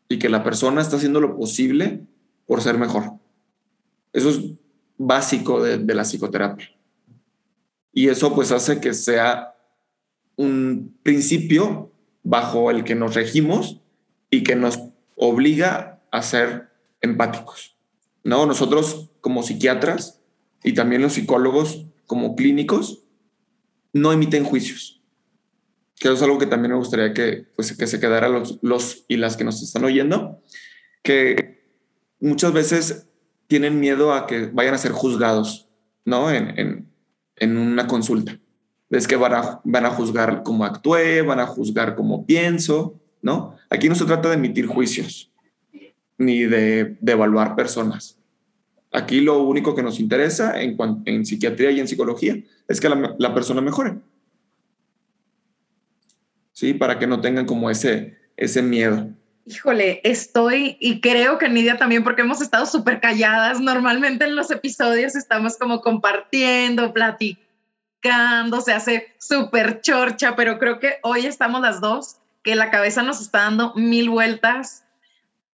y 0.09 0.17
que 0.17 0.29
la 0.29 0.43
persona 0.43 0.81
está 0.81 0.97
haciendo 0.97 1.21
lo 1.21 1.37
posible 1.37 2.07
por 2.47 2.61
ser 2.61 2.79
mejor. 2.79 3.19
Eso 4.11 4.29
es 4.29 4.41
básico 4.97 5.61
de, 5.61 5.77
de 5.77 5.93
la 5.93 6.03
psicoterapia. 6.03 6.69
Y 7.91 8.09
eso 8.09 8.33
pues 8.33 8.51
hace 8.51 8.81
que 8.81 8.95
sea 8.95 9.55
un 10.35 10.97
principio 11.03 11.91
bajo 12.23 12.71
el 12.71 12.83
que 12.83 12.95
nos 12.95 13.13
regimos 13.13 13.79
y 14.31 14.43
que 14.43 14.55
nos 14.55 14.79
obliga 15.15 16.01
a 16.11 16.23
ser 16.23 16.69
empáticos. 16.99 17.77
¿no? 18.23 18.47
Nosotros 18.47 19.11
como 19.21 19.43
psiquiatras 19.43 20.19
y 20.63 20.73
también 20.73 21.03
los 21.03 21.13
psicólogos 21.13 21.85
como 22.05 22.35
clínicos 22.35 23.03
no 23.93 24.11
emiten 24.11 24.43
juicios. 24.43 25.01
Que 25.95 26.07
eso 26.07 26.15
es 26.15 26.23
algo 26.23 26.39
que 26.39 26.47
también 26.47 26.71
me 26.71 26.77
gustaría 26.77 27.13
que, 27.13 27.47
pues, 27.55 27.77
que 27.77 27.87
se 27.87 27.99
quedara 27.99 28.27
los, 28.27 28.59
los 28.61 29.05
y 29.07 29.17
las 29.17 29.37
que 29.37 29.43
nos 29.43 29.61
están 29.61 29.85
oyendo, 29.85 30.41
que 31.03 31.63
muchas 32.19 32.51
veces 32.51 33.07
tienen 33.47 33.79
miedo 33.79 34.13
a 34.13 34.25
que 34.25 34.47
vayan 34.47 34.73
a 34.73 34.79
ser 34.79 34.91
juzgados, 34.91 35.69
¿no? 36.05 36.31
En, 36.31 36.57
en, 36.59 36.89
en 37.35 37.57
una 37.57 37.87
consulta. 37.87 38.39
Es 38.89 39.07
que 39.07 39.15
van 39.15 39.33
a, 39.33 39.61
van 39.63 39.85
a 39.85 39.91
juzgar 39.91 40.43
cómo 40.43 40.65
actué, 40.65 41.21
van 41.21 41.39
a 41.39 41.47
juzgar 41.47 41.95
cómo 41.95 42.25
pienso, 42.25 42.99
¿no? 43.21 43.55
Aquí 43.69 43.89
no 43.89 43.95
se 43.95 44.05
trata 44.05 44.29
de 44.29 44.35
emitir 44.35 44.67
juicios 44.67 45.31
ni 46.17 46.43
de, 46.43 46.97
de 46.99 47.11
evaluar 47.11 47.55
personas. 47.55 48.19
Aquí 48.93 49.21
lo 49.21 49.41
único 49.41 49.73
que 49.73 49.81
nos 49.81 49.99
interesa 49.99 50.61
en, 50.61 50.77
en 51.05 51.25
psiquiatría 51.25 51.71
y 51.71 51.79
en 51.79 51.87
psicología 51.87 52.37
es 52.67 52.79
que 52.79 52.89
la, 52.89 53.15
la, 53.17 53.33
persona 53.33 53.59
mejore. 53.59 53.95
Sí, 56.51 56.75
para 56.75 56.99
que 56.99 57.07
no 57.07 57.19
tengan 57.19 57.47
como 57.47 57.71
ese, 57.71 58.19
ese 58.37 58.61
miedo. 58.61 59.09
Híjole, 59.47 59.99
estoy 60.03 60.77
y 60.79 61.01
creo 61.01 61.39
que 61.39 61.49
Nidia 61.49 61.77
también, 61.77 62.03
porque 62.03 62.21
hemos 62.21 62.39
estado 62.39 62.67
súper 62.67 63.01
calladas. 63.01 63.59
Normalmente 63.59 64.25
en 64.25 64.35
los 64.35 64.51
episodios 64.51 65.15
estamos 65.15 65.57
como 65.57 65.81
compartiendo, 65.81 66.93
platicando, 66.93 68.61
se 68.61 68.73
hace 68.73 69.07
súper 69.17 69.81
chorcha, 69.81 70.35
pero 70.35 70.59
creo 70.59 70.79
que 70.79 70.97
hoy 71.01 71.25
estamos 71.25 71.61
las 71.61 71.81
dos, 71.81 72.17
que 72.43 72.55
la 72.55 72.69
cabeza 72.69 73.01
nos 73.01 73.19
está 73.19 73.39
dando 73.39 73.73
mil 73.73 74.11
vueltas, 74.11 74.85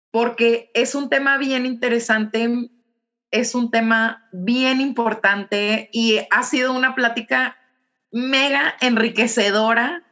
porque 0.10 0.72
es 0.74 0.96
un 0.96 1.08
tema 1.08 1.38
bien 1.38 1.68
interesante, 1.68 2.72
es 3.32 3.55
un 3.55 3.71
tema 3.71 4.28
bien 4.32 4.82
importante 4.82 5.89
y 5.91 6.19
ha 6.32 6.43
sido 6.43 6.73
una 6.73 6.95
plática 6.95 7.57
mega 8.11 8.75
enriquecedora 8.82 10.03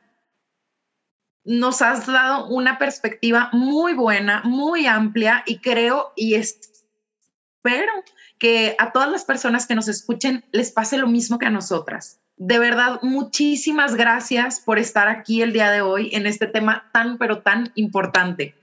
nos 1.45 1.83
has 1.83 2.07
dado 2.07 2.47
una 2.47 2.79
perspectiva 2.79 3.49
muy 3.53 3.93
buena, 3.93 4.41
muy 4.43 4.87
amplia 4.87 5.43
y 5.45 5.59
creo 5.59 6.11
y 6.15 6.33
espero 6.33 7.93
que 8.39 8.75
a 8.79 8.91
todas 8.91 9.09
las 9.09 9.23
personas 9.23 9.67
que 9.67 9.75
nos 9.75 9.87
escuchen 9.87 10.43
les 10.51 10.71
pase 10.71 10.97
lo 10.97 11.07
mismo 11.07 11.37
que 11.37 11.45
a 11.45 11.51
nosotras. 11.51 12.19
De 12.37 12.59
verdad, 12.59 12.99
muchísimas 13.01 13.95
gracias 13.95 14.59
por 14.59 14.79
estar 14.79 15.07
aquí 15.07 15.41
el 15.41 15.53
día 15.53 15.71
de 15.71 15.81
hoy 15.81 16.09
en 16.13 16.25
este 16.25 16.47
tema 16.47 16.89
tan, 16.91 17.17
pero 17.17 17.43
tan 17.43 17.71
importante. 17.75 18.55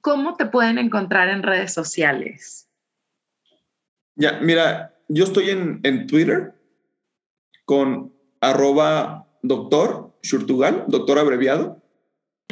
¿Cómo 0.00 0.34
te 0.34 0.44
pueden 0.44 0.78
encontrar 0.78 1.28
en 1.28 1.42
redes 1.42 1.72
sociales? 1.72 2.65
Ya, 4.16 4.38
mira, 4.40 4.94
yo 5.08 5.24
estoy 5.24 5.50
en, 5.50 5.80
en 5.84 6.06
Twitter 6.06 6.54
con 7.64 8.12
arroba 8.40 9.26
doctor 9.42 10.14
Shurtugal, 10.22 10.84
doctor 10.88 11.18
abreviado. 11.18 11.82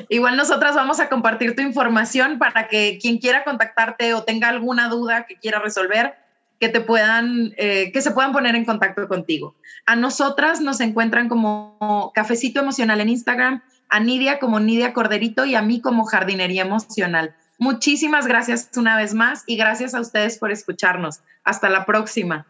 Igual 0.09 0.37
nosotras 0.37 0.75
vamos 0.75 1.01
a 1.01 1.09
compartir 1.09 1.55
tu 1.57 1.63
información 1.63 2.39
para 2.39 2.69
que 2.69 2.99
quien 3.01 3.19
quiera 3.19 3.45
contactarte 3.45 4.13
o 4.15 4.25
tenga 4.25 4.49
alguna 4.49 4.89
duda 4.89 5.25
que 5.27 5.37
quiera 5.37 5.61
resolver, 5.61 6.15
que 6.61 6.69
te 6.69 6.81
puedan, 6.81 7.53
eh, 7.57 7.91
que 7.93 8.03
se 8.03 8.11
puedan 8.11 8.33
poner 8.33 8.55
en 8.57 8.65
contacto 8.65 9.09
contigo. 9.09 9.55
A 9.87 9.97
nosotras 9.97 10.61
nos 10.61 10.81
encuentran 10.81 11.29
como 11.29 12.13
Cafecito 12.15 12.61
Emocional 12.61 13.01
en 13.01 13.09
Instagram, 13.09 13.63
a 13.89 14.01
Nidia 14.01 14.39
como 14.39 14.61
Nidia 14.61 14.93
Corderito 14.93 15.45
y 15.45 15.55
a 15.55 15.63
mí 15.63 15.81
como 15.81 16.05
Jardinería 16.05 16.63
Emocional. 16.63 17.35
Muchísimas 17.59 18.27
gracias 18.27 18.71
una 18.77 18.97
vez 18.97 19.15
más 19.15 19.45
y 19.47 19.57
gracias 19.57 19.95
a 19.95 20.01
ustedes 20.01 20.39
por 20.39 20.51
escucharnos. 20.51 21.21
Hasta 21.45 21.71
la 21.71 21.87
próxima. 21.87 22.47